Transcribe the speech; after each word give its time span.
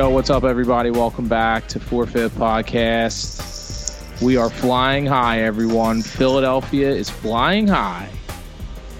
Yo, 0.00 0.08
what's 0.08 0.30
up, 0.30 0.44
everybody? 0.44 0.90
Welcome 0.90 1.28
back 1.28 1.68
to 1.68 1.78
Forfeit 1.78 2.32
Podcast. 2.32 4.22
We 4.22 4.38
are 4.38 4.48
flying 4.48 5.04
high, 5.04 5.42
everyone. 5.42 6.00
Philadelphia 6.00 6.88
is 6.88 7.10
flying 7.10 7.66
high. 7.66 8.08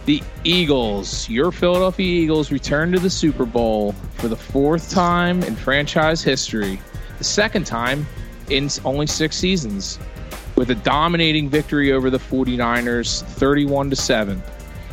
The 0.05 0.23
Eagles, 0.45 1.27
your 1.27 1.52
Philadelphia 1.52 2.05
Eagles, 2.05 2.52
return 2.52 2.92
to 2.92 2.98
the 2.98 3.09
Super 3.09 3.47
Bowl 3.47 3.92
for 4.19 4.28
the 4.28 4.37
fourth 4.37 4.91
time 4.91 5.42
in 5.45 5.56
franchise 5.56 6.23
history, 6.23 6.78
the 7.17 7.25
second 7.25 7.67
time 7.67 8.06
in 8.51 8.69
only 8.84 9.06
six 9.06 9.37
seasons, 9.37 9.98
with 10.55 10.69
a 10.69 10.75
dominating 10.75 11.48
victory 11.48 11.92
over 11.92 12.11
the 12.11 12.19
49ers, 12.19 13.23
31 13.23 13.89
to 13.89 13.97
7, 13.97 14.42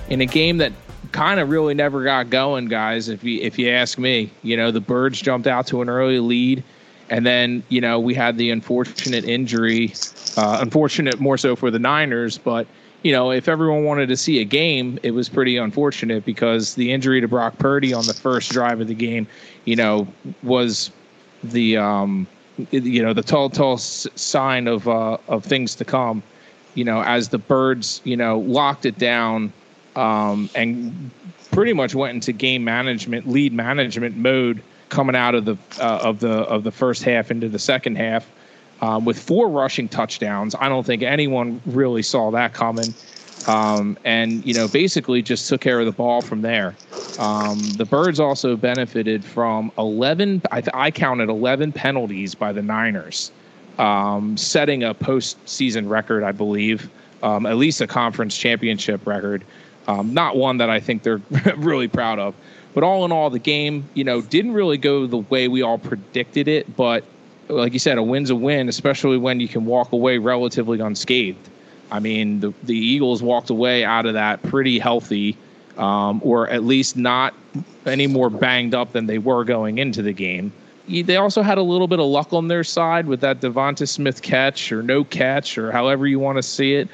in 0.08 0.22
a 0.22 0.26
game 0.26 0.56
that 0.56 0.72
kind 1.18 1.40
of 1.40 1.50
really 1.50 1.74
never 1.74 2.04
got 2.04 2.30
going, 2.30 2.68
guys. 2.68 3.10
If 3.10 3.24
you 3.24 3.42
if 3.42 3.58
you 3.58 3.70
ask 3.70 3.98
me, 3.98 4.32
you 4.44 4.56
know 4.56 4.70
the 4.70 4.80
Birds 4.80 5.20
jumped 5.20 5.48
out 5.48 5.66
to 5.68 5.82
an 5.82 5.90
early 5.90 6.20
lead, 6.20 6.64
and 7.10 7.26
then 7.26 7.64
you 7.70 7.82
know 7.82 8.00
we 8.00 8.14
had 8.14 8.38
the 8.38 8.52
unfortunate 8.52 9.26
injury, 9.26 9.94
uh, 10.38 10.60
unfortunate 10.62 11.20
more 11.20 11.36
so 11.36 11.56
for 11.56 11.72
the 11.72 11.80
Niners, 11.80 12.38
but 12.38 12.68
you 13.02 13.12
know 13.12 13.32
if 13.32 13.48
everyone 13.48 13.84
wanted 13.84 14.10
to 14.10 14.16
see 14.16 14.40
a 14.42 14.44
game, 14.44 15.00
it 15.02 15.10
was 15.10 15.28
pretty 15.28 15.58
unfortunate 15.58 16.24
because 16.24 16.76
the 16.76 16.92
injury 16.92 17.20
to 17.20 17.28
Brock 17.28 17.58
Purdy 17.58 17.96
on 17.96 18.06
the 18.06 18.14
first 18.14 18.52
drive 18.52 18.80
of 18.80 18.88
the 18.88 18.94
game, 18.94 19.26
you 19.66 19.76
know, 19.76 20.08
was 20.44 20.92
the 21.44 21.78
um, 21.78 22.28
you 22.70 23.02
know 23.02 23.14
the 23.14 23.24
tall 23.24 23.50
tall 23.50 23.80
sign 23.80 24.68
of 24.68 24.88
uh, 24.88 25.18
of 25.28 25.44
things 25.44 25.74
to 25.74 25.84
come. 25.84 26.22
You 26.76 26.84
know, 26.84 27.02
as 27.02 27.30
the 27.30 27.40
Birds, 27.40 28.02
you 28.04 28.16
know, 28.16 28.38
locked 28.38 28.86
it 28.86 29.00
down 29.00 29.52
um, 29.98 30.50
and 30.56 31.12
pretty 31.52 31.74
much 31.74 31.96
went 31.96 32.14
into 32.14 32.32
game 32.32 32.64
management, 32.64 33.28
lead 33.28 33.52
management 33.52 34.16
mode 34.16 34.62
coming 34.90 35.16
out 35.16 35.36
of 35.36 35.46
the 35.46 35.58
uh, 35.82 36.00
of 36.04 36.20
the 36.20 36.32
of 36.44 36.64
the 36.64 36.72
first 36.72 37.04
half 37.04 37.32
into 37.32 37.50
the 37.50 37.60
second 37.60 37.98
half 37.98 38.30
um, 38.82 39.06
with 39.06 39.20
four 39.20 39.50
rushing 39.50 39.90
touchdowns. 39.90 40.56
I 40.60 40.70
don't 40.70 40.86
think 40.86 41.02
anyone 41.02 41.62
really 41.66 42.04
saw 42.04 42.32
that 42.32 42.54
coming. 42.54 42.94
Um, 43.48 43.98
and 44.04 44.46
you 44.46 44.54
know, 44.54 44.68
basically 44.68 45.22
just 45.22 45.48
took 45.48 45.62
care 45.62 45.80
of 45.80 45.86
the 45.86 45.92
ball 45.92 46.22
from 46.22 46.42
there. 46.42 46.76
Um, 47.18 47.60
the 47.78 47.86
Birds 47.86 48.20
also 48.20 48.58
benefited 48.58 49.24
from 49.24 49.72
11. 49.78 50.42
I, 50.52 50.64
I 50.74 50.92
counted 50.92 51.30
11 51.30 51.72
penalties 51.72 52.36
by 52.36 52.52
the 52.52 52.62
Niners, 52.62 53.32
um, 53.78 54.36
setting 54.36 54.84
a 54.84 54.94
postseason 54.94 55.90
record, 55.90 56.24
I 56.24 56.34
believe, 56.34 56.90
um, 57.24 57.46
at 57.46 57.56
least 57.56 57.80
a 57.80 57.88
conference 57.88 58.38
championship 58.38 59.06
record. 59.08 59.46
Um, 59.88 60.14
not 60.14 60.36
one 60.36 60.58
that 60.58 60.70
I 60.70 60.80
think 60.80 61.04
they're 61.04 61.22
really 61.58 61.88
proud 61.88 62.20
of. 62.20 62.36
But 62.74 62.84
all 62.84 63.06
in 63.06 63.12
all, 63.12 63.30
the 63.30 63.40
game, 63.40 63.90
you 63.94 64.04
know, 64.04 64.22
didn't 64.22 64.54
really 64.54 64.78
go 64.78 65.08
the 65.08 65.18
way 65.18 65.48
we 65.48 65.62
all 65.62 65.78
predicted 65.80 66.48
it. 66.48 66.76
But 66.76 67.04
like 67.48 67.74
you 67.74 67.80
said, 67.80 67.98
a 67.98 68.04
win's 68.04 68.30
a 68.30 68.36
win, 68.36 68.70
especially 68.70 69.18
when 69.18 69.40
you 69.40 69.48
can 69.48 69.66
walk 69.66 69.92
away 69.94 70.18
relatively 70.18 70.80
unscathed. 70.80 71.50
I 71.90 72.00
mean, 72.00 72.42
the 72.42 72.54
the 72.64 72.78
Eagles 72.78 73.24
walked 73.24 73.50
away 73.50 73.86
out 73.86 74.06
of 74.06 74.14
that 74.14 74.44
pretty 74.44 74.78
healthy, 74.78 75.38
um, 75.78 76.22
or 76.24 76.50
at 76.50 76.64
least 76.64 76.98
not 76.98 77.34
any 77.86 78.08
more 78.08 78.30
banged 78.30 78.76
up 78.76 78.92
than 78.92 79.08
they 79.08 79.18
were 79.18 79.44
going 79.44 79.78
into 79.78 80.02
the 80.02 80.14
game. 80.14 80.52
They 80.88 81.18
also 81.18 81.42
had 81.42 81.58
a 81.58 81.64
little 81.64 81.88
bit 81.88 82.00
of 82.00 82.06
luck 82.06 82.32
on 82.32 82.48
their 82.48 82.64
side 82.64 83.08
with 83.08 83.20
that 83.22 83.42
Devonta 83.42 83.88
Smith 83.88 84.22
catch 84.22 84.72
or 84.72 84.82
no 84.82 85.04
catch 85.04 85.58
or 85.58 85.72
however 85.72 86.08
you 86.08 86.20
want 86.20 86.38
to 86.38 86.44
see 86.44 86.76
it. 86.76 86.88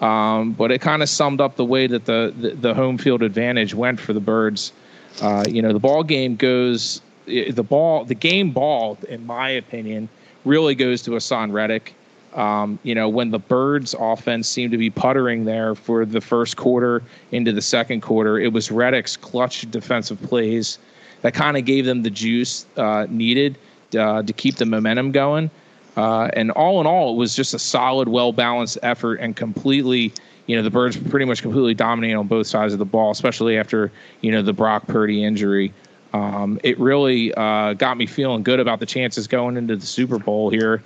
Um, 0.00 0.52
but 0.52 0.70
it 0.70 0.80
kind 0.80 1.02
of 1.02 1.08
summed 1.08 1.40
up 1.40 1.56
the 1.56 1.64
way 1.64 1.86
that 1.86 2.06
the, 2.06 2.32
the, 2.36 2.50
the 2.50 2.74
home 2.74 2.96
field 2.96 3.22
advantage 3.22 3.74
went 3.74 4.00
for 4.00 4.12
the 4.12 4.20
Birds. 4.20 4.72
Uh, 5.20 5.44
you 5.48 5.60
know, 5.60 5.72
the 5.72 5.78
ball 5.78 6.02
game 6.02 6.36
goes 6.36 7.02
the 7.26 7.62
ball 7.62 8.04
the 8.04 8.14
game 8.14 8.50
ball, 8.50 8.98
in 9.08 9.26
my 9.26 9.50
opinion, 9.50 10.08
really 10.44 10.74
goes 10.74 11.02
to 11.02 11.12
Haason 11.12 11.52
Reddick. 11.52 11.94
Um, 12.34 12.78
you 12.84 12.94
know, 12.94 13.08
when 13.08 13.30
the 13.30 13.40
Birds 13.40 13.94
offense 13.98 14.48
seemed 14.48 14.70
to 14.72 14.78
be 14.78 14.88
puttering 14.88 15.44
there 15.44 15.74
for 15.74 16.04
the 16.04 16.20
first 16.20 16.56
quarter 16.56 17.02
into 17.32 17.52
the 17.52 17.62
second 17.62 18.02
quarter, 18.02 18.38
it 18.38 18.52
was 18.52 18.70
Reddick's 18.70 19.16
clutch 19.16 19.68
defensive 19.70 20.22
plays 20.22 20.78
that 21.22 21.34
kind 21.34 21.56
of 21.56 21.64
gave 21.64 21.86
them 21.86 22.02
the 22.02 22.10
juice 22.10 22.66
uh, 22.76 23.06
needed 23.10 23.58
uh, 23.98 24.22
to 24.22 24.32
keep 24.32 24.56
the 24.56 24.64
momentum 24.64 25.10
going. 25.10 25.50
Uh, 25.96 26.28
and 26.34 26.50
all 26.52 26.80
in 26.80 26.86
all, 26.86 27.14
it 27.14 27.16
was 27.16 27.34
just 27.34 27.54
a 27.54 27.58
solid, 27.58 28.08
well 28.08 28.32
balanced 28.32 28.78
effort 28.82 29.16
and 29.20 29.36
completely, 29.36 30.12
you 30.46 30.56
know, 30.56 30.62
the 30.62 30.70
Birds 30.70 30.96
pretty 30.96 31.26
much 31.26 31.42
completely 31.42 31.74
dominated 31.74 32.16
on 32.16 32.26
both 32.26 32.46
sides 32.46 32.72
of 32.72 32.78
the 32.78 32.84
ball, 32.84 33.10
especially 33.10 33.58
after, 33.58 33.90
you 34.20 34.30
know, 34.30 34.42
the 34.42 34.52
Brock 34.52 34.86
Purdy 34.86 35.24
injury. 35.24 35.72
Um, 36.12 36.58
it 36.64 36.78
really 36.78 37.32
uh, 37.34 37.74
got 37.74 37.96
me 37.96 38.06
feeling 38.06 38.42
good 38.42 38.60
about 38.60 38.80
the 38.80 38.86
chances 38.86 39.26
going 39.26 39.56
into 39.56 39.76
the 39.76 39.86
Super 39.86 40.18
Bowl 40.18 40.50
here. 40.50 40.82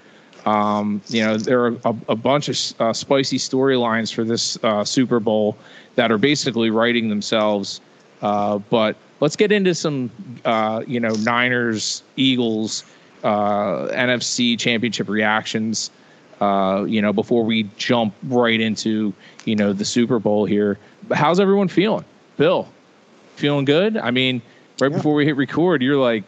Um, 0.46 1.00
you 1.08 1.22
know, 1.22 1.38
there 1.38 1.64
are 1.64 1.76
a, 1.84 1.94
a 2.10 2.16
bunch 2.16 2.48
of 2.48 2.80
uh, 2.80 2.92
spicy 2.92 3.38
storylines 3.38 4.12
for 4.12 4.24
this 4.24 4.62
uh, 4.62 4.84
Super 4.84 5.20
Bowl 5.20 5.56
that 5.94 6.12
are 6.12 6.18
basically 6.18 6.70
writing 6.70 7.08
themselves. 7.08 7.80
Uh, 8.20 8.58
but 8.58 8.96
let's 9.20 9.36
get 9.36 9.52
into 9.52 9.74
some, 9.74 10.10
uh, 10.44 10.82
you 10.86 11.00
know, 11.00 11.14
Niners, 11.14 12.02
Eagles 12.16 12.84
uh, 13.24 13.88
NFC 13.88 14.58
Championship 14.58 15.08
reactions. 15.08 15.90
Uh, 16.40 16.84
you 16.84 17.00
know, 17.00 17.12
before 17.12 17.44
we 17.44 17.62
jump 17.76 18.14
right 18.24 18.60
into 18.60 19.12
you 19.44 19.56
know 19.56 19.72
the 19.72 19.84
Super 19.84 20.18
Bowl 20.18 20.44
here. 20.44 20.78
How's 21.12 21.40
everyone 21.40 21.68
feeling? 21.68 22.04
Bill, 22.36 22.68
feeling 23.36 23.64
good? 23.64 23.96
I 23.96 24.10
mean, 24.10 24.42
right 24.80 24.90
yeah. 24.90 24.96
before 24.96 25.14
we 25.14 25.24
hit 25.24 25.36
record, 25.36 25.82
you're 25.82 25.96
like 25.96 26.24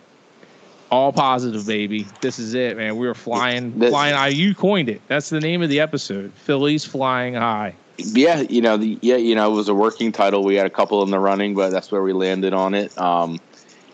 all 0.91 1.13
positive, 1.13 1.67
baby. 1.67 2.07
This 2.21 2.39
is 2.39 2.55
it, 2.55 2.77
man. 2.77 2.97
We 2.97 3.07
were 3.07 3.15
flying, 3.15 3.79
this, 3.79 3.91
flying 3.91 4.15
high. 4.15 4.29
You 4.29 4.55
coined 4.55 4.89
it. 4.89 5.01
That's 5.09 5.31
the 5.31 5.41
name 5.41 5.63
of 5.63 5.69
the 5.69 5.81
episode. 5.81 6.33
Phillies 6.35 6.85
flying 6.85 7.35
high. 7.35 7.75
Yeah, 7.99 8.43
you 8.43 8.61
know, 8.61 8.77
the, 8.77 8.99
yeah, 9.01 9.17
you 9.17 9.35
know, 9.35 9.51
it 9.51 9.55
was 9.55 9.69
a 9.69 9.75
working 9.75 10.13
title. 10.13 10.45
We 10.45 10.55
had 10.55 10.67
a 10.67 10.71
couple 10.71 11.03
in 11.03 11.11
the 11.11 11.19
running, 11.19 11.55
but 11.55 11.71
that's 11.71 11.91
where 11.91 12.03
we 12.03 12.13
landed 12.13 12.53
on 12.53 12.75
it. 12.75 12.97
Um, 12.99 13.41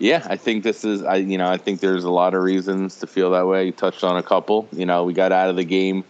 yeah, 0.02 0.26
I 0.28 0.36
think 0.36 0.64
this 0.64 0.84
is. 0.84 1.04
I 1.04 1.16
you 1.16 1.38
know 1.38 1.48
I 1.48 1.56
think 1.56 1.78
there's 1.78 2.02
a 2.02 2.10
lot 2.10 2.34
of 2.34 2.42
reasons 2.42 2.98
to 2.98 3.06
feel 3.06 3.30
that 3.30 3.46
way. 3.46 3.66
You 3.66 3.72
touched 3.72 4.02
on 4.02 4.16
a 4.16 4.22
couple. 4.22 4.68
You 4.72 4.84
know, 4.84 5.04
we 5.04 5.12
got 5.12 5.30
out 5.30 5.48
of 5.48 5.54
the 5.54 5.64
game 5.64 6.02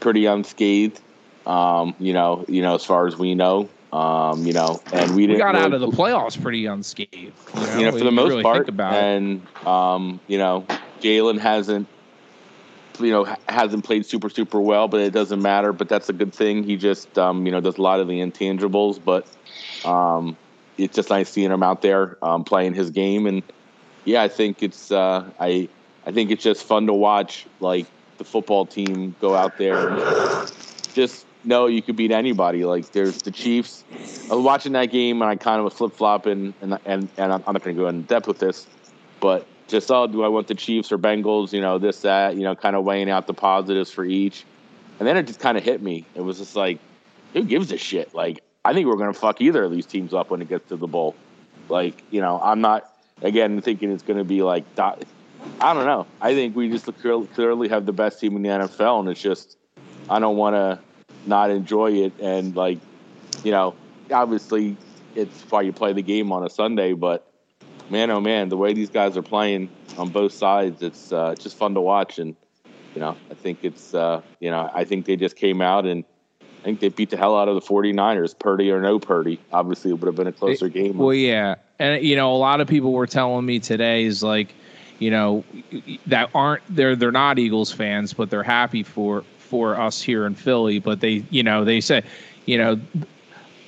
pretty 0.00 0.26
unscathed. 0.26 1.00
Um, 1.46 1.94
you 2.00 2.12
know, 2.12 2.44
you 2.48 2.62
know, 2.62 2.74
as 2.74 2.84
far 2.84 3.06
as 3.06 3.16
we 3.16 3.36
know, 3.36 3.68
um, 3.92 4.44
you 4.44 4.52
know, 4.52 4.82
and 4.92 5.14
we, 5.14 5.28
we 5.28 5.36
got 5.36 5.54
really, 5.54 5.66
out 5.66 5.72
of 5.72 5.80
the 5.80 5.86
playoffs 5.86 6.40
pretty 6.40 6.66
unscathed. 6.66 7.14
You 7.14 7.60
know, 7.60 7.78
you 7.78 7.84
know 7.84 7.92
for 7.92 8.04
the 8.04 8.10
most 8.10 8.30
really 8.30 8.42
part. 8.42 8.68
And 8.68 9.46
um, 9.64 10.18
you 10.26 10.38
know, 10.38 10.66
Jalen 11.00 11.38
hasn't, 11.38 11.86
you 12.98 13.12
know, 13.12 13.36
hasn't 13.48 13.84
played 13.84 14.04
super 14.04 14.30
super 14.30 14.60
well, 14.60 14.88
but 14.88 15.00
it 15.00 15.12
doesn't 15.12 15.40
matter. 15.40 15.72
But 15.72 15.88
that's 15.88 16.08
a 16.08 16.12
good 16.12 16.34
thing. 16.34 16.64
He 16.64 16.76
just, 16.76 17.16
um, 17.16 17.46
you 17.46 17.52
know, 17.52 17.60
does 17.60 17.78
a 17.78 17.82
lot 17.82 18.00
of 18.00 18.08
the 18.08 18.18
intangibles. 18.18 18.98
But 19.02 19.28
um, 19.88 20.36
it's 20.78 20.96
just 20.96 21.10
nice 21.10 21.28
seeing 21.28 21.50
him 21.50 21.62
out 21.62 21.82
there 21.82 22.16
um, 22.24 22.44
playing 22.44 22.74
his 22.74 22.90
game, 22.90 23.26
and 23.26 23.42
yeah, 24.04 24.22
I 24.22 24.28
think 24.28 24.62
it's 24.62 24.90
uh, 24.90 25.28
I 25.38 25.68
I 26.06 26.12
think 26.12 26.30
it's 26.30 26.42
just 26.42 26.64
fun 26.64 26.86
to 26.86 26.94
watch 26.94 27.46
like 27.60 27.86
the 28.16 28.24
football 28.24 28.66
team 28.66 29.14
go 29.20 29.34
out 29.34 29.58
there 29.58 29.88
and 29.88 30.52
just 30.94 31.26
know 31.44 31.66
you 31.66 31.82
could 31.82 31.96
beat 31.96 32.10
anybody. 32.10 32.64
Like 32.64 32.92
there's 32.92 33.22
the 33.22 33.30
Chiefs. 33.30 33.84
I 34.30 34.34
was 34.34 34.44
watching 34.44 34.72
that 34.72 34.86
game 34.86 35.20
and 35.22 35.30
I 35.30 35.36
kind 35.36 35.58
of 35.58 35.64
was 35.64 35.74
flip 35.74 35.92
flopping, 35.92 36.54
and 36.60 36.78
and 36.84 37.08
and 37.16 37.32
I'm 37.32 37.42
not 37.46 37.62
going 37.62 37.76
to 37.76 37.82
go 37.82 37.88
in 37.88 38.02
depth 38.02 38.26
with 38.26 38.38
this, 38.38 38.66
but 39.20 39.46
just 39.66 39.90
oh, 39.90 40.06
do 40.06 40.24
I 40.24 40.28
want 40.28 40.46
the 40.46 40.54
Chiefs 40.54 40.92
or 40.92 40.98
Bengals? 40.98 41.52
You 41.52 41.60
know 41.60 41.78
this 41.78 42.00
that 42.02 42.36
you 42.36 42.42
know 42.42 42.54
kind 42.54 42.76
of 42.76 42.84
weighing 42.84 43.10
out 43.10 43.26
the 43.26 43.34
positives 43.34 43.90
for 43.90 44.04
each, 44.04 44.44
and 44.98 45.06
then 45.06 45.16
it 45.16 45.26
just 45.26 45.40
kind 45.40 45.58
of 45.58 45.64
hit 45.64 45.82
me. 45.82 46.04
It 46.14 46.22
was 46.22 46.38
just 46.38 46.56
like, 46.56 46.78
who 47.32 47.44
gives 47.44 47.70
a 47.72 47.76
shit? 47.78 48.14
Like 48.14 48.42
I 48.64 48.72
think 48.72 48.86
we're 48.86 48.96
going 48.96 49.12
to 49.12 49.18
fuck 49.18 49.40
either 49.40 49.64
of 49.64 49.72
these 49.72 49.86
teams 49.86 50.12
up 50.12 50.30
when 50.30 50.42
it 50.42 50.48
gets 50.48 50.68
to 50.68 50.76
the 50.76 50.86
bowl. 50.86 51.14
Like, 51.68 52.02
you 52.10 52.20
know, 52.20 52.40
I'm 52.42 52.60
not 52.60 52.92
again 53.22 53.60
thinking 53.60 53.90
it's 53.90 54.02
going 54.02 54.18
to 54.18 54.24
be 54.24 54.42
like 54.42 54.64
I 55.60 55.74
don't 55.74 55.86
know. 55.86 56.06
I 56.20 56.34
think 56.34 56.56
we 56.56 56.68
just 56.68 56.86
clearly 57.34 57.68
have 57.68 57.86
the 57.86 57.92
best 57.92 58.20
team 58.20 58.36
in 58.36 58.42
the 58.42 58.48
NFL, 58.48 59.00
and 59.00 59.08
it's 59.08 59.20
just 59.20 59.56
I 60.08 60.18
don't 60.18 60.36
want 60.36 60.54
to 60.54 60.78
not 61.26 61.50
enjoy 61.50 61.92
it. 61.92 62.12
And 62.20 62.54
like, 62.56 62.78
you 63.44 63.50
know, 63.50 63.74
obviously 64.10 64.76
it's 65.14 65.42
why 65.50 65.62
you 65.62 65.72
play 65.72 65.92
the 65.92 66.02
game 66.02 66.32
on 66.32 66.44
a 66.44 66.50
Sunday, 66.50 66.92
but 66.92 67.30
man, 67.90 68.10
oh 68.10 68.20
man, 68.20 68.48
the 68.48 68.56
way 68.56 68.72
these 68.72 68.90
guys 68.90 69.16
are 69.16 69.22
playing 69.22 69.68
on 69.96 70.10
both 70.10 70.32
sides, 70.32 70.82
it's 70.82 71.12
uh, 71.12 71.34
just 71.34 71.56
fun 71.56 71.74
to 71.74 71.80
watch. 71.80 72.18
And 72.18 72.36
you 72.94 73.00
know, 73.00 73.16
I 73.30 73.34
think 73.34 73.60
it's 73.62 73.94
uh, 73.94 74.22
you 74.40 74.50
know, 74.50 74.70
I 74.74 74.84
think 74.84 75.06
they 75.06 75.16
just 75.16 75.36
came 75.36 75.60
out 75.60 75.86
and 75.86 76.04
I 76.58 76.64
think 76.64 76.80
they 76.80 76.88
beat 76.88 77.10
the 77.10 77.16
hell 77.16 77.36
out 77.36 77.48
of 77.48 77.54
the 77.54 77.60
49ers, 77.60 78.38
Purdy 78.38 78.70
or 78.70 78.80
no 78.80 78.98
Purdy. 78.98 79.40
Obviously, 79.52 79.90
it 79.90 79.94
would 79.94 80.06
have 80.06 80.16
been 80.16 80.26
a 80.26 80.32
closer 80.32 80.68
game. 80.68 80.98
Well, 80.98 81.14
yeah. 81.14 81.56
And, 81.78 82.02
you 82.02 82.16
know, 82.16 82.32
a 82.34 82.36
lot 82.36 82.60
of 82.60 82.68
people 82.68 82.92
were 82.92 83.06
telling 83.06 83.46
me 83.46 83.60
today 83.60 84.04
is 84.04 84.22
like, 84.22 84.54
you 84.98 85.10
know, 85.10 85.44
that 86.06 86.30
aren't, 86.34 86.62
they're, 86.68 86.96
they're 86.96 87.12
not 87.12 87.38
Eagles 87.38 87.72
fans, 87.72 88.12
but 88.12 88.30
they're 88.30 88.42
happy 88.42 88.82
for, 88.82 89.24
for 89.38 89.80
us 89.80 90.02
here 90.02 90.26
in 90.26 90.34
Philly. 90.34 90.80
But 90.80 91.00
they, 91.00 91.24
you 91.30 91.42
know, 91.42 91.64
they 91.64 91.80
say, 91.80 92.02
you 92.46 92.58
know, 92.58 92.80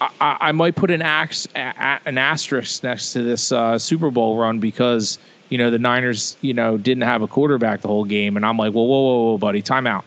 I, 0.01 0.37
I 0.41 0.53
might 0.53 0.75
put 0.75 0.91
an 0.91 1.03
ax, 1.03 1.47
an 1.55 2.19
asterisk 2.19 2.83
next 2.83 3.13
to 3.13 3.23
this 3.23 3.53
uh, 3.53 3.79
Super 3.79 4.11
Bowl 4.11 4.37
run 4.37 4.59
because 4.59 5.19
you 5.51 5.59
know, 5.59 5.71
the 5.71 5.79
Niners, 5.79 6.37
you 6.41 6.55
know, 6.55 6.79
didn't 6.79 7.03
have 7.03 7.23
a 7.23 7.29
quarterback 7.29 7.83
the 7.83 7.89
whole 7.89 8.05
game. 8.05 8.37
And 8.37 8.47
I'm 8.47 8.57
like, 8.57 8.73
whoa, 8.73 8.85
whoa, 8.85 9.03
whoa, 9.03 9.25
whoa, 9.25 9.39
buddy, 9.39 9.63
timeout. 9.63 10.05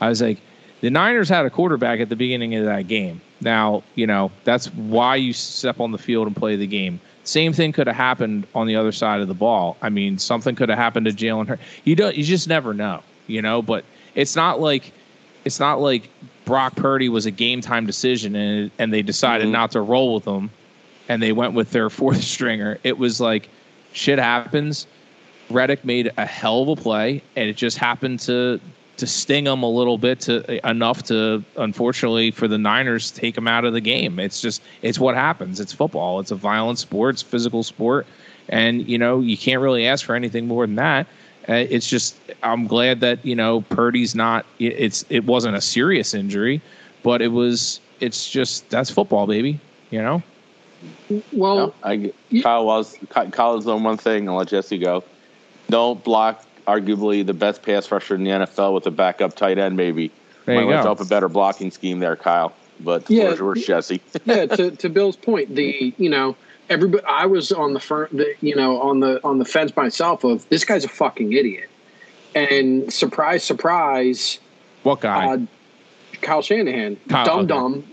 I 0.00 0.08
was 0.08 0.20
like, 0.20 0.38
the 0.80 0.90
Niners 0.90 1.28
had 1.28 1.46
a 1.46 1.50
quarterback 1.50 2.00
at 2.00 2.08
the 2.08 2.16
beginning 2.16 2.54
of 2.54 2.64
that 2.64 2.86
game. 2.86 3.20
Now, 3.40 3.82
you 3.94 4.06
know, 4.06 4.30
that's 4.44 4.66
why 4.74 5.16
you 5.16 5.32
step 5.32 5.80
on 5.80 5.92
the 5.92 5.98
field 5.98 6.26
and 6.26 6.36
play 6.36 6.56
the 6.56 6.66
game. 6.66 7.00
Same 7.24 7.52
thing 7.52 7.72
could 7.72 7.86
have 7.86 7.96
happened 7.96 8.46
on 8.54 8.66
the 8.66 8.76
other 8.76 8.92
side 8.92 9.20
of 9.20 9.28
the 9.28 9.34
ball. 9.34 9.76
I 9.82 9.88
mean, 9.88 10.18
something 10.18 10.54
could 10.54 10.68
have 10.68 10.78
happened 10.78 11.06
to 11.06 11.12
Jalen 11.12 11.48
Hurts. 11.48 11.62
You 11.84 11.96
don't. 11.96 12.14
You 12.14 12.24
just 12.24 12.48
never 12.48 12.72
know. 12.72 13.02
You 13.26 13.42
know, 13.42 13.62
but 13.62 13.84
it's 14.14 14.36
not 14.36 14.60
like 14.60 14.92
it's 15.44 15.58
not 15.58 15.80
like 15.80 16.08
Brock 16.44 16.76
Purdy 16.76 17.08
was 17.08 17.26
a 17.26 17.30
game 17.30 17.60
time 17.60 17.86
decision 17.86 18.36
and 18.36 18.70
and 18.78 18.92
they 18.92 19.02
decided 19.02 19.44
mm-hmm. 19.46 19.52
not 19.52 19.72
to 19.72 19.80
roll 19.80 20.14
with 20.14 20.24
him, 20.24 20.50
and 21.08 21.22
they 21.22 21.32
went 21.32 21.54
with 21.54 21.72
their 21.72 21.90
fourth 21.98 22.22
stringer. 22.22 22.78
It 22.84 22.98
was 22.98 23.20
like 23.20 23.48
shit 23.92 24.18
happens. 24.18 24.86
Reddick 25.50 25.84
made 25.84 26.12
a 26.16 26.26
hell 26.26 26.62
of 26.62 26.68
a 26.68 26.76
play, 26.76 27.22
and 27.34 27.48
it 27.48 27.56
just 27.56 27.78
happened 27.78 28.20
to 28.20 28.60
to 28.96 29.06
sting 29.06 29.44
them 29.44 29.62
a 29.62 29.68
little 29.68 29.98
bit 29.98 30.20
to 30.20 30.68
enough 30.68 31.02
to 31.04 31.44
unfortunately 31.56 32.30
for 32.30 32.48
the 32.48 32.58
Niners 32.58 33.10
take 33.10 33.34
them 33.34 33.46
out 33.46 33.64
of 33.64 33.72
the 33.72 33.80
game. 33.80 34.18
It's 34.18 34.40
just 34.40 34.62
it's 34.82 34.98
what 34.98 35.14
happens. 35.14 35.60
It's 35.60 35.72
football. 35.72 36.20
It's 36.20 36.30
a 36.30 36.36
violent 36.36 36.78
sport. 36.78 37.16
It's 37.16 37.22
physical 37.22 37.62
sport, 37.62 38.06
and 38.48 38.88
you 38.88 38.98
know 38.98 39.20
you 39.20 39.36
can't 39.36 39.60
really 39.60 39.86
ask 39.86 40.04
for 40.04 40.14
anything 40.14 40.46
more 40.46 40.66
than 40.66 40.76
that. 40.76 41.06
Uh, 41.48 41.54
it's 41.54 41.88
just 41.88 42.16
I'm 42.42 42.66
glad 42.66 43.00
that 43.00 43.24
you 43.24 43.36
know 43.36 43.60
Purdy's 43.62 44.14
not. 44.14 44.46
It's 44.58 45.04
it 45.10 45.24
wasn't 45.24 45.56
a 45.56 45.60
serious 45.60 46.14
injury, 46.14 46.60
but 47.02 47.22
it 47.22 47.28
was. 47.28 47.80
It's 48.00 48.28
just 48.28 48.68
that's 48.70 48.90
football, 48.90 49.26
baby. 49.26 49.60
You 49.90 50.02
know. 50.02 50.22
Well, 51.32 51.74
I, 51.82 52.12
Kyle 52.42 52.66
was 52.66 52.96
Kyle 53.10 53.56
is 53.56 53.66
on 53.66 53.82
one 53.82 53.96
thing. 53.96 54.28
I'll 54.28 54.36
let 54.36 54.48
Jesse 54.48 54.78
go. 54.78 55.04
Don't 55.68 56.02
block 56.02 56.45
arguably 56.66 57.24
the 57.24 57.34
best 57.34 57.62
pass 57.62 57.90
rusher 57.90 58.14
in 58.14 58.24
the 58.24 58.30
NFL 58.30 58.74
with 58.74 58.86
a 58.86 58.90
backup 58.90 59.34
tight 59.34 59.58
end, 59.58 59.76
maybe. 59.76 60.10
There 60.44 60.54
Might 60.54 60.84
want 60.84 61.00
a 61.00 61.04
better 61.04 61.28
blocking 61.28 61.70
scheme 61.70 61.98
there, 61.98 62.16
Kyle. 62.16 62.52
But 62.80 63.08
yeah, 63.10 63.34
where's, 63.34 63.66
Jesse? 63.66 64.00
yeah, 64.24 64.46
to, 64.46 64.70
to 64.76 64.88
Bill's 64.88 65.16
point, 65.16 65.54
the 65.54 65.94
you 65.98 66.10
know 66.10 66.36
everybody, 66.68 67.04
I 67.04 67.26
was 67.26 67.52
on 67.52 67.72
the 67.72 67.80
front, 67.80 68.16
the, 68.16 68.34
you 68.40 68.54
know, 68.54 68.80
on 68.80 69.00
the 69.00 69.22
on 69.24 69.38
the 69.38 69.44
fence 69.44 69.74
myself 69.74 70.24
of 70.24 70.48
this 70.48 70.64
guy's 70.64 70.84
a 70.84 70.88
fucking 70.88 71.32
idiot, 71.32 71.70
and 72.34 72.92
surprise, 72.92 73.42
surprise, 73.42 74.38
what 74.82 75.00
guy? 75.00 75.34
Uh, 75.34 75.38
Kyle 76.20 76.42
Shanahan, 76.42 76.96
Kyle, 77.08 77.24
dumb 77.24 77.38
okay. 77.40 77.48
dumb, 77.48 77.84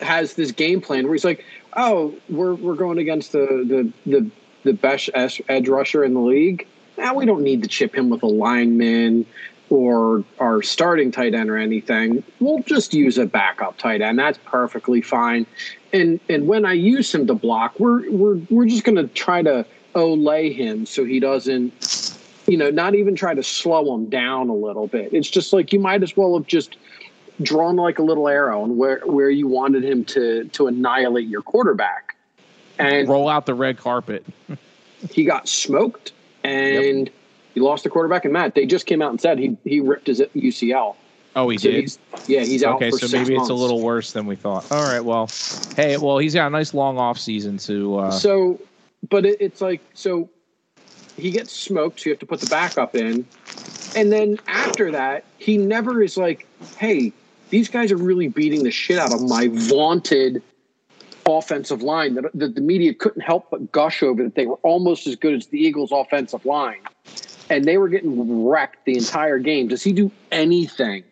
has 0.00 0.34
this 0.34 0.52
game 0.52 0.80
plan 0.80 1.04
where 1.04 1.14
he's 1.14 1.24
like, 1.24 1.44
oh, 1.76 2.14
we're 2.28 2.54
we're 2.54 2.74
going 2.74 2.98
against 2.98 3.32
the 3.32 3.92
the 4.06 4.10
the 4.10 4.30
the 4.64 4.72
best 4.72 5.10
edge 5.14 5.68
rusher 5.68 6.04
in 6.04 6.14
the 6.14 6.20
league 6.20 6.66
now 6.98 7.14
we 7.14 7.26
don't 7.26 7.42
need 7.42 7.62
to 7.62 7.68
chip 7.68 7.94
him 7.94 8.08
with 8.10 8.22
a 8.22 8.26
lineman 8.26 9.26
or 9.70 10.24
our 10.38 10.62
starting 10.62 11.10
tight 11.10 11.34
end 11.34 11.50
or 11.50 11.56
anything. 11.56 12.22
We'll 12.40 12.62
just 12.62 12.94
use 12.94 13.18
a 13.18 13.26
backup 13.26 13.76
tight 13.76 14.00
end. 14.00 14.18
That's 14.18 14.38
perfectly 14.44 15.02
fine. 15.02 15.46
And 15.92 16.20
and 16.28 16.46
when 16.46 16.64
I 16.64 16.72
use 16.74 17.14
him 17.14 17.26
to 17.26 17.34
block, 17.34 17.78
we're 17.78 18.10
we're 18.10 18.40
we're 18.50 18.66
just 18.66 18.84
gonna 18.84 19.06
try 19.08 19.42
to 19.42 19.64
olay 19.94 20.54
him 20.54 20.86
so 20.86 21.04
he 21.04 21.18
doesn't 21.20 22.18
you 22.48 22.56
know, 22.56 22.70
not 22.70 22.94
even 22.94 23.14
try 23.14 23.34
to 23.34 23.42
slow 23.42 23.94
him 23.94 24.08
down 24.08 24.48
a 24.48 24.54
little 24.54 24.86
bit. 24.86 25.12
It's 25.12 25.28
just 25.28 25.52
like 25.52 25.72
you 25.72 25.78
might 25.78 26.02
as 26.02 26.16
well 26.16 26.34
have 26.38 26.46
just 26.46 26.78
drawn 27.42 27.76
like 27.76 27.98
a 27.98 28.02
little 28.02 28.26
arrow 28.26 28.64
and 28.64 28.78
where 28.78 29.00
where 29.04 29.30
you 29.30 29.46
wanted 29.46 29.84
him 29.84 30.04
to 30.06 30.44
to 30.44 30.66
annihilate 30.66 31.28
your 31.28 31.42
quarterback. 31.42 32.16
And 32.78 33.08
roll 33.08 33.28
out 33.28 33.46
the 33.46 33.54
red 33.54 33.76
carpet. 33.76 34.24
he 35.10 35.24
got 35.24 35.48
smoked 35.48 36.12
and 36.48 37.06
yep. 37.06 37.14
he 37.54 37.60
lost 37.60 37.84
the 37.84 37.90
quarterback. 37.90 38.24
And 38.24 38.32
Matt, 38.32 38.54
they 38.54 38.66
just 38.66 38.86
came 38.86 39.02
out 39.02 39.10
and 39.10 39.20
said 39.20 39.38
he 39.38 39.56
he 39.64 39.80
ripped 39.80 40.06
his 40.06 40.20
UCL. 40.20 40.96
Oh, 41.36 41.48
he 41.48 41.58
so 41.58 41.70
did. 41.70 41.80
He's, 41.80 41.98
yeah, 42.26 42.40
he's 42.40 42.64
out. 42.64 42.76
Okay, 42.76 42.90
so 42.90 43.06
maybe 43.16 43.34
months. 43.34 43.48
it's 43.48 43.50
a 43.50 43.54
little 43.54 43.80
worse 43.80 44.12
than 44.12 44.26
we 44.26 44.34
thought. 44.34 44.70
All 44.72 44.82
right, 44.82 45.00
well, 45.00 45.28
hey, 45.76 45.96
well, 45.96 46.18
he's 46.18 46.34
got 46.34 46.48
a 46.48 46.50
nice 46.50 46.74
long 46.74 46.98
off 46.98 47.18
season 47.18 47.58
to. 47.58 47.98
Uh... 47.98 48.10
So, 48.10 48.60
but 49.08 49.24
it, 49.24 49.40
it's 49.40 49.60
like 49.60 49.80
so 49.94 50.28
he 51.16 51.30
gets 51.30 51.52
smoked, 51.52 52.00
so 52.00 52.06
you 52.06 52.12
have 52.12 52.20
to 52.20 52.26
put 52.26 52.40
the 52.40 52.46
backup 52.46 52.96
in, 52.96 53.26
and 53.94 54.10
then 54.10 54.38
after 54.48 54.90
that, 54.90 55.24
he 55.38 55.58
never 55.58 56.02
is 56.02 56.16
like, 56.16 56.46
hey, 56.76 57.12
these 57.50 57.68
guys 57.68 57.92
are 57.92 57.96
really 57.96 58.28
beating 58.28 58.62
the 58.62 58.70
shit 58.70 58.98
out 58.98 59.12
of 59.12 59.22
my 59.22 59.48
vaunted 59.48 60.42
offensive 61.28 61.82
line 61.82 62.14
that, 62.14 62.24
that 62.34 62.54
the 62.54 62.60
media 62.60 62.94
couldn't 62.94 63.20
help 63.20 63.50
but 63.50 63.70
gush 63.70 64.02
over 64.02 64.22
that 64.22 64.34
they 64.34 64.46
were 64.46 64.58
almost 64.62 65.06
as 65.06 65.16
good 65.16 65.34
as 65.34 65.46
the 65.46 65.58
Eagles' 65.58 65.92
offensive 65.92 66.44
line. 66.44 66.80
And 67.50 67.64
they 67.64 67.78
were 67.78 67.88
getting 67.88 68.46
wrecked 68.46 68.84
the 68.84 68.96
entire 68.96 69.38
game. 69.38 69.68
Does 69.68 69.82
he 69.82 69.92
do 69.92 70.10
anything 70.32 71.04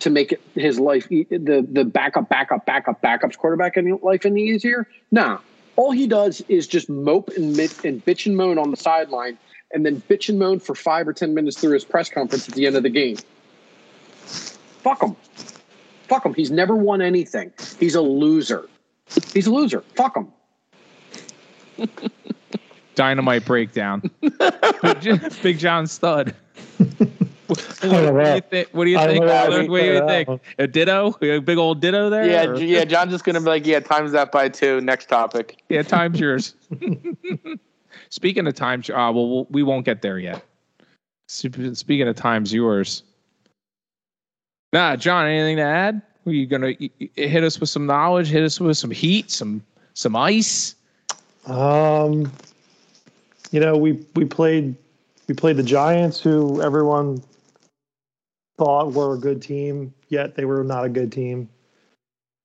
to 0.00 0.10
make 0.10 0.32
it 0.32 0.40
his 0.54 0.78
life 0.78 1.08
the 1.08 1.66
the 1.70 1.84
backup, 1.84 2.28
backup, 2.28 2.66
backup, 2.66 3.00
backups 3.02 3.36
quarterback 3.36 3.76
in 3.76 3.98
life 4.02 4.26
any 4.26 4.42
easier? 4.42 4.86
No. 5.10 5.40
All 5.76 5.90
he 5.90 6.06
does 6.06 6.40
is 6.48 6.68
just 6.68 6.88
mope 6.88 7.30
and, 7.30 7.58
and 7.58 8.04
bitch 8.04 8.26
and 8.26 8.36
moan 8.36 8.58
on 8.58 8.70
the 8.70 8.76
sideline, 8.76 9.36
and 9.72 9.84
then 9.84 10.00
bitch 10.08 10.28
and 10.28 10.38
moan 10.38 10.60
for 10.60 10.76
five 10.76 11.08
or 11.08 11.12
ten 11.12 11.34
minutes 11.34 11.60
through 11.60 11.72
his 11.72 11.84
press 11.84 12.08
conference 12.08 12.48
at 12.48 12.54
the 12.54 12.66
end 12.66 12.76
of 12.76 12.84
the 12.84 12.90
game. 12.90 13.16
Fuck 14.84 15.02
him. 15.02 15.16
Fuck 16.06 16.24
him. 16.24 16.34
He's 16.34 16.50
never 16.50 16.76
won 16.76 17.02
anything. 17.02 17.52
He's 17.80 17.96
a 17.96 18.00
loser. 18.00 18.68
He's 19.32 19.46
a 19.46 19.52
loser. 19.52 19.82
Fuck 19.94 20.16
him. 20.16 20.32
Dynamite 22.94 23.44
breakdown. 23.44 24.10
Big 25.42 25.58
John 25.58 25.86
Stud. 25.86 26.34
what, 27.46 27.80
do 27.80 27.88
you 27.88 28.40
think? 28.40 28.68
What 28.72 28.84
do 28.84 28.90
you 28.90 28.98
think? 28.98 29.24
What 29.24 29.80
do 29.80 29.84
you 29.84 30.06
think? 30.06 30.40
A 30.58 30.66
ditto? 30.66 31.16
A 31.20 31.40
big 31.40 31.58
old 31.58 31.80
ditto 31.80 32.08
there? 32.08 32.26
Yeah, 32.26 32.44
or? 32.44 32.56
yeah. 32.56 32.84
John's 32.84 33.12
just 33.12 33.24
gonna 33.24 33.40
be 33.40 33.46
like, 33.46 33.66
yeah, 33.66 33.80
times 33.80 34.12
that 34.12 34.32
by 34.32 34.48
two. 34.48 34.80
Next 34.80 35.08
topic. 35.08 35.62
Yeah, 35.68 35.82
times 35.82 36.20
yours. 36.20 36.54
Speaking 38.10 38.46
of 38.46 38.54
times, 38.54 38.90
uh, 38.90 39.10
well, 39.12 39.44
we 39.50 39.62
won't 39.62 39.84
get 39.84 40.02
there 40.02 40.18
yet. 40.18 40.44
Speaking 41.28 42.08
of 42.08 42.16
times 42.16 42.52
yours. 42.52 43.02
Nah, 44.72 44.96
John, 44.96 45.26
anything 45.26 45.56
to 45.56 45.62
add? 45.62 46.02
Are 46.26 46.32
you 46.32 46.46
gonna 46.46 46.74
hit 47.16 47.44
us 47.44 47.60
with 47.60 47.68
some 47.68 47.86
knowledge? 47.86 48.28
Hit 48.28 48.44
us 48.44 48.58
with 48.58 48.76
some 48.76 48.90
heat, 48.90 49.30
some 49.30 49.62
some 49.94 50.16
ice? 50.16 50.74
Um, 51.46 52.32
you 53.50 53.60
know, 53.60 53.76
we 53.76 54.04
we 54.14 54.24
played 54.24 54.74
we 55.28 55.34
played 55.34 55.56
the 55.56 55.62
Giants, 55.62 56.20
who 56.20 56.62
everyone 56.62 57.22
thought 58.56 58.92
were 58.92 59.14
a 59.14 59.18
good 59.18 59.42
team, 59.42 59.92
yet 60.08 60.34
they 60.34 60.44
were 60.44 60.64
not 60.64 60.84
a 60.84 60.88
good 60.88 61.12
team. 61.12 61.48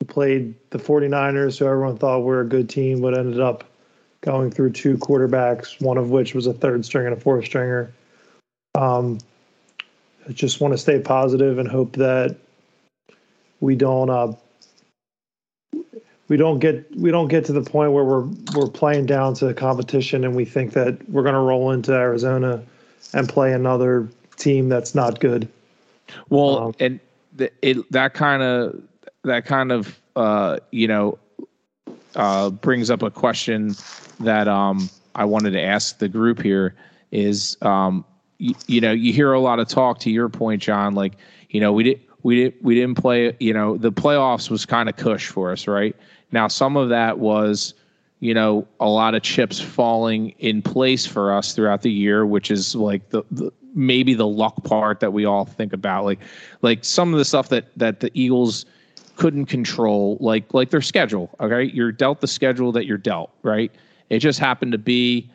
We 0.01 0.07
played 0.07 0.55
the 0.71 0.77
49ers, 0.77 1.57
who 1.57 1.65
everyone 1.65 1.97
thought 1.97 2.23
were 2.23 2.41
a 2.41 2.45
good 2.45 2.69
team, 2.69 3.01
but 3.01 3.17
ended 3.17 3.39
up 3.39 3.65
going 4.21 4.49
through 4.51 4.71
two 4.71 4.97
quarterbacks, 4.97 5.81
one 5.81 5.97
of 5.97 6.09
which 6.09 6.33
was 6.33 6.47
a 6.47 6.53
third 6.53 6.85
string 6.85 7.05
and 7.05 7.15
a 7.15 7.19
fourth 7.19 7.45
stringer. 7.45 7.93
Um, 8.75 9.19
I 10.27 10.31
just 10.31 10.61
want 10.61 10.73
to 10.73 10.77
stay 10.77 10.99
positive 10.99 11.57
and 11.57 11.67
hope 11.67 11.93
that 11.93 12.37
we 13.59 13.75
don't 13.75 14.09
uh, 14.09 14.33
we 16.27 16.37
don't 16.37 16.59
get 16.59 16.95
we 16.97 17.11
don't 17.11 17.27
get 17.27 17.45
to 17.45 17.53
the 17.53 17.61
point 17.61 17.91
where 17.91 18.03
we're 18.03 18.27
we're 18.55 18.69
playing 18.69 19.05
down 19.05 19.33
to 19.35 19.45
the 19.45 19.53
competition 19.53 20.23
and 20.23 20.35
we 20.35 20.45
think 20.45 20.73
that 20.73 21.09
we're 21.09 21.23
going 21.23 21.33
to 21.33 21.41
roll 21.41 21.71
into 21.71 21.91
Arizona 21.91 22.63
and 23.13 23.27
play 23.27 23.51
another 23.51 24.07
team 24.37 24.69
that's 24.69 24.95
not 24.95 25.19
good. 25.19 25.47
Well, 26.29 26.59
um, 26.59 26.75
and 26.79 26.99
the, 27.35 27.51
it 27.61 27.91
that 27.91 28.13
kind 28.13 28.43
of 28.43 28.81
that 29.23 29.45
kind 29.45 29.71
of 29.71 29.99
uh, 30.15 30.59
you 30.71 30.87
know 30.87 31.17
uh, 32.15 32.49
brings 32.49 32.89
up 32.89 33.01
a 33.01 33.11
question 33.11 33.75
that 34.19 34.47
um, 34.47 34.89
I 35.15 35.25
wanted 35.25 35.51
to 35.51 35.61
ask 35.61 35.97
the 35.97 36.07
group 36.07 36.41
here 36.41 36.75
is 37.11 37.57
um, 37.61 38.05
you, 38.37 38.55
you 38.67 38.81
know 38.81 38.91
you 38.91 39.13
hear 39.13 39.33
a 39.33 39.39
lot 39.39 39.59
of 39.59 39.67
talk 39.67 39.99
to 39.99 40.11
your 40.11 40.29
point, 40.29 40.61
John. 40.61 40.93
Like 40.93 41.13
you 41.49 41.59
know 41.59 41.73
we 41.73 41.83
did 41.83 42.01
we 42.23 42.43
didn't 42.43 42.63
we 42.63 42.75
didn't 42.75 42.95
play. 42.95 43.35
You 43.39 43.53
know, 43.53 43.77
the 43.77 43.91
playoffs 43.91 44.49
was 44.49 44.65
kind 44.65 44.89
of 44.89 44.95
cush 44.95 45.27
for 45.27 45.51
us, 45.51 45.67
right? 45.67 45.95
Now, 46.31 46.47
some 46.47 46.77
of 46.77 46.89
that 46.89 47.19
was, 47.19 47.73
you 48.19 48.33
know, 48.33 48.67
a 48.79 48.87
lot 48.87 49.15
of 49.15 49.23
chips 49.23 49.59
falling 49.59 50.29
in 50.39 50.61
place 50.61 51.05
for 51.05 51.33
us 51.33 51.53
throughout 51.53 51.81
the 51.81 51.91
year, 51.91 52.25
which 52.25 52.51
is 52.51 52.75
like 52.75 53.09
the, 53.09 53.23
the 53.31 53.51
maybe 53.73 54.13
the 54.13 54.27
luck 54.27 54.63
part 54.63 54.99
that 54.99 55.13
we 55.13 55.25
all 55.25 55.45
think 55.45 55.73
about, 55.73 56.05
like 56.05 56.19
like 56.61 56.83
some 56.83 57.13
of 57.13 57.17
the 57.17 57.25
stuff 57.25 57.49
that 57.49 57.65
that 57.77 57.99
the 57.99 58.11
Eagles 58.13 58.65
couldn't 59.15 59.45
control, 59.45 60.17
like 60.19 60.53
like 60.53 60.69
their 60.69 60.81
schedule. 60.81 61.29
Okay, 61.39 61.63
you're 61.73 61.91
dealt 61.91 62.21
the 62.21 62.27
schedule 62.27 62.71
that 62.71 62.85
you're 62.85 62.97
dealt, 62.97 63.31
right? 63.43 63.71
It 64.09 64.19
just 64.19 64.39
happened 64.39 64.71
to 64.71 64.77
be 64.77 65.29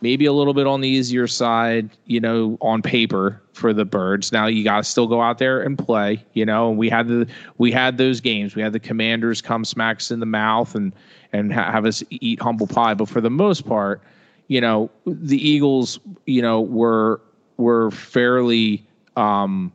maybe 0.00 0.26
a 0.26 0.32
little 0.32 0.54
bit 0.54 0.66
on 0.66 0.80
the 0.80 0.88
easier 0.88 1.26
side, 1.26 1.90
you 2.06 2.20
know, 2.20 2.56
on 2.60 2.82
paper 2.82 3.40
for 3.52 3.72
the 3.72 3.84
birds. 3.84 4.32
Now 4.32 4.46
you 4.46 4.64
got 4.64 4.78
to 4.78 4.84
still 4.84 5.06
go 5.06 5.20
out 5.20 5.38
there 5.38 5.60
and 5.60 5.78
play, 5.78 6.24
you 6.34 6.46
know. 6.46 6.68
And 6.70 6.78
we 6.78 6.88
had 6.88 7.08
the 7.08 7.26
we 7.58 7.72
had 7.72 7.98
those 7.98 8.20
games. 8.20 8.54
We 8.54 8.62
had 8.62 8.72
the 8.72 8.80
Commanders 8.80 9.42
come 9.42 9.64
smack 9.64 9.98
us 9.98 10.10
in 10.10 10.20
the 10.20 10.26
mouth 10.26 10.74
and 10.74 10.92
and 11.32 11.52
ha- 11.52 11.70
have 11.70 11.84
us 11.84 12.02
eat 12.10 12.40
humble 12.40 12.66
pie. 12.66 12.94
But 12.94 13.08
for 13.08 13.20
the 13.20 13.30
most 13.30 13.66
part, 13.66 14.00
you 14.48 14.60
know, 14.60 14.90
the 15.06 15.36
Eagles, 15.36 15.98
you 16.26 16.42
know, 16.42 16.60
were 16.60 17.20
were 17.56 17.90
fairly, 17.90 18.86
um, 19.16 19.72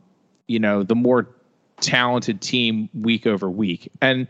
you 0.48 0.58
know, 0.58 0.82
the 0.82 0.94
more 0.94 1.28
talented 1.80 2.40
team 2.40 2.88
week 2.94 3.26
over 3.26 3.50
week, 3.50 3.90
and 4.00 4.26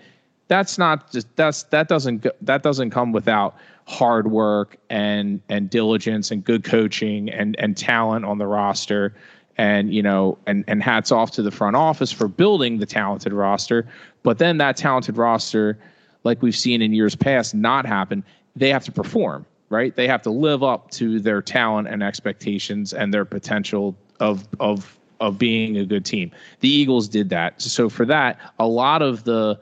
that's 0.48 0.78
not 0.78 1.10
just 1.12 1.26
that's 1.36 1.64
that 1.64 1.88
doesn't 1.88 2.26
that 2.40 2.62
doesn't 2.62 2.90
come 2.90 3.12
without 3.12 3.56
hard 3.86 4.30
work 4.30 4.76
and 4.90 5.40
and 5.48 5.70
diligence 5.70 6.30
and 6.30 6.44
good 6.44 6.64
coaching 6.64 7.30
and 7.30 7.56
and 7.58 7.76
talent 7.76 8.24
on 8.24 8.38
the 8.38 8.46
roster. 8.46 9.14
And 9.56 9.94
you 9.94 10.02
know 10.02 10.36
and 10.46 10.64
and 10.66 10.82
hats 10.82 11.12
off 11.12 11.30
to 11.32 11.42
the 11.42 11.52
front 11.52 11.76
office 11.76 12.10
for 12.10 12.26
building 12.26 12.78
the 12.78 12.86
talented 12.86 13.32
roster. 13.32 13.86
But 14.24 14.38
then 14.38 14.58
that 14.58 14.76
talented 14.76 15.16
roster 15.16 15.78
like 16.24 16.42
we've 16.42 16.56
seen 16.56 16.82
in 16.82 16.92
years 16.92 17.14
past 17.14 17.54
not 17.54 17.86
happen. 17.86 18.24
They 18.56 18.70
have 18.70 18.84
to 18.84 18.92
perform 18.92 19.46
right? 19.70 19.96
They 19.96 20.06
have 20.06 20.22
to 20.22 20.30
live 20.30 20.62
up 20.62 20.90
to 20.92 21.18
their 21.18 21.42
talent 21.42 21.88
and 21.88 22.02
expectations 22.02 22.92
and 22.92 23.12
their 23.12 23.24
potential 23.24 23.96
of 24.20 24.46
of 24.60 24.98
of 25.20 25.38
being 25.38 25.76
a 25.78 25.84
good 25.84 26.04
team. 26.04 26.30
The 26.60 26.68
eagles 26.68 27.08
did 27.08 27.28
that. 27.30 27.60
So 27.60 27.88
for 27.88 28.04
that 28.06 28.38
a 28.58 28.66
lot 28.66 29.02
of 29.02 29.24
the 29.24 29.58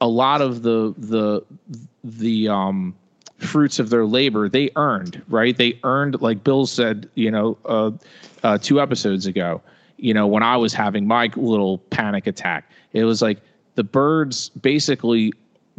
a 0.00 0.08
lot 0.08 0.40
of 0.40 0.62
the 0.62 0.94
the 0.96 1.44
the 2.04 2.48
um 2.48 2.94
fruits 3.38 3.78
of 3.78 3.90
their 3.90 4.04
labor 4.04 4.48
they 4.48 4.70
earned 4.76 5.22
right? 5.28 5.56
They 5.56 5.78
earned 5.84 6.20
like 6.20 6.44
bill 6.44 6.66
said 6.66 7.08
you 7.14 7.30
know 7.30 7.58
uh, 7.64 7.90
uh, 8.42 8.58
two 8.58 8.80
episodes 8.80 9.26
ago 9.26 9.60
you 9.96 10.14
know 10.14 10.26
when 10.26 10.42
i 10.42 10.56
was 10.56 10.72
having 10.72 11.06
my 11.06 11.30
little 11.36 11.78
panic 11.90 12.26
attack. 12.26 12.70
It 12.92 13.04
was 13.04 13.22
like 13.22 13.38
the 13.74 13.84
birds 13.84 14.48
basically 14.50 15.32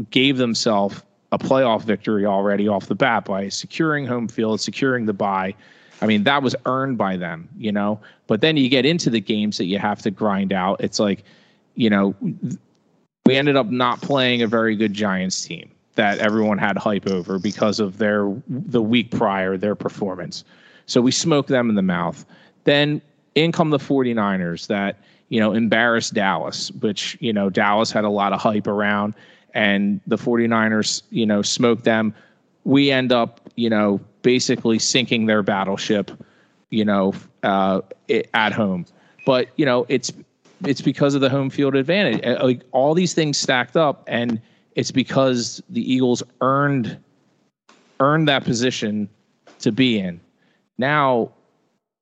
gave 0.10 0.38
themselves 0.38 1.01
a 1.32 1.38
playoff 1.38 1.84
victory 1.84 2.25
already 2.25 2.68
off 2.68 2.88
the 2.88 2.96
bat 2.96 3.25
by 3.25 3.50
securing 3.50 4.06
home 4.06 4.28
field 4.28 4.62
securing 4.62 5.06
the 5.06 5.13
bye. 5.13 5.54
I 6.01 6.08
mean 6.08 6.24
that 6.24 6.42
was 6.42 6.56
earned 6.66 6.98
by 6.98 7.18
them 7.18 7.50
you 7.58 7.72
know? 7.72 8.00
But 8.28 8.42
then 8.42 8.58
you 8.58 8.70
get 8.70 8.86
into 8.86 9.10
the 9.10 9.22
games 9.22 9.58
that 9.58 9.66
you 9.66 9.78
have 9.78 10.01
to 10.04 10.12
grind 10.12 10.54
out. 10.54 10.82
It's 10.82 11.00
like 11.00 11.24
you 11.75 11.90
know 11.90 12.16
we 13.25 13.36
ended 13.36 13.56
up 13.56 13.68
not 13.68 14.01
playing 14.01 14.42
a 14.42 14.48
very 14.48 14.75
good 14.75 14.94
giants 14.94 15.46
team 15.46 15.70
that 15.96 16.20
everyone 16.20 16.58
had 16.58 16.78
hype 16.78 17.08
over 17.08 17.38
because 17.38 17.80
of 17.80 17.98
their 17.98 18.34
the 18.48 18.82
week 18.82 19.12
prior 19.12 19.58
their 19.58 19.75
performance. 19.75 20.44
So 20.86 21.01
we 21.01 21.12
smoked 21.12 21.50
them 21.50 21.70
in 21.70 21.75
the 21.75 21.82
mouth. 21.82 22.25
Then 22.63 23.01
in 23.36 23.51
come 23.51 23.70
the 23.70 23.78
49ers 23.78 24.68
that, 24.68 24.98
you 25.30 25.40
know, 25.40 25.54
embarrassed 25.54 26.13
Dallas, 26.13 26.72
which, 26.72 27.18
you 27.20 27.32
know, 27.32 27.50
Dallas 27.50 27.92
had 27.92 28.04
a 28.04 28.10
lot 28.10 28.34
of 28.34 28.40
hype 28.40 28.68
around 28.68 29.13
and 29.54 30.00
the 30.08 30.18
49ers, 30.18 31.04
you 31.10 31.25
know, 31.25 31.42
smoked 31.42 31.84
them. 31.84 32.13
We 32.63 32.92
end 32.92 33.12
up, 33.12 33.50
you 33.56 33.70
know, 33.70 34.00
basically 34.22 34.80
sinking 34.80 35.25
their 35.25 35.44
battleship, 35.44 36.12
you 36.70 36.86
know, 36.86 37.13
uh, 37.44 37.82
at 38.34 38.54
home. 38.54 38.86
But, 39.25 39.50
you 39.56 39.66
know, 39.66 39.86
it's 39.90 40.12
it's 40.65 40.82
because 40.82 41.15
of 41.15 41.22
the 41.22 41.30
home 41.30 41.50
field 41.50 41.75
advantage. 41.75 42.25
Uh, 42.25 42.44
like 42.44 42.62
all 42.72 42.94
these 42.94 43.13
things 43.13 43.38
stacked 43.38 43.75
up 43.75 44.03
and 44.08 44.41
it's 44.75 44.91
because 44.91 45.62
the 45.70 45.91
Eagles 45.91 46.24
earned 46.41 46.98
earned 48.00 48.27
that 48.27 48.44
position 48.44 49.08
to 49.60 49.72
be 49.72 50.00
in. 50.00 50.20
Now, 50.77 51.32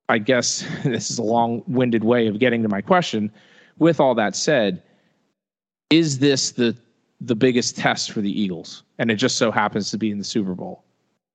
I 0.08 0.18
guess 0.18 0.66
this 0.84 1.10
is 1.10 1.18
a 1.18 1.22
long-winded 1.22 2.04
way 2.04 2.26
of 2.26 2.38
getting 2.38 2.62
to 2.62 2.68
my 2.68 2.80
question. 2.80 3.30
With 3.78 4.00
all 4.00 4.14
that 4.14 4.34
said, 4.36 4.82
is 5.90 6.18
this 6.18 6.52
the 6.52 6.76
the 7.22 7.36
biggest 7.36 7.76
test 7.76 8.12
for 8.12 8.20
the 8.20 8.40
Eagles? 8.40 8.82
And 8.98 9.10
it 9.10 9.16
just 9.16 9.36
so 9.36 9.50
happens 9.50 9.90
to 9.90 9.98
be 9.98 10.10
in 10.10 10.18
the 10.18 10.24
Super 10.24 10.54
Bowl, 10.54 10.84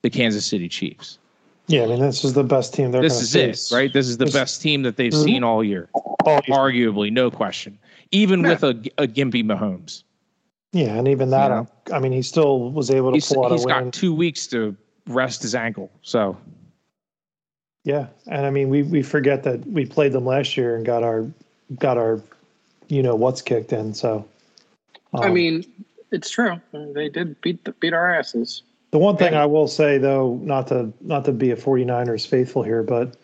the 0.02 0.10
Kansas 0.10 0.46
City 0.46 0.68
Chiefs. 0.68 1.20
Yeah, 1.68 1.84
I 1.84 1.88
mean 1.88 2.00
this 2.00 2.24
is 2.24 2.34
the 2.34 2.44
best 2.44 2.74
team 2.74 2.92
they're. 2.92 3.02
This 3.02 3.22
is 3.22 3.34
face. 3.34 3.72
it, 3.72 3.76
right? 3.76 3.92
This 3.92 4.08
is 4.08 4.18
the 4.18 4.26
this, 4.26 4.34
best 4.34 4.62
team 4.62 4.84
that 4.84 4.98
they've 4.98 5.12
mm-hmm. 5.12 5.24
seen 5.24 5.44
all 5.44 5.64
year, 5.64 5.90
all 5.94 6.42
year. 6.46 6.58
arguably, 6.58 7.12
no 7.12 7.32
question. 7.32 7.78
Even 8.12 8.42
yeah. 8.42 8.50
with 8.50 8.64
a, 8.64 8.70
a 8.98 9.08
gimpy 9.08 9.44
Mahomes. 9.44 10.04
Yeah, 10.74 10.98
and 10.98 11.08
even 11.08 11.30
that, 11.30 11.48
you 11.48 11.56
know, 11.56 11.68
I 11.94 12.00
mean, 12.00 12.12
he 12.12 12.22
still 12.22 12.70
was 12.72 12.92
able 12.92 13.18
to 13.18 13.34
pull 13.34 13.46
out 13.46 13.52
a 13.52 13.56
week. 13.56 13.60
He's 13.62 13.66
got 13.66 13.94
two 13.94 14.14
weeks 14.14 14.46
to 14.48 14.76
rest 15.08 15.42
his 15.42 15.56
ankle. 15.56 15.90
So, 16.02 16.38
yeah, 17.84 18.08
and 18.28 18.46
I 18.46 18.50
mean, 18.50 18.70
we 18.70 18.84
we 18.84 19.02
forget 19.02 19.44
that 19.44 19.66
we 19.66 19.86
played 19.86 20.12
them 20.12 20.26
last 20.26 20.58
year 20.58 20.76
and 20.76 20.86
got 20.86 21.02
our 21.02 21.26
got 21.80 21.98
our, 21.98 22.22
you 22.90 23.02
know, 23.02 23.16
what's 23.16 23.42
kicked 23.42 23.74
in. 23.74 23.94
So, 23.94 24.26
um, 25.14 25.24
I 25.24 25.30
mean, 25.30 25.66
it's 26.12 26.30
true. 26.30 26.60
They 26.74 27.10
did 27.10 27.40
beat 27.42 27.64
the, 27.64 27.72
beat 27.72 27.94
our 27.94 28.14
asses. 28.14 28.62
The 28.96 29.00
one 29.00 29.18
thing 29.18 29.34
I 29.34 29.46
will 29.46 29.68
say 29.68 29.98
though, 29.98 30.40
not 30.42 30.68
to 30.68 30.90
not 31.02 31.26
to 31.26 31.34
be 31.34 31.52
a 31.52 31.58
49ers 31.58 32.26
faithful 32.26 32.64
here, 32.64 32.82
but 32.82 33.18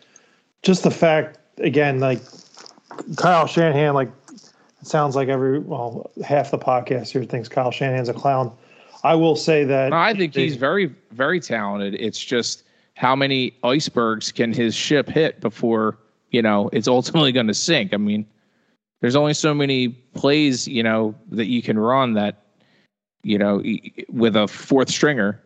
just 0.64 0.84
the 0.84 0.92
fact 0.92 1.40
again, 1.60 2.02
like 2.02 2.20
Kyle 3.16 3.48
Shanahan, 3.48 3.94
like 3.94 4.12
it 4.28 4.86
sounds 4.86 5.16
like 5.16 5.30
every 5.30 5.60
well 5.60 6.12
half 6.26 6.52
the 6.52 6.60
podcast 6.60 7.12
here 7.12 7.24
thinks 7.24 7.48
Kyle 7.48 7.72
Shanahan's 7.72 8.10
a 8.10 8.14
clown. 8.14 8.52
I 9.06 9.16
will 9.16 9.38
say 9.38 9.64
that 9.64 9.94
I 9.94 10.14
think 10.14 10.36
he's 10.36 10.58
very 10.58 10.94
very 11.12 11.40
talented. 11.40 11.96
It's 12.02 12.20
just 12.20 12.64
how 12.96 13.16
many 13.16 13.54
icebergs 13.64 14.30
can 14.30 14.52
his 14.52 14.76
ship 14.76 15.08
hit 15.08 15.40
before 15.40 15.98
you 16.32 16.42
know 16.42 16.70
it's 16.74 16.90
ultimately 16.90 17.32
going 17.32 17.48
to 17.48 17.54
sink. 17.54 17.94
I 17.94 17.98
mean, 17.98 18.26
there's 19.00 19.16
only 19.16 19.34
so 19.34 19.54
many 19.54 19.88
plays 19.88 20.68
you 20.68 20.84
know 20.84 21.16
that 21.30 21.46
you 21.46 21.62
can 21.62 21.80
run 21.80 22.16
that 22.16 22.44
you 23.24 23.38
know 23.38 23.64
with 24.10 24.36
a 24.36 24.50
fourth 24.50 24.90
stringer. 24.90 25.42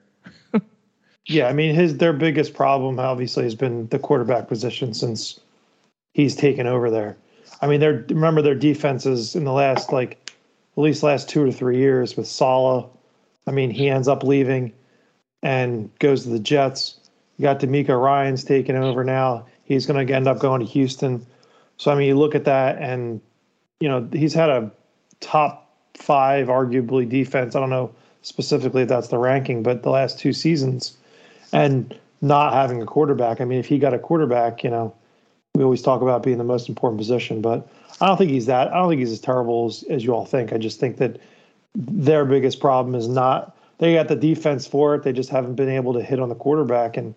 Yeah, 1.28 1.48
I 1.48 1.54
mean 1.54 1.74
his 1.74 1.98
their 1.98 2.14
biggest 2.14 2.54
problem 2.54 3.00
obviously 3.00 3.44
has 3.44 3.56
been 3.56 3.88
the 3.88 4.00
quarterback 4.00 4.48
position 4.48 4.94
since 4.94 5.40
he's 6.14 6.36
taken 6.36 6.68
over 6.68 6.92
there. 6.92 7.18
I 7.62 7.68
mean, 7.68 7.80
they're 7.80 8.06
remember 8.10 8.42
their 8.42 8.56
defenses 8.56 9.36
in 9.36 9.44
the 9.44 9.52
last 9.52 9.92
like 9.92 10.32
at 10.78 10.82
least 10.84 11.04
last 11.04 11.30
two 11.30 11.44
or 11.44 11.52
three 11.52 11.78
years 11.78 12.18
with 12.18 12.28
Saleh. 12.28 12.86
I 13.48 13.52
mean, 13.52 13.70
he 13.72 13.90
ends 13.90 14.08
up 14.08 14.24
leaving 14.24 14.74
and 15.42 15.90
goes 16.00 16.24
to 16.24 16.30
the 16.30 16.40
Jets. 16.40 17.00
You 17.38 17.44
got 17.44 17.60
DeMeco 17.60 18.02
Ryans 18.02 18.44
taking 18.44 18.76
over 18.76 19.04
now. 19.04 19.46
He's 19.64 19.86
going 19.86 20.06
to 20.06 20.14
end 20.14 20.28
up 20.28 20.40
going 20.40 20.60
to 20.62 20.66
Houston. 20.66 21.26
So 21.78 21.92
I 21.92 21.96
mean, 21.96 22.08
you 22.08 22.18
look 22.18 22.36
at 22.36 22.46
that, 22.46 22.78
and 22.80 23.22
you 23.80 23.90
know 23.90 24.08
he's 24.14 24.34
had 24.34 24.50
a 24.50 24.72
top 25.20 25.70
five, 25.96 26.48
arguably 26.48 27.08
defense. 27.08 27.56
I 27.56 27.60
don't 27.60 27.70
know 27.70 27.94
specifically 28.22 28.84
if 28.84 28.90
that's 28.90 29.10
the 29.10 29.18
ranking, 29.18 29.64
but 29.64 29.84
the 29.84 29.90
last 29.90 30.20
two 30.20 30.34
seasons, 30.34 30.98
and 31.56 31.98
not 32.22 32.52
having 32.54 32.82
a 32.82 32.86
quarterback. 32.86 33.40
I 33.40 33.46
mean, 33.46 33.60
if 33.60 33.66
he 33.66 33.80
got 33.80 33.94
a 33.94 34.00
quarterback, 34.00 34.64
you 34.64 34.70
know, 34.70 34.94
we 35.54 35.64
always 35.64 35.82
talk 35.82 36.02
about 36.02 36.22
being 36.22 36.38
the 36.38 36.44
most 36.44 36.68
important 36.68 37.00
position, 37.00 37.42
but 37.42 37.68
I 38.02 38.08
don't 38.08 38.18
think 38.18 38.30
he's 38.30 38.46
that. 38.48 38.74
I 38.74 38.78
don't 38.78 38.90
think 38.90 39.00
he's 39.00 39.14
as 39.14 39.22
terrible 39.22 39.68
as, 39.68 39.84
as 39.90 40.04
you 40.04 40.14
all 40.14 40.26
think. 40.26 40.52
I 40.52 40.58
just 40.58 40.82
think 40.82 40.98
that 40.98 41.18
their 41.74 42.26
biggest 42.26 42.60
problem 42.60 42.94
is 42.94 43.08
not 43.08 43.56
they 43.78 43.94
got 43.94 44.10
the 44.10 44.16
defense 44.16 44.68
for 44.68 44.96
it. 44.96 45.04
They 45.04 45.14
just 45.14 45.30
haven't 45.30 45.56
been 45.56 45.70
able 45.70 45.94
to 45.94 46.02
hit 46.02 46.20
on 46.20 46.30
the 46.30 46.36
quarterback, 46.36 46.98
and 46.98 47.16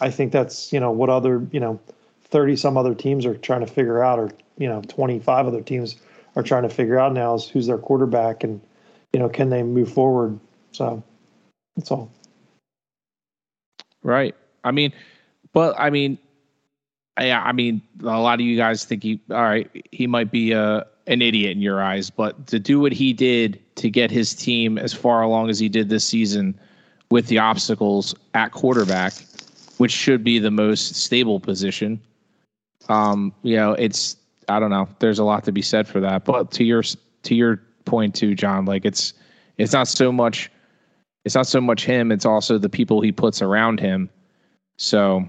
I 0.00 0.10
think 0.10 0.32
that's 0.32 0.72
you 0.72 0.80
know 0.80 0.90
what 0.90 1.08
other 1.08 1.46
you 1.50 1.60
know 1.60 1.80
thirty 2.24 2.56
some 2.56 2.76
other 2.76 2.94
teams 2.94 3.24
are 3.24 3.36
trying 3.36 3.60
to 3.60 3.66
figure 3.66 4.02
out, 4.02 4.18
or 4.18 4.30
you 4.58 4.68
know 4.68 4.82
twenty 4.82 5.18
five 5.18 5.46
other 5.46 5.62
teams 5.62 5.96
are 6.36 6.42
trying 6.42 6.62
to 6.62 6.70
figure 6.70 6.98
out 6.98 7.14
now 7.14 7.34
is 7.34 7.48
who's 7.48 7.66
their 7.66 7.78
quarterback, 7.78 8.44
and 8.44 8.60
you 9.12 9.20
know 9.20 9.28
can 9.28 9.48
they 9.48 9.62
move 9.62 9.90
forward. 9.90 10.38
So 10.72 11.02
that's 11.76 11.90
all. 11.90 12.10
Right. 14.08 14.34
I 14.64 14.70
mean, 14.70 14.94
but 15.52 15.78
I 15.78 15.90
mean, 15.90 16.16
yeah, 17.20 17.42
I 17.42 17.52
mean, 17.52 17.82
a 18.00 18.18
lot 18.18 18.40
of 18.40 18.40
you 18.40 18.56
guys 18.56 18.86
think 18.86 19.02
he, 19.02 19.20
all 19.30 19.42
right, 19.42 19.70
he 19.92 20.06
might 20.06 20.30
be 20.30 20.52
a, 20.52 20.62
uh, 20.62 20.84
an 21.08 21.20
idiot 21.20 21.52
in 21.52 21.60
your 21.60 21.82
eyes, 21.82 22.08
but 22.08 22.46
to 22.46 22.58
do 22.58 22.80
what 22.80 22.92
he 22.92 23.12
did 23.12 23.60
to 23.76 23.90
get 23.90 24.10
his 24.10 24.34
team 24.34 24.78
as 24.78 24.94
far 24.94 25.20
along 25.22 25.50
as 25.50 25.58
he 25.58 25.68
did 25.68 25.90
this 25.90 26.06
season 26.06 26.58
with 27.10 27.26
the 27.26 27.38
obstacles 27.38 28.14
at 28.32 28.52
quarterback, 28.52 29.12
which 29.76 29.92
should 29.92 30.24
be 30.24 30.38
the 30.38 30.50
most 30.50 30.94
stable 30.94 31.38
position, 31.38 32.00
um, 32.88 33.34
you 33.42 33.56
know, 33.56 33.72
it's, 33.72 34.16
I 34.48 34.58
don't 34.58 34.70
know, 34.70 34.88
there's 35.00 35.18
a 35.18 35.24
lot 35.24 35.44
to 35.44 35.52
be 35.52 35.62
said 35.62 35.86
for 35.86 36.00
that. 36.00 36.24
But 36.24 36.50
to 36.52 36.64
your, 36.64 36.82
to 37.24 37.34
your 37.34 37.60
point 37.84 38.14
too, 38.14 38.34
John, 38.34 38.64
like 38.64 38.86
it's, 38.86 39.12
it's 39.58 39.74
not 39.74 39.86
so 39.86 40.10
much, 40.12 40.50
it's 41.28 41.34
not 41.34 41.46
so 41.46 41.60
much 41.60 41.84
him, 41.84 42.10
it's 42.10 42.24
also 42.24 42.56
the 42.56 42.70
people 42.70 43.02
he 43.02 43.12
puts 43.12 43.42
around 43.42 43.80
him. 43.80 44.08
So, 44.78 45.28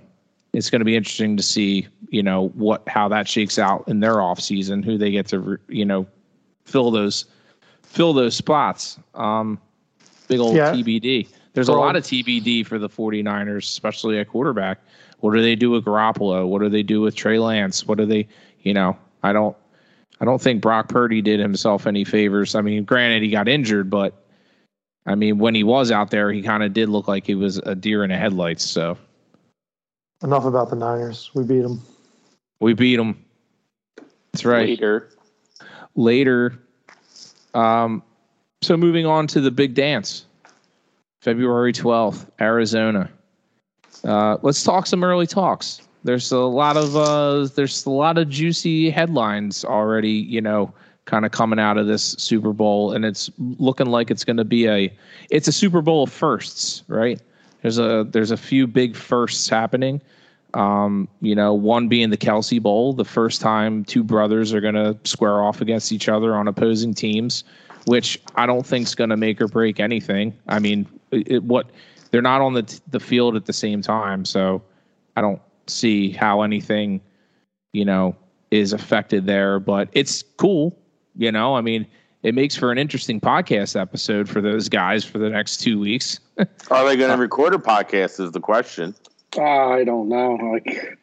it's 0.53 0.69
going 0.69 0.79
to 0.79 0.85
be 0.85 0.95
interesting 0.95 1.35
to 1.35 1.43
see, 1.43 1.89
you 2.07 2.23
know, 2.23 2.47
what 2.49 2.87
how 2.87 3.09
that 3.09 3.27
shakes 3.27 3.59
out 3.59 3.85
in 3.85 3.99
their 3.99 4.21
off 4.21 4.39
season, 4.39 4.81
who 4.81 4.97
they 4.97 5.11
get 5.11 5.27
to, 5.27 5.59
you 5.67 5.83
know, 5.83 6.07
fill 6.63 6.89
those 6.89 7.25
fill 7.83 8.13
those 8.13 8.33
spots. 8.33 8.97
Um, 9.13 9.59
big 10.29 10.39
old 10.39 10.55
yeah. 10.55 10.71
TBD. 10.71 11.27
There's 11.51 11.67
a 11.67 11.73
lot 11.73 11.97
of 11.97 12.03
TBD 12.03 12.65
for 12.65 12.79
the 12.79 12.87
49ers, 12.87 13.63
especially 13.63 14.19
at 14.19 14.29
quarterback. 14.29 14.79
What 15.19 15.33
do 15.33 15.41
they 15.41 15.57
do 15.57 15.69
with 15.69 15.83
Garoppolo? 15.83 16.47
What 16.47 16.61
do 16.61 16.69
they 16.69 16.83
do 16.83 17.01
with 17.01 17.13
Trey 17.13 17.39
Lance? 17.39 17.85
What 17.85 17.97
do 17.97 18.05
they, 18.05 18.25
you 18.61 18.73
know, 18.73 18.97
I 19.21 19.33
don't 19.33 19.57
I 20.21 20.25
don't 20.25 20.41
think 20.41 20.61
Brock 20.61 20.87
Purdy 20.87 21.21
did 21.21 21.41
himself 21.41 21.85
any 21.85 22.05
favors. 22.05 22.55
I 22.55 22.61
mean, 22.61 22.85
granted 22.85 23.21
he 23.21 23.29
got 23.29 23.49
injured, 23.49 23.89
but 23.89 24.18
I 25.05 25.15
mean, 25.15 25.39
when 25.39 25.55
he 25.55 25.63
was 25.63 25.91
out 25.91 26.11
there, 26.11 26.31
he 26.31 26.41
kind 26.41 26.63
of 26.63 26.73
did 26.73 26.89
look 26.89 27.07
like 27.07 27.25
he 27.25 27.35
was 27.35 27.57
a 27.59 27.75
deer 27.75 28.03
in 28.03 28.09
the 28.09 28.17
headlights. 28.17 28.63
So 28.63 28.97
Enough 30.21 30.45
about 30.45 30.69
the 30.69 30.75
Niners. 30.75 31.31
We 31.33 31.43
beat 31.43 31.61
them. 31.61 31.81
We 32.59 32.73
beat 32.73 32.97
them. 32.97 33.23
That's 34.33 34.43
right. 34.43 34.69
Later. 34.69 35.09
Later. 35.95 36.59
Um, 37.53 38.03
so 38.61 38.75
moving 38.75 39.05
on 39.05 39.27
to 39.27 39.39
the 39.39 39.49
big 39.49 39.73
dance, 39.73 40.25
February 41.21 41.71
12th, 41.71 42.29
Arizona. 42.41 43.09
Uh, 44.03 44.37
let's 44.41 44.61
talk 44.63 44.87
some 44.87 45.03
early 45.03 45.25
talks. 45.25 45.81
There's 46.03 46.31
a 46.31 46.39
lot 46.39 46.77
of 46.77 46.95
uh, 46.95 47.47
there's 47.55 47.85
a 47.85 47.89
lot 47.89 48.17
of 48.17 48.29
juicy 48.29 48.89
headlines 48.89 49.65
already, 49.65 50.11
you 50.11 50.41
know, 50.41 50.73
kind 51.09 51.25
of 51.25 51.31
coming 51.31 51.59
out 51.59 51.77
of 51.77 51.87
this 51.87 52.15
Super 52.17 52.53
Bowl, 52.53 52.93
and 52.93 53.03
it's 53.03 53.29
looking 53.37 53.87
like 53.87 54.11
it's 54.11 54.23
going 54.23 54.37
to 54.37 54.45
be 54.45 54.67
a 54.67 54.93
it's 55.29 55.47
a 55.47 55.51
Super 55.51 55.81
Bowl 55.81 56.03
of 56.03 56.11
firsts, 56.11 56.83
right? 56.87 57.19
There's 57.61 57.79
a 57.79 58.05
there's 58.09 58.31
a 58.31 58.37
few 58.37 58.67
big 58.67 58.95
firsts 58.95 59.49
happening. 59.49 60.01
Um, 60.53 61.07
you 61.21 61.35
know, 61.35 61.53
one 61.53 61.87
being 61.89 62.09
the 62.09 62.17
Kelce 62.17 62.61
Bowl, 62.61 62.93
the 62.93 63.05
first 63.05 63.41
time 63.41 63.85
two 63.85 64.03
brothers 64.03 64.53
are 64.53 64.61
going 64.61 64.75
to 64.75 64.97
square 65.03 65.43
off 65.43 65.61
against 65.61 65.91
each 65.91 66.09
other 66.09 66.35
on 66.35 66.47
opposing 66.47 66.93
teams, 66.93 67.43
which 67.85 68.19
I 68.35 68.45
don't 68.45 68.65
think 68.65 68.87
is 68.87 68.95
going 68.95 69.11
to 69.11 69.17
make 69.17 69.41
or 69.41 69.47
break 69.47 69.79
anything. 69.79 70.35
I 70.47 70.59
mean, 70.59 70.87
it, 71.11 71.43
what 71.43 71.69
they're 72.11 72.21
not 72.21 72.41
on 72.41 72.53
the 72.53 72.79
the 72.89 72.99
field 72.99 73.35
at 73.35 73.45
the 73.45 73.53
same 73.53 73.81
time, 73.81 74.25
so 74.25 74.61
I 75.15 75.21
don't 75.21 75.41
see 75.67 76.11
how 76.11 76.41
anything, 76.41 77.01
you 77.73 77.85
know, 77.85 78.15
is 78.51 78.73
affected 78.73 79.25
there. 79.25 79.59
But 79.59 79.89
it's 79.91 80.23
cool, 80.37 80.75
you 81.15 81.31
know. 81.31 81.55
I 81.55 81.61
mean, 81.61 81.85
it 82.23 82.35
makes 82.35 82.55
for 82.55 82.71
an 82.71 82.77
interesting 82.77 83.21
podcast 83.21 83.79
episode 83.79 84.27
for 84.27 84.41
those 84.41 84.69
guys 84.69 85.03
for 85.03 85.17
the 85.17 85.29
next 85.29 85.57
two 85.57 85.79
weeks. 85.79 86.19
Are 86.71 86.85
they 86.85 86.95
going 86.95 87.11
to 87.11 87.17
record 87.17 87.53
a 87.53 87.57
podcast? 87.57 88.19
Is 88.19 88.31
the 88.31 88.39
question. 88.39 88.95
Ah, 89.37 89.69
I 89.69 89.83
don't 89.83 90.09
know. 90.09 90.33
Like 90.51 90.97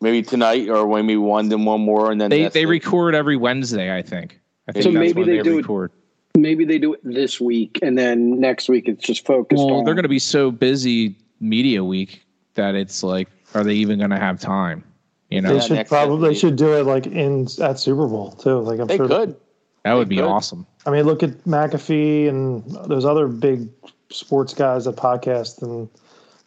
maybe 0.00 0.22
tonight 0.22 0.68
or 0.68 0.86
maybe 0.88 1.16
one, 1.16 1.48
then 1.48 1.64
one 1.64 1.80
more, 1.80 2.10
and 2.10 2.20
then 2.20 2.30
they 2.30 2.48
they 2.48 2.62
it. 2.62 2.68
record 2.68 3.14
every 3.14 3.36
Wednesday. 3.36 3.96
I 3.96 4.02
think. 4.02 4.40
I 4.68 4.72
think 4.72 4.84
so 4.84 4.90
maybe 4.90 5.24
they, 5.24 5.38
they 5.38 5.42
do 5.42 5.56
record. 5.58 5.90
It, 6.34 6.40
maybe 6.40 6.64
they 6.64 6.78
do 6.78 6.94
it 6.94 7.00
this 7.02 7.40
week, 7.40 7.78
and 7.82 7.96
then 7.96 8.38
next 8.40 8.68
week 8.68 8.88
it's 8.88 9.04
just 9.04 9.24
focused. 9.24 9.64
Well, 9.64 9.76
on... 9.76 9.84
they're 9.84 9.94
going 9.94 10.02
to 10.02 10.08
be 10.08 10.18
so 10.18 10.50
busy 10.50 11.16
media 11.40 11.84
week 11.84 12.22
that 12.54 12.74
it's 12.74 13.02
like, 13.02 13.28
are 13.54 13.64
they 13.64 13.74
even 13.74 13.98
going 13.98 14.10
to 14.10 14.18
have 14.18 14.40
time? 14.40 14.84
You 15.30 15.42
know, 15.42 15.58
they 15.58 15.66
should 15.66 15.86
probably 15.86 16.30
they 16.30 16.34
should 16.34 16.56
do 16.56 16.74
it 16.74 16.84
like 16.84 17.06
in 17.06 17.46
at 17.60 17.78
Super 17.78 18.06
Bowl 18.06 18.32
too. 18.32 18.60
Like 18.60 18.80
I'm 18.80 18.86
they 18.86 18.96
sure 18.96 19.08
could. 19.08 19.30
That 19.30 19.47
would 19.86 20.08
be 20.08 20.16
could. 20.16 20.24
awesome. 20.24 20.66
I 20.86 20.90
mean, 20.90 21.04
look 21.04 21.22
at 21.22 21.30
McAfee 21.44 22.28
and 22.28 22.64
those 22.86 23.04
other 23.04 23.28
big 23.28 23.68
sports 24.10 24.54
guys 24.54 24.84
that 24.84 24.96
podcast, 24.96 25.62
and 25.62 25.88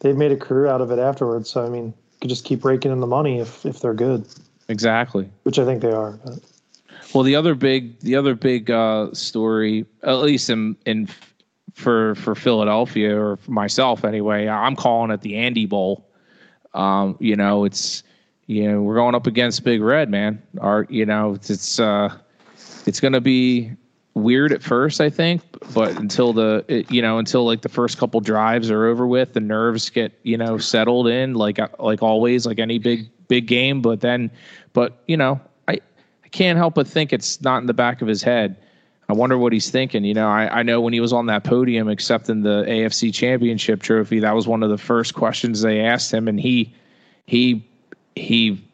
they've 0.00 0.16
made 0.16 0.32
a 0.32 0.36
career 0.36 0.66
out 0.66 0.80
of 0.80 0.90
it 0.90 0.98
afterwards. 0.98 1.50
So 1.50 1.64
I 1.64 1.68
mean, 1.68 1.86
you 1.86 2.18
could 2.20 2.30
just 2.30 2.44
keep 2.44 2.64
raking 2.64 2.92
in 2.92 3.00
the 3.00 3.06
money 3.06 3.38
if 3.38 3.64
if 3.64 3.80
they're 3.80 3.94
good. 3.94 4.26
Exactly. 4.68 5.28
Which 5.42 5.58
I 5.58 5.64
think 5.64 5.82
they 5.82 5.92
are. 5.92 6.12
But. 6.24 6.40
Well, 7.14 7.24
the 7.24 7.36
other 7.36 7.54
big 7.54 7.98
the 8.00 8.16
other 8.16 8.34
big 8.34 8.70
uh, 8.70 9.12
story, 9.12 9.86
at 10.02 10.14
least 10.18 10.48
in 10.50 10.76
in 10.86 11.08
for 11.74 12.14
for 12.16 12.34
Philadelphia 12.34 13.18
or 13.18 13.36
for 13.36 13.50
myself 13.50 14.04
anyway, 14.04 14.48
I'm 14.48 14.76
calling 14.76 15.10
it 15.10 15.20
the 15.20 15.36
Andy 15.36 15.66
Bowl. 15.66 16.08
Um, 16.74 17.16
you 17.20 17.36
know, 17.36 17.64
it's 17.64 18.02
you 18.46 18.70
know 18.70 18.80
we're 18.80 18.94
going 18.94 19.14
up 19.14 19.26
against 19.26 19.62
Big 19.64 19.82
Red, 19.82 20.10
man. 20.10 20.42
Our 20.60 20.86
you 20.88 21.04
know 21.04 21.34
it's 21.34 21.50
it's 21.50 21.78
uh, 21.78 22.16
it's 22.86 23.00
going 23.00 23.12
to 23.12 23.20
be 23.20 23.72
weird 24.14 24.52
at 24.52 24.62
first, 24.62 25.00
I 25.00 25.10
think, 25.10 25.42
but 25.72 25.96
until 25.98 26.32
the 26.32 26.84
you 26.88 27.00
know 27.00 27.18
until 27.18 27.44
like 27.44 27.62
the 27.62 27.68
first 27.68 27.98
couple 27.98 28.20
drives 28.20 28.70
are 28.70 28.86
over 28.86 29.06
with, 29.06 29.32
the 29.32 29.40
nerves 29.40 29.90
get 29.90 30.18
you 30.22 30.36
know 30.36 30.58
settled 30.58 31.08
in 31.08 31.34
like 31.34 31.58
uh, 31.58 31.68
like 31.78 32.02
always, 32.02 32.46
like 32.46 32.58
any 32.58 32.78
big 32.78 33.08
big 33.28 33.46
game. 33.46 33.80
But 33.80 34.00
then, 34.00 34.30
but 34.72 35.02
you 35.06 35.16
know, 35.16 35.40
I 35.68 35.80
I 36.24 36.28
can't 36.28 36.58
help 36.58 36.74
but 36.74 36.86
think 36.86 37.12
it's 37.12 37.40
not 37.40 37.58
in 37.58 37.66
the 37.66 37.74
back 37.74 38.02
of 38.02 38.08
his 38.08 38.22
head. 38.22 38.56
I 39.08 39.14
wonder 39.14 39.36
what 39.36 39.52
he's 39.52 39.68
thinking. 39.68 40.04
You 40.04 40.14
know, 40.14 40.28
I, 40.28 40.60
I 40.60 40.62
know 40.62 40.80
when 40.80 40.92
he 40.92 41.00
was 41.00 41.12
on 41.12 41.26
that 41.26 41.44
podium 41.44 41.88
accepting 41.88 42.42
the 42.42 42.64
AFC 42.66 43.12
Championship 43.12 43.82
trophy, 43.82 44.20
that 44.20 44.34
was 44.34 44.46
one 44.46 44.62
of 44.62 44.70
the 44.70 44.78
first 44.78 45.14
questions 45.14 45.60
they 45.60 45.80
asked 45.80 46.12
him, 46.12 46.28
and 46.28 46.40
he 46.40 46.74
he 47.26 47.64
he 48.16 48.64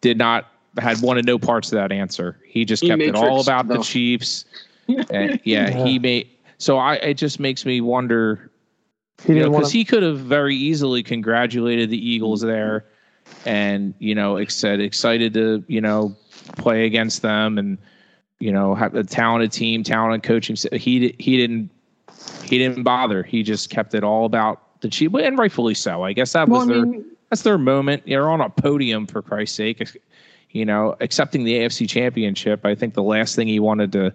did 0.00 0.18
not 0.18 0.46
had 0.78 1.00
one 1.02 1.18
of 1.18 1.24
no 1.24 1.38
parts 1.38 1.72
of 1.72 1.76
that 1.76 1.92
answer. 1.92 2.38
He 2.46 2.64
just 2.64 2.82
he 2.82 2.88
kept 2.88 3.02
it 3.02 3.14
all 3.14 3.40
about 3.40 3.68
though. 3.68 3.78
the 3.78 3.82
Chiefs 3.82 4.44
and 4.88 5.08
yeah, 5.10 5.36
yeah, 5.70 5.84
he 5.84 5.98
made. 5.98 6.28
So 6.58 6.78
I 6.78 6.94
it 6.96 7.14
just 7.14 7.40
makes 7.40 7.64
me 7.64 7.80
wonder, 7.80 8.50
he 9.24 9.34
you 9.34 9.40
know, 9.40 9.50
because 9.50 9.72
he 9.72 9.84
could 9.84 10.02
have 10.02 10.18
very 10.18 10.56
easily 10.56 11.02
congratulated 11.02 11.90
the 11.90 11.98
Eagles 11.98 12.40
there, 12.40 12.84
and 13.44 13.94
you 13.98 14.14
know, 14.14 14.44
said 14.46 14.80
excited 14.80 15.34
to 15.34 15.64
you 15.68 15.80
know 15.80 16.16
play 16.56 16.86
against 16.86 17.22
them 17.22 17.58
and 17.58 17.78
you 18.38 18.50
know 18.50 18.74
have 18.74 18.94
a 18.94 19.04
talented 19.04 19.52
team, 19.52 19.82
talented 19.82 20.22
coaching. 20.22 20.56
He 20.72 21.14
he 21.18 21.36
didn't 21.36 21.70
he 22.42 22.58
didn't 22.58 22.82
bother. 22.82 23.22
He 23.22 23.42
just 23.42 23.70
kept 23.70 23.94
it 23.94 24.02
all 24.02 24.24
about 24.24 24.80
the 24.80 24.88
Chiefs, 24.88 25.14
and 25.20 25.38
rightfully 25.38 25.74
so. 25.74 26.02
I 26.02 26.12
guess 26.12 26.32
that 26.32 26.48
was 26.48 26.66
well, 26.66 26.76
their 26.76 26.86
mean, 26.86 27.04
that's 27.30 27.42
their 27.42 27.58
moment. 27.58 28.02
You're 28.06 28.30
on 28.30 28.40
a 28.40 28.48
podium 28.48 29.06
for 29.06 29.22
Christ's 29.22 29.56
sake. 29.56 29.86
You 30.50 30.64
know, 30.64 30.96
accepting 31.00 31.44
the 31.44 31.54
AFC 31.58 31.88
Championship. 31.88 32.64
I 32.64 32.74
think 32.74 32.94
the 32.94 33.02
last 33.02 33.36
thing 33.36 33.48
he 33.48 33.60
wanted 33.60 33.92
to 33.92 34.12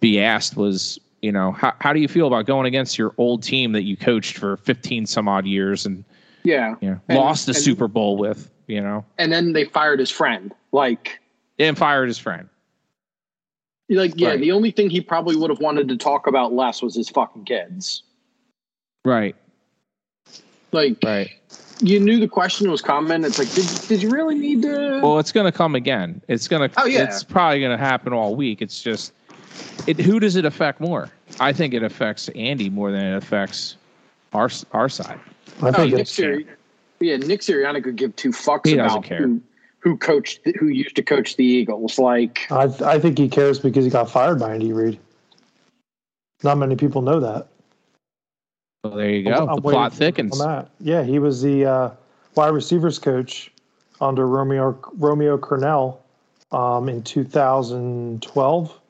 be 0.00 0.20
asked 0.20 0.56
was, 0.56 0.98
you 1.22 1.32
know, 1.32 1.52
how, 1.52 1.74
how 1.80 1.92
do 1.92 2.00
you 2.00 2.08
feel 2.08 2.26
about 2.26 2.46
going 2.46 2.66
against 2.66 2.98
your 2.98 3.14
old 3.16 3.42
team 3.42 3.72
that 3.72 3.82
you 3.82 3.96
coached 3.96 4.36
for 4.36 4.58
15 4.58 5.06
some 5.06 5.28
odd 5.28 5.46
years 5.46 5.86
and, 5.86 6.04
yeah, 6.42 6.74
you 6.80 6.90
know, 6.90 7.00
and, 7.08 7.18
lost 7.18 7.46
the 7.46 7.50
and, 7.50 7.62
Super 7.62 7.88
Bowl 7.88 8.16
with, 8.16 8.50
you 8.66 8.82
know? 8.82 9.04
And 9.18 9.32
then 9.32 9.54
they 9.54 9.64
fired 9.64 9.98
his 9.98 10.10
friend. 10.10 10.54
Like, 10.72 11.20
and 11.58 11.76
fired 11.76 12.08
his 12.08 12.18
friend. 12.18 12.48
Like, 13.88 14.12
yeah, 14.16 14.30
right. 14.30 14.40
the 14.40 14.52
only 14.52 14.72
thing 14.72 14.90
he 14.90 15.00
probably 15.00 15.36
would 15.36 15.50
have 15.50 15.60
wanted 15.60 15.88
to 15.88 15.96
talk 15.96 16.26
about 16.26 16.52
less 16.52 16.82
was 16.82 16.96
his 16.96 17.08
fucking 17.08 17.44
kids. 17.44 18.02
Right. 19.04 19.36
Like, 20.72 20.98
right. 21.04 21.30
You 21.80 22.00
knew 22.00 22.18
the 22.18 22.28
question 22.28 22.70
was 22.70 22.80
coming. 22.80 23.22
It's 23.24 23.38
like, 23.38 23.52
did, 23.52 23.66
did 23.88 24.02
you 24.02 24.10
really 24.10 24.34
need 24.34 24.62
to? 24.62 25.00
Well, 25.02 25.18
it's 25.18 25.32
going 25.32 25.44
to 25.44 25.56
come 25.56 25.74
again. 25.74 26.22
It's 26.26 26.48
going 26.48 26.68
to. 26.68 26.80
Oh 26.80 26.86
yeah. 26.86 27.04
It's 27.04 27.22
probably 27.22 27.60
going 27.60 27.76
to 27.76 27.84
happen 27.84 28.12
all 28.12 28.34
week. 28.34 28.62
It's 28.62 28.82
just 28.82 29.12
it, 29.86 29.98
who 29.98 30.18
does 30.18 30.36
it 30.36 30.44
affect 30.44 30.80
more? 30.80 31.10
I 31.40 31.52
think 31.52 31.74
it 31.74 31.82
affects 31.82 32.28
Andy 32.30 32.70
more 32.70 32.90
than 32.90 33.00
it 33.00 33.16
affects 33.16 33.76
our 34.32 34.50
our 34.72 34.88
side. 34.88 35.20
I 35.62 35.72
think 35.72 35.92
oh, 35.92 35.96
Nick 35.96 36.06
Siri- 36.06 36.46
yeah, 37.00 37.16
Nick 37.16 37.40
Sirianni 37.40 37.82
could 37.82 37.96
give 37.96 38.14
two 38.16 38.30
fucks 38.30 38.66
he 38.66 38.74
about 38.74 39.06
who, 39.06 39.40
who 39.80 39.96
coached 39.96 40.40
who 40.58 40.68
used 40.68 40.96
to 40.96 41.02
coach 41.02 41.36
the 41.36 41.44
Eagles. 41.44 41.98
Like 41.98 42.50
I, 42.50 42.64
I 42.84 42.98
think 42.98 43.18
he 43.18 43.28
cares 43.28 43.58
because 43.58 43.84
he 43.84 43.90
got 43.90 44.10
fired 44.10 44.38
by 44.38 44.54
Andy 44.54 44.72
Reid. 44.72 44.98
Not 46.42 46.58
many 46.58 46.76
people 46.76 47.02
know 47.02 47.20
that. 47.20 47.48
There 48.94 49.10
you 49.10 49.24
go. 49.24 49.46
I'm 49.46 49.56
the 49.56 49.62
plot 49.62 49.92
thickens. 49.92 50.38
Yeah, 50.80 51.02
he 51.02 51.18
was 51.18 51.42
the 51.42 51.66
uh, 51.66 51.90
wide 52.34 52.48
receivers 52.54 52.98
coach 52.98 53.50
under 54.00 54.26
Romeo 54.26 54.78
Romeo 54.98 55.38
Crennel 55.38 55.98
um, 56.52 56.88
in 56.88 57.02
2012 57.02 58.80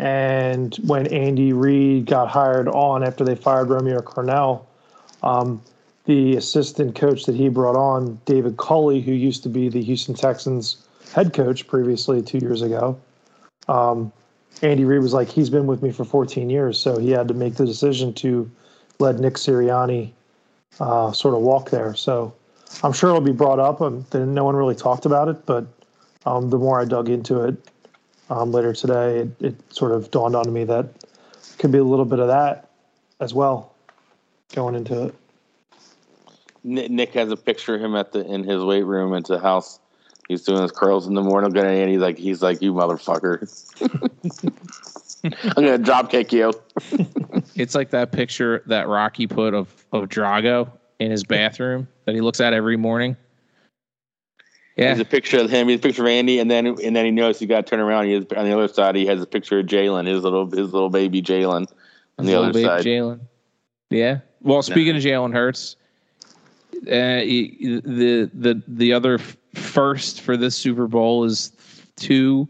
and 0.00 0.74
when 0.86 1.06
Andy 1.08 1.52
Reid 1.52 2.06
got 2.06 2.28
hired 2.28 2.68
on 2.68 3.04
after 3.04 3.22
they 3.22 3.34
fired 3.34 3.68
Romeo 3.68 4.00
Crennel, 4.00 4.64
um, 5.22 5.60
the 6.06 6.36
assistant 6.36 6.94
coach 6.94 7.24
that 7.24 7.34
he 7.34 7.50
brought 7.50 7.76
on, 7.76 8.18
David 8.24 8.56
Culley, 8.56 9.02
who 9.02 9.12
used 9.12 9.42
to 9.42 9.50
be 9.50 9.68
the 9.68 9.82
Houston 9.82 10.14
Texans 10.14 10.86
head 11.12 11.34
coach 11.34 11.66
previously 11.66 12.22
two 12.22 12.38
years 12.38 12.62
ago, 12.62 12.98
um, 13.68 14.10
Andy 14.62 14.86
Reid 14.86 15.02
was 15.02 15.12
like, 15.12 15.28
he's 15.28 15.50
been 15.50 15.66
with 15.66 15.82
me 15.82 15.92
for 15.92 16.04
14 16.04 16.48
years, 16.48 16.78
so 16.78 16.98
he 16.98 17.10
had 17.10 17.28
to 17.28 17.34
make 17.34 17.56
the 17.56 17.66
decision 17.66 18.14
to 18.14 18.50
let 19.00 19.18
Nick 19.18 19.34
Sirianni 19.34 20.12
uh, 20.78 21.12
sort 21.12 21.34
of 21.34 21.40
walk 21.40 21.70
there. 21.70 21.94
So 21.94 22.34
I'm 22.82 22.92
sure 22.92 23.10
it'll 23.10 23.20
be 23.20 23.32
brought 23.32 23.58
up. 23.58 23.80
Um, 23.80 24.06
no 24.12 24.44
one 24.44 24.54
really 24.54 24.74
talked 24.74 25.06
about 25.06 25.28
it, 25.28 25.44
but 25.46 25.66
um, 26.26 26.50
the 26.50 26.58
more 26.58 26.80
I 26.80 26.84
dug 26.84 27.08
into 27.08 27.40
it, 27.42 27.56
um, 28.28 28.52
later 28.52 28.72
today, 28.72 29.18
it, 29.18 29.42
it, 29.42 29.74
sort 29.74 29.92
of 29.92 30.10
dawned 30.10 30.36
on 30.36 30.52
me 30.52 30.64
that 30.64 30.88
could 31.58 31.72
be 31.72 31.78
a 31.78 31.84
little 31.84 32.04
bit 32.04 32.20
of 32.20 32.28
that 32.28 32.70
as 33.18 33.34
well 33.34 33.74
going 34.54 34.74
into 34.74 35.06
it. 35.06 35.14
Nick 36.62 37.14
has 37.14 37.30
a 37.30 37.36
picture 37.36 37.74
of 37.74 37.80
him 37.80 37.96
at 37.96 38.12
the 38.12 38.20
in 38.20 38.44
his 38.44 38.62
weight 38.62 38.84
room 38.84 39.14
at 39.14 39.24
the 39.24 39.38
house. 39.38 39.80
He's 40.28 40.42
doing 40.42 40.62
his 40.62 40.70
curls 40.70 41.08
in 41.08 41.14
the 41.14 41.22
morning, 41.22 41.56
and 41.56 41.90
he's 41.90 41.98
like, 41.98 42.18
he's 42.18 42.42
like, 42.42 42.62
you 42.62 42.72
motherfucker. 42.72 43.48
I'm 45.24 45.64
gonna 45.64 45.78
drop 45.78 46.10
kick 46.10 46.32
you. 46.32 46.52
it's 47.54 47.74
like 47.74 47.90
that 47.90 48.12
picture 48.12 48.62
that 48.66 48.88
Rocky 48.88 49.26
put 49.26 49.54
of 49.54 49.84
of 49.92 50.08
Drago 50.08 50.70
in 50.98 51.10
his 51.10 51.24
bathroom 51.24 51.88
that 52.04 52.14
he 52.14 52.20
looks 52.20 52.40
at 52.40 52.52
every 52.52 52.76
morning. 52.76 53.16
Yeah. 54.76 54.86
There's 54.88 55.00
a 55.00 55.04
picture 55.04 55.38
of 55.38 55.50
him. 55.50 55.68
He's 55.68 55.78
a 55.78 55.82
picture 55.82 56.02
of 56.02 56.08
Andy, 56.08 56.38
and 56.38 56.50
then 56.50 56.66
and 56.66 56.96
then 56.96 57.04
he 57.04 57.10
knows 57.10 57.38
he 57.38 57.46
got 57.46 57.66
to 57.66 57.70
turn 57.70 57.80
around. 57.80 58.06
He 58.06 58.12
has, 58.12 58.24
on 58.36 58.44
the 58.44 58.52
other 58.52 58.68
side, 58.68 58.94
he 58.96 59.04
has 59.06 59.20
a 59.20 59.26
picture 59.26 59.58
of 59.58 59.66
Jalen, 59.66 60.06
his 60.06 60.22
little 60.22 60.46
his 60.46 60.72
little 60.72 60.90
baby 60.90 61.20
Jalen, 61.20 61.66
on 62.18 62.24
his 62.24 62.26
the 62.26 62.38
other 62.40 62.52
side. 62.62 62.84
Jalen. 62.84 63.20
Yeah. 63.90 64.20
Well, 64.42 64.62
speaking 64.62 64.92
no. 64.92 64.98
of 64.98 65.04
Jalen 65.04 65.34
Hurts, 65.34 65.76
Uh, 66.86 67.20
the 67.20 68.30
the 68.32 68.62
the 68.66 68.92
other 68.92 69.18
first 69.54 70.22
for 70.22 70.36
this 70.36 70.56
Super 70.56 70.86
Bowl 70.86 71.24
is 71.24 71.52
two. 71.96 72.48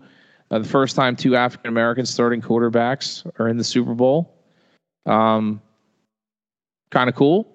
Uh, 0.53 0.61
the 0.61 0.69
first 0.69 0.95
time 0.95 1.17
two 1.17 1.35
African 1.35 1.69
American 1.69 2.07
starting 2.07 2.41
quarterbacks 2.41 3.29
are 3.41 3.49
in 3.49 3.57
the 3.57 3.65
Super 3.65 3.95
Bowl. 3.95 4.33
Um, 5.07 5.61
kind 6.91 7.09
of 7.09 7.15
cool. 7.15 7.47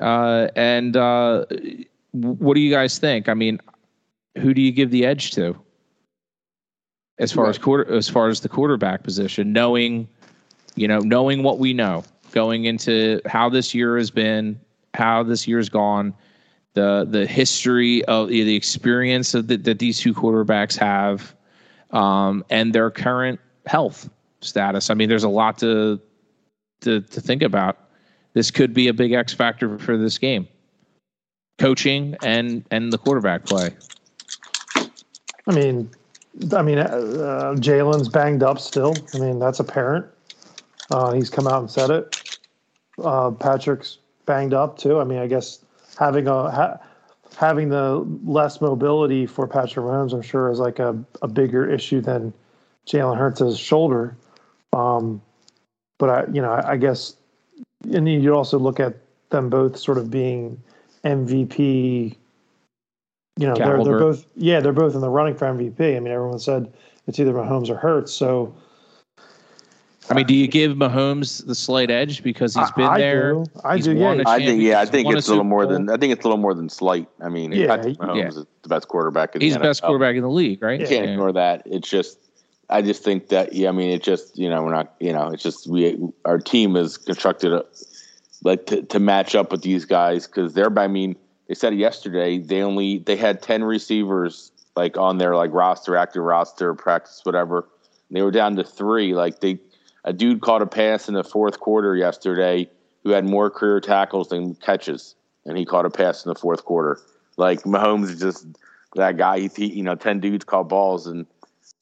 Uh, 0.00 0.48
and 0.54 0.96
uh, 0.96 1.44
what 2.12 2.54
do 2.54 2.60
you 2.60 2.70
guys 2.70 2.98
think? 2.98 3.28
I 3.28 3.34
mean, 3.34 3.60
who 4.38 4.54
do 4.54 4.60
you 4.62 4.72
give 4.72 4.90
the 4.90 5.04
edge 5.04 5.32
to 5.32 5.58
as 7.18 7.32
far 7.32 7.44
right. 7.44 7.50
as 7.50 7.58
quarter 7.58 7.92
as 7.92 8.08
far 8.08 8.28
as 8.28 8.40
the 8.40 8.48
quarterback 8.48 9.02
position? 9.02 9.52
Knowing, 9.52 10.08
you 10.76 10.86
know, 10.86 11.00
knowing 11.00 11.42
what 11.42 11.58
we 11.58 11.72
know 11.72 12.04
going 12.32 12.66
into 12.66 13.20
how 13.26 13.48
this 13.48 13.74
year 13.74 13.96
has 13.96 14.10
been, 14.10 14.60
how 14.94 15.22
this 15.22 15.48
year's 15.48 15.68
gone, 15.68 16.14
the 16.74 17.06
the 17.08 17.26
history 17.26 18.04
of 18.04 18.28
the 18.28 18.54
experience 18.54 19.34
of 19.34 19.48
the, 19.48 19.56
that 19.56 19.78
these 19.78 19.98
two 19.98 20.14
quarterbacks 20.14 20.76
have, 20.76 21.34
um, 21.90 22.44
and 22.50 22.72
their 22.72 22.90
current 22.90 23.40
health 23.66 24.08
status. 24.40 24.90
I 24.90 24.94
mean, 24.94 25.08
there's 25.08 25.24
a 25.24 25.28
lot 25.28 25.58
to 25.58 26.00
to 26.80 27.00
to 27.00 27.20
think 27.20 27.42
about. 27.42 27.78
This 28.34 28.50
could 28.50 28.72
be 28.72 28.88
a 28.88 28.94
big 28.94 29.12
X 29.12 29.32
factor 29.32 29.78
for 29.78 29.96
this 29.96 30.18
game. 30.18 30.46
Coaching 31.58 32.16
and 32.22 32.64
and 32.70 32.92
the 32.92 32.98
quarterback 32.98 33.44
play. 33.44 33.70
I 34.76 35.54
mean, 35.54 35.90
I 36.54 36.62
mean, 36.62 36.78
uh, 36.78 36.82
uh, 36.82 37.54
Jalen's 37.56 38.08
banged 38.08 38.42
up 38.42 38.60
still. 38.60 38.94
I 39.14 39.18
mean, 39.18 39.38
that's 39.38 39.60
apparent. 39.60 40.06
Uh, 40.90 41.12
he's 41.12 41.30
come 41.30 41.46
out 41.46 41.60
and 41.60 41.70
said 41.70 41.90
it. 41.90 42.38
Uh, 43.02 43.30
Patrick's 43.30 43.98
banged 44.26 44.54
up 44.54 44.78
too. 44.78 45.00
I 45.00 45.04
mean, 45.04 45.18
I 45.18 45.26
guess 45.26 45.64
having 45.98 46.28
a 46.28 46.50
ha- 46.50 46.78
having 47.36 47.68
the 47.68 48.04
less 48.24 48.60
mobility 48.60 49.26
for 49.26 49.46
Patrick 49.46 49.84
Mahomes, 49.84 50.12
I'm 50.12 50.22
sure, 50.22 50.50
is 50.50 50.58
like 50.58 50.78
a, 50.78 50.98
a 51.22 51.28
bigger 51.28 51.68
issue 51.68 52.00
than 52.00 52.32
Jalen 52.86 53.16
Hurts' 53.16 53.56
shoulder. 53.56 54.16
Um, 54.72 55.22
but 55.98 56.10
I, 56.10 56.24
you 56.32 56.40
know, 56.40 56.52
I, 56.52 56.72
I 56.72 56.76
guess, 56.76 57.14
and 57.92 58.08
you 58.08 58.34
also 58.34 58.58
look 58.58 58.80
at 58.80 58.94
them 59.30 59.50
both 59.50 59.76
sort 59.78 59.98
of 59.98 60.10
being 60.10 60.60
MVP. 61.04 62.16
You 63.36 63.46
know, 63.46 63.54
they're, 63.54 63.84
they're 63.84 63.98
both 63.98 64.26
yeah, 64.36 64.60
they're 64.60 64.72
both 64.72 64.94
in 64.94 65.00
the 65.00 65.10
running 65.10 65.34
for 65.34 65.46
MVP. 65.46 65.96
I 65.96 66.00
mean, 66.00 66.12
everyone 66.12 66.38
said 66.38 66.72
it's 67.06 67.20
either 67.20 67.32
Mahomes 67.32 67.68
or 67.68 67.76
Hurts. 67.76 68.12
So 68.12 68.54
I 70.10 70.14
mean, 70.14 70.26
do 70.26 70.34
you 70.34 70.48
give 70.48 70.72
Mahomes 70.72 71.44
the 71.46 71.54
slight 71.54 71.90
edge 71.90 72.22
because 72.22 72.54
he's 72.54 72.70
been 72.72 72.86
I, 72.86 72.98
there? 72.98 73.34
Do. 73.34 73.44
I 73.62 73.78
do. 73.78 73.94
Yeah, 73.94 74.22
I 74.26 74.38
think. 74.38 74.62
Yeah, 74.62 74.80
I 74.80 74.86
think 74.86 75.12
it's 75.12 75.28
a 75.28 75.30
little 75.30 75.44
more 75.44 75.66
than. 75.66 75.90
I 75.90 75.96
think 75.96 76.12
it's 76.12 76.24
a 76.24 76.28
little 76.28 76.40
more 76.40 76.54
than 76.54 76.68
slight. 76.68 77.08
I 77.20 77.28
mean, 77.28 77.52
yeah, 77.52 77.76
Mahomes 77.76 78.16
yeah. 78.16 78.28
is 78.28 78.44
the 78.62 78.68
best 78.68 78.88
quarterback. 78.88 79.34
In 79.34 79.42
he's 79.42 79.52
the, 79.52 79.58
the 79.58 79.64
best 79.64 79.82
quarterback 79.82 80.16
in 80.16 80.22
the 80.22 80.30
league, 80.30 80.62
right? 80.62 80.80
You 80.80 80.86
can't 80.86 81.04
yeah. 81.04 81.12
ignore 81.12 81.32
that. 81.32 81.62
It's 81.66 81.88
just. 81.88 82.18
I 82.70 82.82
just 82.82 83.02
think 83.02 83.28
that. 83.28 83.52
Yeah, 83.52 83.68
I 83.68 83.72
mean, 83.72 83.90
it 83.90 84.02
just. 84.02 84.38
You 84.38 84.50
know, 84.50 84.62
we're 84.62 84.74
not. 84.74 84.94
You 85.00 85.12
know, 85.12 85.28
it's 85.28 85.42
just 85.42 85.66
we. 85.68 85.98
Our 86.24 86.38
team 86.38 86.76
is 86.76 86.96
constructed, 86.96 87.52
a, 87.52 87.64
like 88.42 88.66
to, 88.66 88.82
to 88.82 88.98
match 88.98 89.34
up 89.34 89.52
with 89.52 89.62
these 89.62 89.84
guys 89.84 90.26
because 90.26 90.54
they're. 90.54 90.76
I 90.78 90.88
mean, 90.88 91.16
they 91.48 91.54
said 91.54 91.74
yesterday. 91.74 92.38
They 92.38 92.62
only 92.62 92.98
they 92.98 93.16
had 93.16 93.42
ten 93.42 93.64
receivers 93.64 94.52
like 94.76 94.96
on 94.96 95.18
their 95.18 95.34
like 95.34 95.52
roster, 95.52 95.96
active 95.96 96.22
roster, 96.22 96.74
practice, 96.74 97.20
whatever. 97.24 97.68
And 98.08 98.16
they 98.16 98.22
were 98.22 98.30
down 98.30 98.56
to 98.56 98.64
three. 98.64 99.14
Like 99.14 99.40
they 99.40 99.58
a 100.04 100.12
dude 100.12 100.40
caught 100.40 100.62
a 100.62 100.66
pass 100.66 101.08
in 101.08 101.14
the 101.14 101.24
fourth 101.24 101.60
quarter 101.60 101.96
yesterday 101.96 102.70
who 103.02 103.10
had 103.10 103.24
more 103.24 103.50
career 103.50 103.80
tackles 103.80 104.28
than 104.28 104.54
catches, 104.56 105.14
and 105.44 105.56
he 105.56 105.64
caught 105.64 105.86
a 105.86 105.90
pass 105.90 106.24
in 106.24 106.28
the 106.28 106.38
fourth 106.38 106.64
quarter. 106.64 107.00
Like 107.36 107.62
Mahomes 107.62 108.10
is 108.10 108.20
just 108.20 108.46
that 108.94 109.16
guy. 109.16 109.48
He, 109.48 109.66
you 109.66 109.82
know, 109.82 109.94
ten 109.94 110.20
dudes 110.20 110.44
caught 110.44 110.68
balls, 110.68 111.06
and 111.06 111.26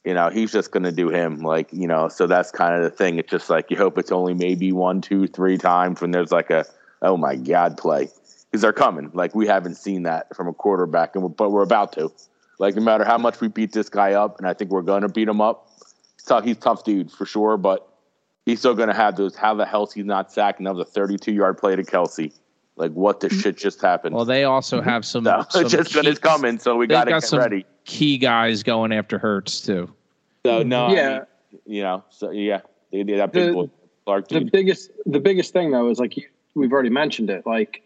you 0.07 0.14
know 0.14 0.31
he's 0.31 0.53
just 0.53 0.71
going 0.71 0.85
to 0.85 0.92
do 0.92 1.11
him. 1.11 1.40
Like 1.40 1.69
you 1.73 1.88
know, 1.88 2.09
so 2.09 2.27
that's 2.27 2.53
kind 2.53 2.75
of 2.75 2.83
the 2.83 2.97
thing. 2.97 3.19
It's 3.19 3.31
just 3.31 3.51
like 3.51 3.71
you 3.71 3.77
hope 3.77 3.99
it's 3.99 4.12
only 4.12 4.33
maybe 4.33 4.71
one, 4.73 5.01
two, 5.01 5.27
three 5.27 5.59
times 5.59 6.01
when 6.01 6.12
there's 6.12 6.31
like 6.31 6.49
a 6.49 6.64
oh 7.03 7.16
my 7.16 7.35
god 7.35 7.77
play 7.77 8.09
because 8.47 8.62
they're 8.62 8.73
coming. 8.73 9.11
Like 9.12 9.35
we 9.35 9.49
haven't 9.49 9.75
seen 9.75 10.05
that 10.05 10.35
from 10.35 10.47
a 10.47 10.55
quarterback, 10.55 11.16
and 11.16 11.25
we're, 11.25 11.31
but 11.31 11.51
we're 11.51 11.62
about 11.62 11.92
to. 11.95 12.12
Like 12.59 12.77
no 12.77 12.83
matter 12.83 13.05
how 13.05 13.19
much 13.19 13.40
we 13.40 13.49
beat 13.49 13.73
this 13.73 13.88
guy 13.88 14.12
up, 14.12 14.38
and 14.38 14.47
I 14.47 14.55
think 14.55 14.71
we're 14.71 14.83
going 14.83 15.03
to 15.03 15.09
beat 15.09 15.29
him 15.29 15.40
up. 15.40 15.69
He's 16.14 16.25
tough. 16.25 16.45
He's 16.45 16.57
tough 16.57 16.85
dude 16.85 17.11
for 17.11 17.27
sure, 17.27 17.57
but 17.57 17.87
he's 18.47 18.61
still 18.61 18.75
going 18.75 18.88
to 18.88 18.95
have 18.95 19.16
those. 19.16 19.35
How 19.35 19.55
the 19.55 19.66
hell's 19.66 19.92
he 19.92 20.05
not 20.05 20.33
sacked 20.33 20.61
another 20.61 20.85
32 20.85 21.33
yard 21.33 21.59
play 21.59 21.75
to 21.75 21.83
Kelce? 21.83 22.33
Like 22.77 22.92
what 22.92 23.21
the 23.21 23.29
shit 23.29 23.57
just 23.57 23.81
happened? 23.83 24.14
Well, 24.14 24.25
they 24.25 24.45
also 24.45 24.81
have 24.81 25.05
some. 25.05 25.25
No, 25.25 25.45
some 25.51 25.69
just 25.69 25.92
key, 25.92 26.07
it's 26.07 26.21
coming, 26.21 26.61
so 26.61 26.77
we 26.77 26.87
got 26.87 27.05
to 27.05 27.11
get 27.11 27.33
ready. 27.33 27.66
Key 27.85 28.19
guys 28.19 28.62
going 28.62 28.92
after 28.92 29.19
Hurts 29.19 29.61
too. 29.61 29.92
So 30.47 30.63
no, 30.63 30.89
yeah, 30.91 31.01
I 31.01 31.13
mean, 31.13 31.61
you 31.67 31.83
know, 31.83 32.05
so 32.11 32.31
yeah, 32.31 32.61
they 32.93 33.03
did 33.03 33.19
that 33.19 33.33
big 33.33 33.49
the, 33.49 33.53
boy 33.53 33.71
Clark. 34.05 34.29
The 34.29 34.41
biggest, 34.41 34.91
the 35.05 35.19
biggest 35.19 35.53
thing 35.53 35.73
though 35.73 35.91
is 35.91 35.99
like 35.99 36.15
we've 36.55 36.73
already 36.73 36.91
mentioned 36.91 37.31
it. 37.31 37.45
Like 37.45 37.83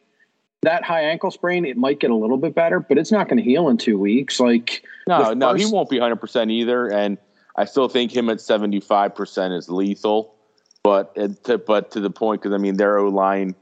that 0.62 0.84
high 0.84 1.02
ankle 1.02 1.30
sprain, 1.30 1.64
it 1.64 1.76
might 1.76 2.00
get 2.00 2.10
a 2.10 2.14
little 2.14 2.36
bit 2.36 2.54
better, 2.54 2.80
but 2.80 2.98
it's 2.98 3.10
not 3.10 3.28
going 3.28 3.38
to 3.38 3.42
heal 3.42 3.68
in 3.68 3.78
two 3.78 3.98
weeks. 3.98 4.38
Like 4.40 4.84
no, 5.08 5.32
no, 5.32 5.54
he 5.54 5.64
won't 5.64 5.88
be 5.88 5.98
100 5.98 6.16
percent 6.16 6.50
either, 6.50 6.88
and 6.88 7.16
I 7.56 7.64
still 7.64 7.88
think 7.88 8.14
him 8.14 8.28
at 8.28 8.40
75 8.40 9.14
percent 9.14 9.54
is 9.54 9.68
lethal. 9.68 10.34
But 10.82 11.12
it, 11.14 11.44
to, 11.44 11.58
but 11.58 11.90
to 11.92 12.00
the 12.00 12.10
point, 12.10 12.42
because 12.42 12.54
I 12.54 12.58
mean 12.58 12.76
their 12.76 12.98
O 12.98 13.08
line 13.08 13.54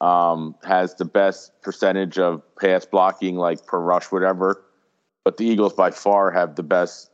um, 0.00 0.56
has 0.64 0.94
the 0.96 1.04
best 1.04 1.52
percentage 1.62 2.18
of 2.18 2.42
pass 2.56 2.84
blocking, 2.84 3.36
like 3.36 3.64
per 3.66 3.78
rush, 3.78 4.06
whatever. 4.06 4.64
But 5.24 5.36
the 5.36 5.44
Eagles 5.44 5.74
by 5.74 5.90
far 5.90 6.30
have 6.30 6.56
the 6.56 6.62
best 6.62 7.09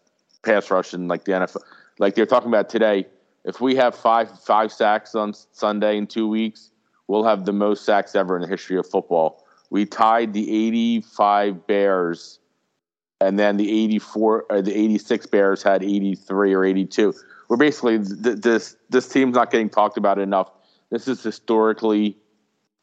pass 0.46 0.70
rush 0.70 0.94
in 0.94 1.09
like 1.09 1.24
the 1.24 1.32
NFL. 1.32 1.62
Like 1.98 2.14
they're 2.14 2.26
talking 2.26 2.48
about 2.48 2.68
today, 2.68 3.06
if 3.44 3.61
we 3.61 3.74
have 3.76 3.94
five 3.94 4.30
five 4.40 4.72
sacks 4.72 5.14
on 5.14 5.35
Sunday 5.52 5.98
in 5.98 6.06
two 6.06 6.28
weeks, 6.28 6.70
we'll 7.09 7.24
have 7.24 7.44
the 7.44 7.52
most 7.52 7.85
sacks 7.85 8.14
ever 8.14 8.37
in 8.37 8.42
the 8.42 8.48
history 8.48 8.78
of 8.78 8.88
football. 8.88 9.44
We 9.68 9.85
tied 9.85 10.32
the 10.32 10.66
85 10.68 11.66
Bears, 11.66 12.38
and 13.20 13.38
then 13.38 13.56
the 13.56 13.68
84 13.85 14.46
or 14.48 14.62
the 14.62 14.74
86 14.74 15.26
Bears 15.26 15.62
had 15.62 15.82
83 15.82 16.54
or 16.54 16.64
82 16.64 17.14
we're 17.48 17.56
basically 17.56 17.98
th- 17.98 18.38
this 18.38 18.76
this 18.88 19.09
team's 19.09 19.35
not 19.35 19.50
getting 19.50 19.70
talked 19.70 19.96
about 19.96 20.18
enough. 20.18 20.50
This 20.90 21.09
is 21.09 21.22
historically 21.22 22.16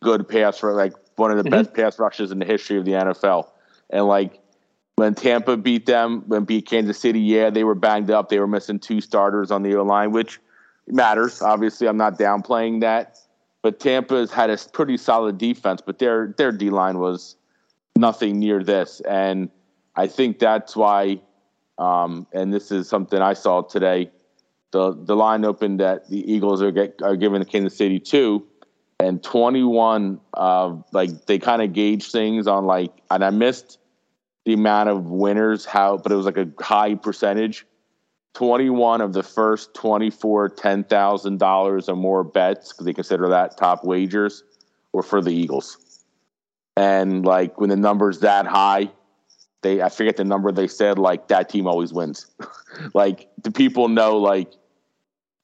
good 0.02 0.28
pass 0.28 0.58
for 0.58 0.74
like 0.74 0.94
one 1.16 1.32
of 1.32 1.38
the 1.38 1.44
mm-hmm. 1.44 1.64
best 1.64 1.74
pass 1.74 2.00
rushes 2.00 2.32
in 2.32 2.40
the 2.40 2.46
history 2.46 2.78
of 2.78 2.86
the 2.86 2.92
NFL. 2.92 3.50
And 3.90 4.08
like 4.08 4.40
when 4.96 5.16
Tampa 5.16 5.58
beat 5.58 5.86
them, 5.86 6.24
when 6.28 6.46
beat 6.46 6.66
Kansas 6.68 7.00
City, 7.00 7.20
yeah, 7.20 7.50
they 7.50 7.64
were 7.64 7.76
banged 7.76 8.12
up. 8.12 8.30
They 8.30 8.40
were 8.40 8.48
missing 8.48 8.80
two 8.80 9.02
starters 9.02 9.52
on 9.52 9.64
the 9.64 9.76
O 9.76 9.84
line, 9.84 10.12
which 10.12 10.40
matters. 10.88 11.42
Obviously, 11.42 11.88
I'm 11.88 11.98
not 11.98 12.18
downplaying 12.18 12.82
that. 12.82 13.18
But 13.62 13.80
Tampa's 13.80 14.32
had 14.32 14.50
a 14.50 14.58
pretty 14.74 14.98
solid 14.98 15.38
defense, 15.38 15.82
but 15.86 16.00
their 16.00 16.34
their 16.38 16.52
D 16.52 16.70
line 16.70 17.00
was 17.00 17.38
nothing 17.96 18.40
near 18.40 18.64
this. 18.64 19.02
And 19.02 19.50
I 19.96 20.08
think 20.08 20.40
that's 20.40 20.76
why 20.76 21.22
um, 21.78 22.28
and 22.34 22.54
this 22.54 22.72
is 22.72 22.90
something 22.90 23.22
I 23.22 23.34
saw 23.34 23.62
today 23.62 24.12
the 24.74 24.94
the 24.94 25.16
line 25.16 25.46
opened 25.46 25.80
that 25.80 26.10
the 26.10 26.30
Eagles 26.30 26.62
are 26.62 26.72
get 26.72 27.00
are 27.02 27.16
giving 27.16 27.46
Kansas 27.46 27.78
City 27.78 28.00
two, 28.00 28.46
and 29.00 29.24
twenty 29.24 29.64
one. 29.64 30.20
Uh, 30.34 30.76
like 30.92 31.26
they 31.28 31.40
kind 31.40 31.62
of 31.62 31.72
gauge 31.72 32.12
things 32.12 32.48
on 32.48 32.66
like, 32.66 32.92
and 33.10 33.24
I 33.24 33.30
missed 33.30 33.78
the 34.46 34.54
amount 34.54 34.90
of 34.90 35.06
winners 35.06 35.66
how, 35.66 35.98
but 35.98 36.12
it 36.12 36.16
was 36.16 36.26
like 36.26 36.38
a 36.38 36.50
high 36.60 36.96
percentage. 36.96 37.66
21 38.34 39.02
of 39.02 39.14
the 39.14 39.22
first 39.22 39.74
24 39.76 40.50
$10,000 40.50 41.90
or 41.90 41.96
more 41.96 42.24
bets, 42.24 42.74
because 42.74 42.86
they 42.86 42.94
consider 42.94 43.30
that 43.30 43.58
top 43.58 43.84
wagers, 43.84 44.44
were 44.92 45.04
for 45.04 45.22
the 45.22 45.32
Eagles. 45.32 45.78
And 46.76 47.26
like 47.26 47.60
when 47.60 47.70
the 47.70 47.76
number's 47.76 48.20
that 48.20 48.48
high, 48.48 48.90
they 49.62 49.82
I 49.82 49.90
forget 49.90 50.18
the 50.18 50.24
number 50.24 50.52
they 50.52 50.68
said, 50.68 50.98
like 50.98 51.28
that 51.28 51.50
team 51.50 51.68
always 51.68 51.94
wins. 51.94 52.28
like 52.94 53.30
the 53.44 53.52
people 53.52 53.88
know 53.88 54.18
like 54.18 54.52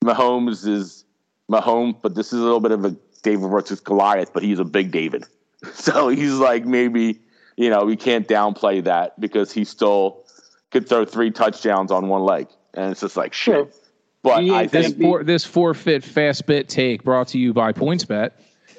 Mahomes 0.03 0.67
is 0.67 1.05
Mahomes, 1.51 1.95
but 2.01 2.15
this 2.15 2.27
is 2.33 2.39
a 2.39 2.43
little 2.43 2.59
bit 2.59 2.71
of 2.71 2.85
a 2.85 2.95
David 3.21 3.49
versus 3.49 3.79
Goliath, 3.79 4.33
but 4.33 4.43
he's 4.43 4.59
a 4.59 4.65
big 4.65 4.91
David. 4.91 5.25
So 5.73 6.07
he's 6.07 6.35
like 6.35 6.63
maybe, 6.63 7.19
you 7.59 7.69
know, 7.69 7.83
we 7.83 7.97
can't 7.97 8.25
downplay 8.25 8.81
that 8.85 9.19
because 9.19 9.51
he 9.51 9.65
still 9.65 10.23
could 10.71 10.87
throw 10.87 11.03
three 11.03 11.29
touchdowns 11.29 11.91
on 11.91 12.07
one 12.07 12.23
leg. 12.23 12.47
And 12.73 12.91
it's 12.91 13.01
just 13.01 13.17
like 13.17 13.33
shit. 13.33 13.75
But 14.23 14.49
I 14.49 14.67
this, 14.67 14.93
for, 14.93 15.25
this 15.25 15.43
forfeit 15.43 16.05
fast 16.05 16.45
bit 16.45 16.69
take 16.69 17.03
brought 17.03 17.27
to 17.29 17.37
you 17.37 17.53
by 17.53 17.73
PointsBet. 17.73 18.31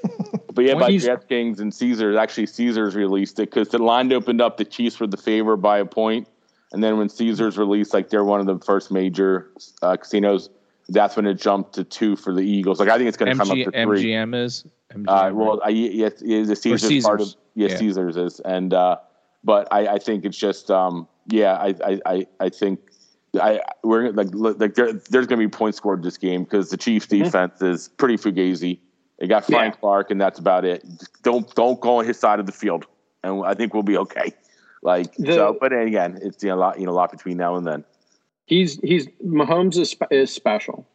but 0.55 0.64
yeah, 0.64 0.75
by 0.75 0.93
DraftKings 0.93 1.61
and 1.61 1.75
Caesars. 1.75 2.16
Actually, 2.16 2.47
Caesars 2.47 2.95
released 2.95 3.38
it 3.38 3.51
because 3.51 3.69
the 3.69 3.79
line 3.79 4.11
opened 4.14 4.40
up. 4.40 4.57
The 4.57 4.64
Chiefs 4.64 4.99
were 4.99 5.07
the 5.07 5.19
favor 5.19 5.59
by 5.59 5.79
a 5.79 5.85
point, 5.85 6.27
and 6.73 6.83
then 6.83 6.97
when 6.97 7.11
Caesars 7.11 7.59
released, 7.59 7.93
like 7.93 8.09
they're 8.09 8.25
one 8.25 8.40
of 8.40 8.47
the 8.47 8.59
first 8.64 8.90
major 8.90 9.51
uh, 9.83 9.99
casinos 9.99 10.49
that's 10.90 11.16
when 11.16 11.26
it 11.26 11.35
jumped 11.35 11.74
to 11.74 11.85
two 11.85 12.16
for 12.16 12.35
the 12.35 12.42
Eagles. 12.42 12.81
Like 12.81 12.88
I 12.88 12.98
think 12.98 13.09
it's 13.09 13.16
going 13.16 13.33
to 13.33 13.38
come 13.38 13.50
up 13.50 13.57
to 13.57 13.85
three. 13.85 14.05
MGM 14.05 14.35
is. 14.44 14.64
MGM, 14.92 15.05
uh, 15.09 15.35
well, 15.35 15.61
I, 15.64 15.68
yeah, 15.68 16.09
the 16.09 16.57
Caesars, 16.57 16.61
Caesars, 16.61 17.05
part 17.05 17.20
of 17.20 17.35
yeah, 17.55 17.68
yeah, 17.68 17.76
Caesars 17.76 18.16
is, 18.16 18.40
and 18.40 18.74
uh, 18.74 18.96
but 19.44 19.68
I, 19.72 19.94
I 19.94 19.98
think 19.98 20.24
it's 20.24 20.37
just 20.37 20.70
um, 20.70 21.07
yeah, 21.26 21.55
I, 21.55 22.00
I, 22.05 22.26
I 22.40 22.48
think 22.48 22.81
I 23.40 23.61
we're 23.85 24.11
like 24.11 24.29
like 24.33 24.74
there, 24.74 24.92
there's 24.92 25.26
going 25.26 25.40
to 25.40 25.46
be 25.46 25.48
points 25.48 25.79
scored 25.79 26.03
this 26.03 26.16
game 26.16 26.44
because 26.44 26.70
the 26.70 26.76
Chiefs 26.76 27.07
mm-hmm. 27.07 27.24
defense 27.24 27.55
mm-hmm. 27.55 27.72
is 27.72 27.88
pretty 27.88 28.16
fugazi. 28.16 28.81
They 29.18 29.26
got 29.26 29.44
Frank 29.44 29.74
yeah. 29.74 29.81
Clark, 29.81 30.11
and 30.11 30.20
that's 30.20 30.38
about 30.38 30.64
it. 30.64 30.85
Don't 31.22 31.55
don't 31.55 31.81
go 31.81 31.98
on 31.98 32.07
his 32.07 32.18
side 32.18 32.40
of 32.40 32.46
the 32.46 32.53
field, 32.53 32.87
and 33.22 33.44
I 33.44 33.55
think 33.55 33.74
we'll 33.74 33.83
be 33.83 33.98
okay. 33.98 34.33
Like 34.83 35.14
the, 35.16 35.35
so, 35.35 35.57
but 35.61 35.72
again, 35.72 36.18
it's 36.22 36.42
you 36.42 36.48
know, 36.48 36.57
a 36.57 36.59
lot 36.59 36.81
you 36.81 36.87
know 36.87 36.92
a 36.92 36.94
lot 36.94 37.12
between 37.12 37.37
now 37.37 37.57
and 37.57 37.66
then. 37.66 37.85
He's 38.50 38.80
he's 38.80 39.06
Mahomes 39.24 39.78
is 39.78 39.96
is 40.10 40.32
special, 40.32 40.86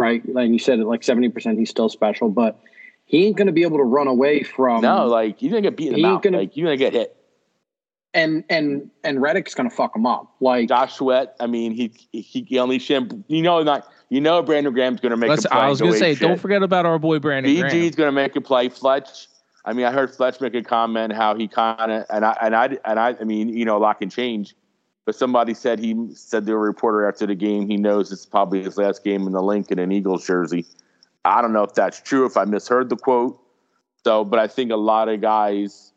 right? 0.00 0.22
Like 0.28 0.50
you 0.50 0.58
said, 0.58 0.78
like 0.80 1.02
seventy 1.02 1.30
percent, 1.30 1.58
he's 1.58 1.70
still 1.70 1.88
special, 1.88 2.28
but 2.28 2.60
he 3.06 3.26
ain't 3.26 3.36
going 3.36 3.46
to 3.46 3.52
be 3.52 3.62
able 3.62 3.78
to 3.78 3.84
run 3.84 4.06
away 4.06 4.42
from. 4.42 4.82
No, 4.82 5.06
like 5.06 5.40
you're 5.40 5.50
gonna 5.50 5.62
get 5.62 5.76
beaten 5.76 6.04
out. 6.04 6.22
Gonna, 6.22 6.38
like 6.38 6.56
you're 6.56 6.66
gonna 6.66 6.76
get 6.76 6.92
hit 6.92 7.16
and 8.14 8.44
and 8.50 8.90
and 9.04 9.22
Reddick's 9.22 9.54
gonna 9.54 9.70
fuck 9.70 9.94
him 9.94 10.06
up. 10.06 10.34
Like 10.40 10.68
Josh 10.68 10.94
Sweat, 10.94 11.36
I 11.40 11.46
mean, 11.46 11.72
he 11.72 11.92
he, 12.12 12.44
he 12.46 12.58
only 12.58 12.78
shim. 12.78 13.24
You 13.28 13.42
know, 13.42 13.62
not 13.62 13.88
you 14.08 14.20
know, 14.20 14.42
Brandon 14.42 14.72
Graham's 14.72 15.00
gonna 15.00 15.16
make. 15.16 15.30
Let's, 15.30 15.46
I 15.46 15.68
was 15.68 15.80
gonna 15.80 15.96
say, 15.96 16.14
shit. 16.14 16.26
don't 16.26 16.38
forget 16.38 16.62
about 16.62 16.86
our 16.86 16.98
boy 16.98 17.18
Brandon. 17.18 17.52
BG's 17.52 17.70
Graham. 17.70 17.90
gonna 17.96 18.12
make 18.12 18.36
a 18.36 18.40
play. 18.40 18.68
Fletch. 18.68 19.28
I 19.64 19.72
mean, 19.72 19.86
I 19.86 19.92
heard 19.92 20.14
Fletch 20.14 20.40
make 20.40 20.54
a 20.54 20.62
comment 20.62 21.12
how 21.12 21.34
he 21.34 21.46
kind 21.46 21.92
of 21.92 22.04
and 22.10 22.24
I 22.24 22.36
and 22.42 22.54
I 22.56 22.78
and 22.84 22.98
I. 22.98 23.16
I 23.20 23.24
mean, 23.24 23.48
you 23.48 23.64
know, 23.64 23.76
a 23.76 23.78
lot 23.78 24.00
can 24.00 24.10
change. 24.10 24.54
But 25.10 25.16
somebody 25.16 25.54
said 25.54 25.80
he 25.80 25.96
said 26.14 26.46
to 26.46 26.52
a 26.52 26.56
reporter 26.56 27.08
after 27.08 27.26
the 27.26 27.34
game 27.34 27.68
he 27.68 27.76
knows 27.76 28.12
it's 28.12 28.24
probably 28.24 28.62
his 28.62 28.76
last 28.76 29.02
game 29.02 29.26
in 29.26 29.32
the 29.32 29.42
Lincoln 29.42 29.80
and 29.80 29.92
Eagles 29.92 30.24
jersey. 30.24 30.64
I 31.24 31.42
don't 31.42 31.52
know 31.52 31.64
if 31.64 31.74
that's 31.74 32.00
true. 32.00 32.26
If 32.26 32.36
I 32.36 32.44
misheard 32.44 32.90
the 32.90 32.96
quote, 32.96 33.42
so 34.04 34.24
but 34.24 34.38
I 34.38 34.46
think 34.46 34.70
a 34.70 34.76
lot 34.76 35.08
of 35.08 35.20
guys 35.20 35.92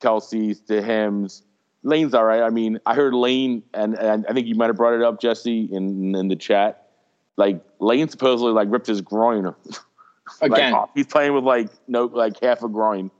Kelce's, 0.00 0.58
to 0.62 0.82
Hims. 0.82 1.44
Lane's 1.84 2.12
all 2.12 2.24
right. 2.24 2.42
I 2.42 2.50
mean, 2.50 2.80
I 2.86 2.96
heard 2.96 3.14
Lane, 3.14 3.62
and, 3.72 3.94
and 3.94 4.26
I 4.28 4.32
think 4.32 4.48
you 4.48 4.56
might 4.56 4.66
have 4.66 4.76
brought 4.76 4.94
it 4.94 5.02
up, 5.02 5.20
Jesse, 5.20 5.68
in 5.70 6.16
in 6.16 6.26
the 6.26 6.34
chat. 6.34 6.88
Like 7.36 7.62
Lane 7.78 8.08
supposedly 8.08 8.52
like 8.52 8.66
ripped 8.68 8.88
his 8.88 9.00
groin. 9.00 9.54
Again, 10.40 10.72
like, 10.72 10.88
he's 10.96 11.06
playing 11.06 11.34
with 11.34 11.44
like 11.44 11.68
no 11.86 12.06
like 12.06 12.40
half 12.40 12.64
a 12.64 12.68
groin, 12.68 13.12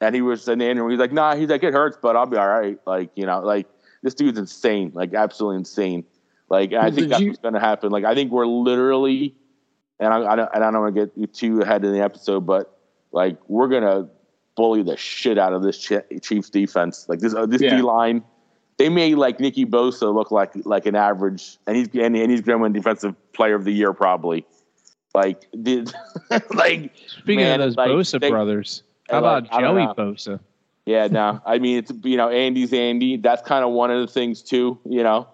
and 0.00 0.14
he 0.14 0.22
was 0.22 0.46
in 0.46 0.62
Andrew. 0.62 0.88
He's 0.88 1.00
like, 1.00 1.12
nah, 1.12 1.34
he's 1.34 1.48
like 1.48 1.64
it 1.64 1.72
hurts, 1.72 1.98
but 2.00 2.14
I'll 2.14 2.26
be 2.26 2.36
all 2.36 2.46
right. 2.46 2.78
Like 2.86 3.10
you 3.16 3.26
know, 3.26 3.40
like 3.40 3.66
this 4.02 4.14
dude's 4.14 4.38
insane, 4.38 4.92
like 4.94 5.14
absolutely 5.14 5.58
insane. 5.58 6.04
Like 6.48 6.72
I 6.72 6.90
think 6.90 7.08
that's 7.08 7.20
you- 7.20 7.28
what's 7.28 7.40
going 7.40 7.54
to 7.54 7.60
happen. 7.60 7.90
Like 7.90 8.04
I 8.04 8.14
think 8.14 8.32
we're 8.32 8.46
literally, 8.46 9.34
and 9.98 10.12
I, 10.12 10.32
I 10.32 10.36
don't, 10.36 10.50
and 10.54 10.64
I 10.64 10.70
don't 10.70 10.80
want 10.80 10.94
to 10.94 11.06
get 11.06 11.34
too 11.34 11.60
ahead 11.60 11.84
in 11.84 11.92
the 11.92 12.00
episode, 12.00 12.46
but 12.46 12.78
like 13.12 13.36
we're 13.48 13.68
gonna 13.68 14.08
bully 14.56 14.82
the 14.82 14.96
shit 14.96 15.38
out 15.38 15.52
of 15.52 15.62
this 15.62 15.78
Chiefs 16.22 16.50
defense. 16.50 17.08
Like 17.08 17.20
this, 17.20 17.34
uh, 17.34 17.46
this 17.46 17.62
yeah. 17.62 17.76
D 17.76 17.82
line, 17.82 18.22
they 18.76 18.88
made 18.88 19.14
like 19.14 19.40
Nicky 19.40 19.64
Bosa 19.64 20.12
look 20.12 20.30
like 20.30 20.52
like 20.64 20.86
an 20.86 20.96
average, 20.96 21.58
and 21.66 21.76
he's 21.76 21.88
and, 21.94 22.16
and 22.16 22.30
he's 22.30 22.40
going 22.40 22.58
to 22.58 22.62
win 22.62 22.72
Defensive 22.72 23.14
Player 23.32 23.54
of 23.54 23.64
the 23.64 23.72
Year 23.72 23.92
probably. 23.92 24.44
Like 25.14 25.46
did 25.62 25.92
like 26.54 26.92
speaking 27.06 27.36
man, 27.36 27.60
of 27.60 27.66
those 27.66 27.76
like, 27.76 27.90
Bosa 27.90 28.20
they, 28.20 28.30
brothers, 28.30 28.82
how 29.08 29.18
about 29.18 29.50
like, 29.50 29.60
Joey 29.60 29.86
Bosa? 29.86 30.40
Yeah, 30.86 31.06
no, 31.08 31.40
I 31.44 31.58
mean 31.58 31.78
it's 31.78 31.92
you 32.02 32.16
know 32.16 32.28
Andy's 32.30 32.72
Andy. 32.72 33.16
That's 33.16 33.42
kind 33.42 33.64
of 33.64 33.70
one 33.72 33.90
of 33.90 34.00
the 34.00 34.12
things 34.12 34.42
too. 34.42 34.78
You 34.84 35.02
know, 35.02 35.28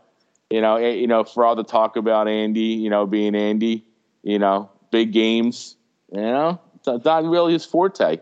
you 0.50 0.60
know, 0.60 0.76
you 0.76 1.06
know, 1.06 1.24
for 1.24 1.44
all 1.44 1.56
the 1.56 1.64
talk 1.64 1.96
about 1.96 2.28
Andy, 2.28 2.60
you 2.60 2.90
know, 2.90 3.06
being 3.06 3.34
Andy, 3.34 3.84
you 4.22 4.38
know, 4.38 4.70
big 4.90 5.12
games, 5.12 5.76
you 6.12 6.20
know, 6.20 6.60
it's 6.86 7.04
not 7.04 7.24
really 7.24 7.52
his 7.52 7.64
forte. 7.64 8.18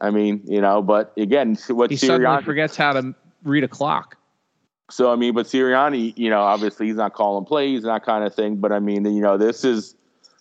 I 0.00 0.10
mean, 0.10 0.42
you 0.44 0.60
know, 0.60 0.82
but 0.82 1.12
again, 1.16 1.56
what 1.68 1.90
he 1.90 1.96
Sirianni, 1.96 2.06
suddenly 2.06 2.42
forgets 2.42 2.76
how 2.76 2.92
to 2.92 3.14
read 3.44 3.64
a 3.64 3.68
clock. 3.68 4.16
So 4.90 5.12
I 5.12 5.16
mean, 5.16 5.32
but 5.34 5.46
Sirianni, 5.46 6.16
you 6.18 6.28
know, 6.28 6.40
obviously 6.40 6.86
he's 6.86 6.96
not 6.96 7.14
calling 7.14 7.44
plays, 7.44 7.84
and 7.84 7.90
that 7.92 8.04
kind 8.04 8.24
of 8.24 8.34
thing. 8.34 8.56
But 8.56 8.72
I 8.72 8.80
mean, 8.80 9.04
you 9.06 9.22
know, 9.22 9.38
this 9.38 9.64
is 9.64 9.94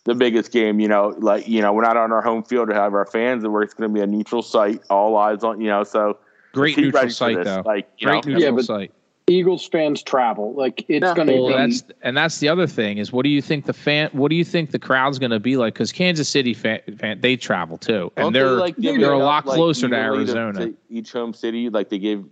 the 0.03 0.15
biggest 0.15 0.51
game. 0.51 0.79
You 0.79 0.87
know, 0.87 1.15
like 1.19 1.47
you 1.47 1.61
know, 1.61 1.73
we're 1.73 1.83
not 1.83 1.97
on 1.97 2.11
our 2.11 2.21
home 2.21 2.43
field 2.43 2.69
to 2.69 2.75
have 2.75 2.93
our 2.93 3.05
fans, 3.05 3.43
and 3.43 3.53
we're 3.53 3.63
it's 3.63 3.73
going 3.73 3.89
to 3.89 3.93
be 3.93 4.01
a 4.01 4.07
neutral 4.07 4.41
site, 4.41 4.81
all 4.89 5.17
eyes 5.17 5.43
on. 5.43 5.61
You 5.61 5.69
know, 5.69 5.83
so 5.83 6.17
great 6.53 6.77
neutral 6.77 7.09
site 7.09 7.43
though. 7.43 7.63
Like, 7.65 7.87
great 7.99 8.25
know, 8.25 8.33
neutral 8.33 8.57
yeah, 8.57 8.63
site. 8.63 8.91
Eagles 9.27 9.67
fans 9.67 10.03
travel. 10.03 10.53
Like 10.53 10.85
it's 10.87 11.03
yeah. 11.03 11.13
going 11.13 11.27
to 11.27 11.33
well, 11.33 11.47
be. 11.47 11.53
That's 11.53 11.83
and 12.01 12.17
that's 12.17 12.39
the 12.39 12.49
other 12.49 12.67
thing 12.67 12.97
is 12.97 13.11
what 13.11 13.23
do 13.23 13.29
you 13.29 13.41
think 13.41 13.65
the 13.65 13.73
fan? 13.73 14.09
What 14.13 14.29
do 14.29 14.35
you 14.35 14.43
think 14.43 14.71
the 14.71 14.79
crowd's 14.79 15.19
going 15.19 15.31
to 15.31 15.39
be 15.39 15.57
like? 15.57 15.73
Because 15.73 15.91
Kansas 15.91 16.27
City 16.27 16.53
fan, 16.53 16.81
fan, 16.97 17.21
they 17.21 17.37
travel 17.37 17.77
too, 17.77 18.11
and 18.17 18.35
they're 18.35 18.49
they 18.49 18.61
like 18.61 18.75
they're 18.77 19.13
a 19.13 19.17
lot 19.17 19.47
up, 19.47 19.53
closer 19.53 19.87
like, 19.87 19.97
to 19.97 20.03
Arizona. 20.03 20.65
To 20.67 20.77
each 20.89 21.11
home 21.11 21.33
city, 21.33 21.69
like 21.69 21.89
they 21.89 21.99
gave. 21.99 22.25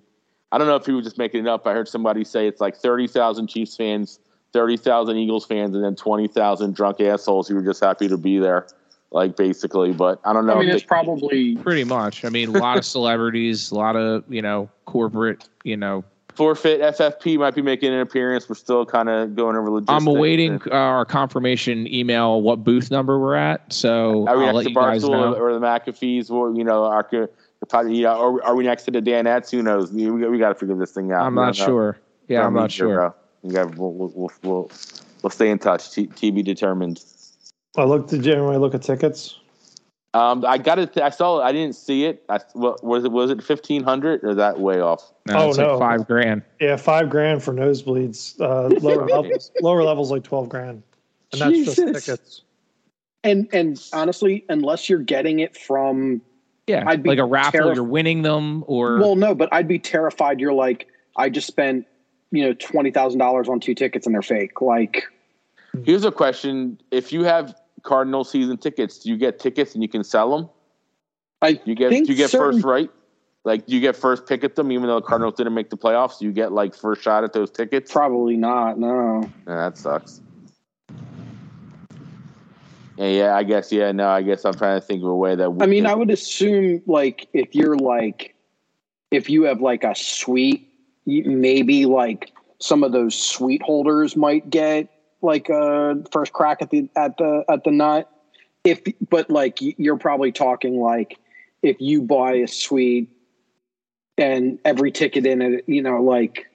I 0.52 0.58
don't 0.58 0.68
know 0.68 0.76
if 0.76 0.86
he 0.86 0.92
was 0.92 1.06
just 1.06 1.18
making 1.18 1.46
it 1.46 1.48
up. 1.48 1.68
I 1.68 1.74
heard 1.74 1.88
somebody 1.88 2.24
say 2.24 2.48
it's 2.48 2.60
like 2.60 2.76
thirty 2.76 3.08
thousand 3.08 3.48
Chiefs 3.48 3.76
fans, 3.76 4.20
thirty 4.54 4.78
thousand 4.78 5.18
Eagles 5.18 5.46
fans, 5.46 5.76
and 5.76 5.84
then 5.84 5.96
twenty 5.96 6.28
thousand 6.28 6.76
drunk 6.76 7.02
assholes 7.02 7.48
who 7.48 7.56
were 7.56 7.64
just 7.64 7.84
happy 7.84 8.08
to 8.08 8.18
be 8.18 8.40
there 8.40 8.68
like 9.12 9.36
basically. 9.36 9.94
But 9.94 10.20
I 10.26 10.34
don't 10.34 10.46
know. 10.46 10.56
I 10.56 10.60
mean, 10.60 10.70
it's 10.70 10.84
probably 10.84 11.56
pretty 11.58 11.84
much. 11.84 12.26
I 12.26 12.30
mean, 12.30 12.56
a 12.56 12.60
lot 12.60 12.78
of 12.78 12.86
celebrities, 12.98 13.72
a 13.72 13.76
lot 13.76 13.96
of 13.96 14.24
you 14.30 14.42
know 14.42 14.70
corporate, 14.86 15.48
you 15.64 15.78
know 15.78 16.04
forfeit 16.40 16.80
FFP 16.80 17.38
might 17.38 17.54
be 17.54 17.62
making 17.62 17.94
an 17.94 18.00
appearance. 18.00 18.48
We're 18.48 18.56
still 18.56 18.86
kind 18.86 19.10
of 19.10 19.36
going 19.36 19.58
over 19.58 19.70
logistics. 19.70 20.02
I'm 20.02 20.08
awaiting 20.08 20.62
uh, 20.72 20.76
our 20.76 21.04
confirmation 21.04 21.86
email 21.94 22.42
what 22.42 22.64
booth 22.64 22.90
number 22.90 23.20
we're 23.20 23.36
at. 23.36 23.74
So 23.74 24.26
are 24.26 24.38
we 24.38 24.46
I'll 24.46 24.54
next 24.54 24.68
to 24.68 24.74
Barstool 24.74 25.38
or 25.38 25.54
the 25.54 25.60
McAfee's? 25.60 26.30
Or 26.32 26.56
you 26.56 26.64
know, 26.64 26.86
our, 26.86 27.06
you 27.12 28.04
know, 28.04 28.10
are, 28.10 28.44
are 28.46 28.56
we 28.56 28.64
next 28.64 28.84
to 28.84 28.92
the 28.92 29.02
Danettes? 29.02 29.52
Who 29.52 29.62
knows? 29.62 29.92
We, 29.92 30.10
we 30.10 30.38
got 30.38 30.50
to 30.50 30.56
figure 30.56 30.76
this 30.76 30.92
thing 30.92 31.12
out. 31.12 31.26
I'm 31.26 31.36
not 31.36 31.58
sure. 31.58 32.00
Yeah, 32.30 32.46
I'm 32.46 32.54
not 32.54 32.72
sure. 32.72 33.10
We 33.10 33.14
got, 33.48 33.76
we'll, 33.76 33.94
we'll, 33.94 34.32
we'll, 34.44 34.72
we'll, 35.22 35.32
stay 35.32 35.50
in 35.50 35.60
touch. 35.60 35.92
T- 35.92 36.08
TB 36.08 36.44
determined. 36.44 37.04
I 37.78 37.84
looked. 37.84 38.10
Did 38.10 38.26
you 38.26 38.36
look 38.36 38.74
at 38.74 38.82
tickets? 38.82 39.40
Um, 40.14 40.44
I 40.46 40.58
got 40.58 40.80
it. 40.80 40.98
I 40.98 41.12
saw. 41.12 41.42
I 41.42 41.52
didn't 41.52 41.76
see 41.76 42.06
it. 42.06 42.24
I, 42.30 42.40
was 42.56 43.06
it? 43.06 43.12
Was 43.12 43.30
it 43.30 43.44
fifteen 43.44 43.84
hundred 43.84 44.24
or 44.24 44.34
that 44.36 44.60
way 44.60 44.80
off? 44.80 45.12
No, 45.28 45.36
oh 45.36 45.52
no, 45.52 45.78
like 45.78 45.80
five 45.80 46.08
grand. 46.08 46.42
Yeah, 46.60 46.78
five 46.78 47.10
grand 47.10 47.44
for 47.44 47.54
nosebleeds. 47.54 48.40
Uh, 48.42 48.76
lower 48.82 49.06
levels, 49.06 49.52
lower 49.62 49.84
levels 49.84 50.10
like 50.10 50.24
twelve 50.24 50.50
grand, 50.50 50.82
and 51.32 51.42
that's 51.42 51.54
Jesus. 51.54 51.76
just 51.76 52.06
tickets. 52.06 52.42
And 53.24 53.48
and 53.54 53.80
honestly, 53.94 54.46
unless 54.50 54.90
you're 54.90 55.00
getting 55.00 55.40
it 55.40 55.56
from 55.56 56.22
yeah, 56.70 56.84
I'd 56.88 57.04
be 57.04 57.10
like 57.10 57.20
a 57.20 57.26
raffle, 57.26 57.60
terif- 57.60 57.76
you're 57.76 57.84
winning 57.84 58.22
them, 58.24 58.64
or 58.68 59.00
well, 59.00 59.16
no, 59.16 59.36
but 59.36 59.50
I'd 59.52 59.68
be 59.68 59.80
terrified. 59.80 60.40
You're 60.40 60.54
like, 60.54 60.88
I 61.18 61.30
just 61.30 61.48
spent 61.48 61.86
you 62.32 62.44
know 62.44 62.54
twenty 62.54 62.92
thousand 62.92 63.20
dollars 63.20 63.50
on 63.50 63.60
two 63.60 63.74
tickets 63.76 64.06
and 64.06 64.14
they're 64.14 64.22
fake. 64.22 64.62
Like, 64.62 65.04
here's 65.84 66.06
a 66.06 66.12
question: 66.12 66.80
If 66.92 67.12
you 67.12 67.24
have 67.24 67.56
Cardinal 67.84 68.24
season 68.24 68.58
tickets? 68.58 69.00
Do 69.00 69.10
you 69.10 69.18
get 69.18 69.40
tickets 69.40 69.74
and 69.74 69.84
you 69.84 69.90
can 69.90 70.04
sell 70.04 70.36
them? 70.36 70.50
I 71.42 71.60
you 71.66 71.76
get 71.76 71.90
do 71.90 71.98
you 71.98 72.16
get 72.16 72.30
certain, 72.30 72.54
first 72.54 72.66
right? 72.66 72.90
Like 73.46 73.66
do 73.66 73.74
you 73.74 73.82
get 73.82 73.96
first 73.96 74.28
pick 74.28 74.44
at 74.44 74.56
them 74.56 74.72
even 74.72 74.88
though 74.88 75.00
the 75.00 75.06
Cardinals 75.06 75.36
didn't 75.36 75.54
make 75.54 75.70
the 75.70 75.78
playoffs? 75.78 76.20
Do 76.20 76.26
you 76.26 76.32
get 76.32 76.52
like 76.52 76.76
first 76.76 77.02
shot 77.02 77.24
at 77.24 77.34
those 77.34 77.50
tickets? 77.50 77.92
Probably 77.92 78.36
not. 78.36 78.78
No. 78.78 79.22
Yeah, 79.48 79.56
that 79.56 79.78
sucks. 79.78 80.22
Yeah, 82.98 83.08
yeah, 83.08 83.36
I 83.36 83.44
guess. 83.44 83.72
Yeah, 83.72 83.94
no, 83.94 84.10
I 84.10 84.22
guess 84.22 84.44
I'm 84.44 84.56
trying 84.56 84.80
to 84.80 84.86
think 84.86 85.02
of 85.02 85.08
a 85.10 85.16
way 85.16 85.34
that. 85.34 85.50
I 85.62 85.68
mean, 85.68 85.86
I 85.86 85.96
would 85.96 86.12
assume 86.12 86.82
like 86.86 87.30
if 87.32 87.56
you're 87.56 87.78
like, 87.78 88.36
if 89.10 89.30
you 89.30 89.44
have 89.44 89.62
like 89.62 89.86
a 89.86 89.96
suite, 89.96 90.69
maybe 91.26 91.86
like 91.86 92.32
some 92.60 92.84
of 92.84 92.92
those 92.92 93.16
sweet 93.16 93.62
holders 93.62 94.16
might 94.16 94.50
get 94.50 94.90
like 95.22 95.50
a 95.50 96.04
first 96.12 96.34
crack 96.34 96.62
at 96.62 96.70
the 96.70 96.90
at 96.96 97.18
the 97.18 97.44
at 97.50 97.64
the 97.64 97.72
nut. 97.72 98.10
If 98.64 98.82
but 99.10 99.30
like 99.30 99.60
you're 99.62 99.98
probably 99.98 100.32
talking 100.32 100.80
like 100.80 101.18
if 101.62 101.78
you 101.80 102.02
buy 102.02 102.34
a 102.34 102.48
suite 102.48 103.10
and 104.18 104.60
every 104.66 104.92
ticket 104.92 105.26
in 105.26 105.42
it, 105.42 105.64
you 105.68 105.82
know, 105.82 106.02
like. 106.02 106.46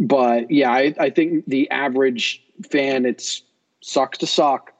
But 0.00 0.50
yeah, 0.50 0.72
I, 0.72 0.92
I 0.98 1.10
think 1.10 1.44
the 1.46 1.70
average 1.70 2.42
fan, 2.68 3.06
it's 3.06 3.42
sucks 3.80 4.18
to 4.18 4.26
suck. 4.26 4.73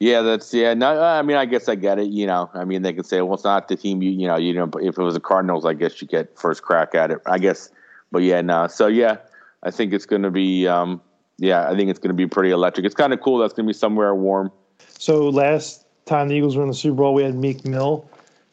Yeah, 0.00 0.22
that's 0.22 0.52
yeah. 0.54 0.72
No, 0.72 1.00
I 1.02 1.20
mean, 1.20 1.36
I 1.36 1.44
guess 1.44 1.68
I 1.68 1.74
get 1.74 1.98
it. 1.98 2.08
You 2.08 2.26
know, 2.26 2.50
I 2.54 2.64
mean, 2.64 2.80
they 2.80 2.94
could 2.94 3.04
say, 3.04 3.20
well, 3.20 3.34
it's 3.34 3.44
not 3.44 3.68
the 3.68 3.76
team. 3.76 4.00
You, 4.00 4.10
you 4.10 4.26
know, 4.26 4.36
you 4.36 4.54
know, 4.54 4.70
if 4.80 4.98
it 4.98 5.02
was 5.02 5.12
the 5.12 5.20
Cardinals, 5.20 5.66
I 5.66 5.74
guess 5.74 6.00
you 6.00 6.08
get 6.08 6.38
first 6.38 6.62
crack 6.62 6.94
at 6.94 7.10
it. 7.10 7.18
I 7.26 7.38
guess, 7.38 7.68
but 8.10 8.22
yeah, 8.22 8.40
no. 8.40 8.66
So 8.66 8.86
yeah, 8.86 9.18
I 9.62 9.70
think 9.70 9.92
it's 9.92 10.06
going 10.06 10.22
to 10.22 10.30
be, 10.30 10.66
um, 10.66 11.02
yeah, 11.36 11.68
I 11.68 11.76
think 11.76 11.90
it's 11.90 11.98
going 11.98 12.08
to 12.08 12.14
be 12.14 12.26
pretty 12.26 12.50
electric. 12.50 12.86
It's 12.86 12.94
kind 12.94 13.12
of 13.12 13.20
cool. 13.20 13.38
That's 13.38 13.52
going 13.52 13.66
to 13.66 13.68
be 13.68 13.78
somewhere 13.78 14.14
warm. 14.14 14.50
So 14.98 15.28
last 15.28 15.84
time 16.06 16.28
the 16.28 16.34
Eagles 16.34 16.56
were 16.56 16.62
in 16.62 16.68
the 16.68 16.74
Super 16.74 16.96
Bowl, 16.96 17.12
we 17.12 17.22
had 17.22 17.34
Meek 17.34 17.66
Mill. 17.66 18.08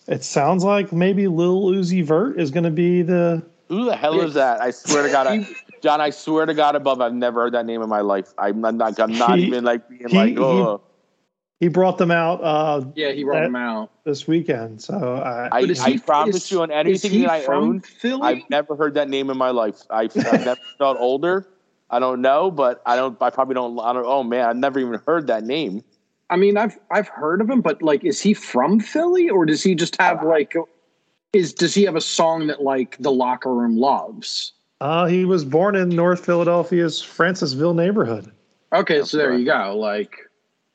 It 0.08 0.26
sounds 0.26 0.66
like 0.66 0.92
maybe 0.92 1.30
Lil 1.30 1.64
Uzi 1.68 2.04
Vert 2.04 2.40
is 2.40 2.52
going 2.52 2.66
to 2.66 2.72
be 2.72 3.04
the. 3.04 3.42
Who 3.70 3.86
the 3.86 3.96
hell 3.96 4.20
is 4.20 4.34
that? 4.34 4.60
I 4.62 4.72
swear 4.72 5.04
to 5.04 5.10
God, 5.10 5.28
I, 5.28 5.48
John, 5.82 6.02
I 6.02 6.10
swear 6.10 6.46
to 6.46 6.54
God 6.54 6.76
above, 6.76 7.00
I've 7.00 7.14
never 7.14 7.44
heard 7.44 7.54
that 7.54 7.66
name 7.66 7.82
in 7.82 7.88
my 7.88 8.02
life. 8.02 8.34
I'm 8.38 8.60
not. 8.60 9.00
I'm 9.00 9.18
not 9.18 9.40
He- 9.40 9.46
even 9.46 9.64
like 9.64 9.88
being 9.88 10.10
he- 10.10 10.18
like, 10.18 10.38
oh. 10.38 10.78
He 10.78 10.87
brought 11.68 11.98
them 11.98 12.12
out 12.12 12.44
uh, 12.44 12.86
Yeah, 12.96 13.12
he 13.12 13.24
brought 13.24 13.40
That- 13.40 13.46
him 13.46 13.56
out. 13.56 13.90
this 14.04 14.28
weekend. 14.28 14.82
So 14.82 14.94
uh, 14.94 15.50
I, 15.52 15.62
But 15.62 15.72
is 15.72 15.80
I 15.80 15.98
promise 15.98 16.36
is- 16.36 16.52
you 16.52 16.62
on 16.62 16.70
Is 16.72 17.04
anything 17.04 17.22
that 17.24 17.32
I 17.32 17.46
own, 17.46 17.82
Philly? 17.82 18.22
I've 18.22 18.50
never 18.50 18.76
heard 18.76 18.94
that 18.94 19.10
name 19.10 19.30
in 19.30 19.38
my 19.38 19.50
life. 19.50 19.80
I've, 19.90 20.16
I've 20.16 20.46
never 20.46 20.62
felt 20.78 20.98
older. 21.00 21.48
I 21.90 22.00
don't 22.00 22.22
know, 22.22 22.52
but 22.52 22.82
I 22.86 22.96
don't. 22.98 23.20
I 23.22 23.30
probably 23.30 23.56
don't. 23.56 23.80
I 23.80 23.94
don't. 23.94 24.06
Oh 24.06 24.22
man, 24.22 24.46
I've 24.50 24.58
never 24.58 24.78
even 24.80 25.00
heard 25.08 25.28
that 25.28 25.44
name. 25.46 25.84
I 26.30 26.36
mean, 26.36 26.58
I've 26.58 26.78
I've 26.92 27.08
heard 27.08 27.40
of 27.40 27.50
him, 27.50 27.62
but 27.62 27.82
like, 27.82 28.04
is 28.04 28.22
he 28.22 28.34
from 28.34 28.82
Philly 28.82 29.30
or 29.30 29.46
does 29.46 29.64
he 29.64 29.74
just 29.74 29.96
have 30.02 30.22
like, 30.22 30.54
is 31.32 31.54
does 31.54 31.74
he 31.74 31.84
have 31.84 31.96
a 31.96 32.02
song 32.02 32.48
that 32.48 32.62
like 32.62 32.98
the 33.00 33.12
locker 33.12 33.54
room 33.54 33.78
loves? 33.78 34.52
uh, 34.82 35.06
he 35.06 35.24
was 35.24 35.46
born 35.46 35.76
in 35.78 35.88
North 35.88 36.26
Philadelphia's 36.26 37.02
Francisville 37.02 37.74
neighborhood. 37.74 38.32
Okay, 38.74 39.02
so 39.04 39.16
there 39.18 39.34
you 39.38 39.46
go. 39.46 39.74
Like, 39.78 40.18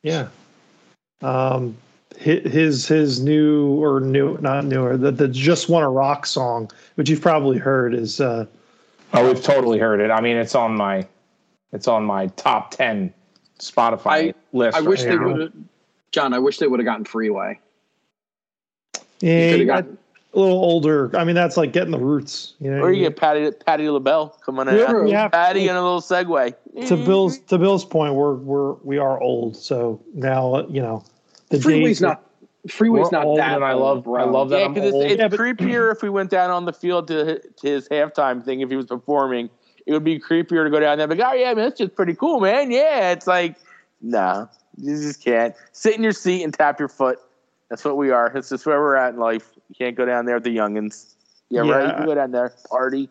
Yeah. 0.03 0.29
Um, 1.23 1.77
his 2.19 2.87
his 2.87 3.21
new 3.23 3.83
or 3.83 4.01
new 4.01 4.37
not 4.41 4.65
newer 4.65 4.97
the, 4.97 5.11
the 5.11 5.27
just 5.29 5.69
want 5.69 5.83
to 5.85 5.89
rock 5.89 6.27
song, 6.27 6.71
which 6.97 7.09
you've 7.11 7.23
probably 7.23 7.59
heard, 7.59 7.95
is 7.95 8.21
uh, 8.21 8.47
Oh, 9.15 9.27
we've 9.27 9.43
totally 9.43 9.79
heard 9.79 10.01
it. 10.01 10.11
I 10.11 10.21
mean, 10.21 10.37
it's 10.37 10.55
on 10.55 10.75
my, 10.75 11.07
it's 11.73 11.87
on 11.87 12.05
my 12.05 12.29
top 12.29 12.71
ten 12.71 13.13
Spotify 13.59 14.07
I- 14.07 14.35
list. 14.53 14.77
I 14.77 14.81
right 14.81 14.89
wish 14.89 15.03
they 15.03 15.17
would 15.19 15.41
have, 15.41 15.53
John. 16.13 16.33
I 16.33 16.39
wish 16.39 16.59
they 16.59 16.67
would 16.67 16.81
have 16.81 16.87
gotten 16.87 17.05
Freeway. 17.05 17.59
yeah, 19.21 19.57
Could 19.57 19.69
have 19.69 19.87
a 20.35 20.39
little 20.39 20.59
older. 20.65 21.11
I 21.17 21.25
mean, 21.25 21.35
that's 21.35 21.57
like 21.59 21.73
getting 21.73 21.91
the 21.91 21.99
roots. 21.99 22.55
You 22.59 22.71
know, 22.71 22.81
Or 22.83 22.93
you 22.93 23.03
get 23.05 23.17
Patti 23.17 23.51
Patti 23.51 23.89
LaBelle 23.89 24.29
coming 24.45 24.69
in. 24.69 24.77
Yeah, 24.77 25.05
yeah. 25.05 25.29
Patty 25.29 25.69
and 25.69 25.77
a 25.77 25.83
little 25.83 26.01
segue. 26.01 26.55
to 26.89 26.97
Bill's 26.97 27.39
to 27.39 27.59
Bill's 27.59 27.85
point, 27.85 28.15
we're 28.15 28.35
we're 28.35 28.73
we 28.83 28.97
are 28.99 29.21
old. 29.21 29.57
So 29.57 30.01
now 30.15 30.67
you 30.69 30.81
know 30.81 31.05
the 31.53 31.59
Freeway's 31.61 32.01
not. 32.01 32.23
Freeway's 32.69 33.11
not 33.11 33.25
that. 33.37 33.57
and 33.57 33.65
I 33.65 33.73
love- 33.73 34.05
bro. 34.05 34.21
I 34.23 34.25
love 34.25 34.51
that 34.51 34.59
Yeah, 34.61 34.65
I'm 34.67 34.75
because 34.75 34.88
it's, 34.88 34.95
old. 34.95 35.05
it's 35.07 35.19
Yeah, 35.19 35.29
but- 35.29 35.38
creepier 35.41 35.91
if 35.93 36.03
we 36.03 36.11
went 36.11 36.31
down 36.31 36.51
on 36.51 36.65
the 36.65 36.73
field 36.73 37.09
to, 37.09 37.41
to 37.41 37.67
his 37.67 37.88
halftime 37.88 38.45
thing. 38.45 38.61
If 38.61 38.71
he 38.71 38.77
was 38.77 38.87
performing, 38.87 39.51
it 39.87 39.93
would 39.93 40.05
be 40.05 40.19
creepier 40.21 40.62
to 40.65 40.71
go 40.71 40.79
down 40.79 40.99
there. 40.99 41.07
Like, 41.09 41.19
oh 41.21 41.33
yeah, 41.33 41.55
man, 41.55 41.65
that's 41.65 41.79
just 41.79 41.97
pretty 41.97 42.15
cool, 42.15 42.38
man. 42.41 42.71
Yeah, 42.71 43.11
it's 43.11 43.27
like, 43.27 43.57
no, 44.01 44.49
you 44.77 44.97
just 44.97 45.25
can't 45.25 45.55
sit 45.73 45.97
in 45.97 46.03
your 46.05 46.12
seat 46.12 46.45
and 46.45 46.55
tap 46.55 46.79
your 46.79 46.88
foot. 46.88 47.19
That's 47.69 47.85
what 47.85 47.97
we 47.97 48.11
are. 48.12 48.31
That's 48.33 48.49
just 48.51 48.65
where 48.65 48.79
we're 48.81 48.95
at 48.97 49.15
in 49.15 49.19
life. 49.21 49.51
You 49.69 49.75
can't 49.77 49.97
go 49.97 50.05
down 50.07 50.27
there 50.27 50.37
with 50.37 50.45
the 50.45 50.57
youngins. 50.57 51.15
Yeah, 51.51 51.61
right. 51.62 51.67
You 51.67 51.73
Yeah. 51.88 51.97
can 51.97 52.07
go 52.07 52.15
down 52.15 52.31
there, 52.31 52.53
party. 52.71 53.09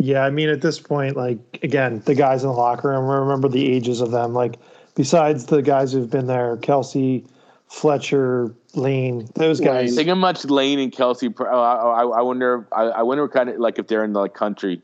Yeah, 0.00 0.24
I 0.24 0.30
mean, 0.30 0.48
at 0.48 0.60
this 0.60 0.80
point, 0.80 1.16
like 1.16 1.38
again, 1.62 2.02
the 2.04 2.14
guys 2.16 2.42
in 2.42 2.48
the 2.50 2.54
locker 2.56 2.88
room. 2.90 3.06
Remember 3.06 3.48
the 3.48 3.70
ages 3.72 4.00
of 4.00 4.10
them. 4.10 4.34
Like 4.34 4.58
besides 4.94 5.46
the 5.46 5.62
guys 5.62 5.92
who've 5.92 6.10
been 6.10 6.26
there, 6.26 6.56
Kelce, 6.58 7.26
Fletcher, 7.68 8.54
Lane, 8.74 9.28
those 9.34 9.60
guys. 9.60 9.94
Think 9.94 10.08
how 10.08 10.14
much 10.14 10.44
Lane 10.44 10.78
and 10.78 10.92
Kelce. 10.92 11.32
Oh, 11.38 11.44
I, 11.44 12.02
I, 12.02 12.18
I 12.18 12.22
wonder. 12.22 12.66
I, 12.72 12.82
I 12.84 13.02
wonder 13.02 13.28
kind 13.28 13.48
of 13.48 13.58
like 13.58 13.78
if 13.78 13.86
they're 13.86 14.04
in 14.04 14.12
the 14.12 14.20
like, 14.20 14.34
country. 14.34 14.82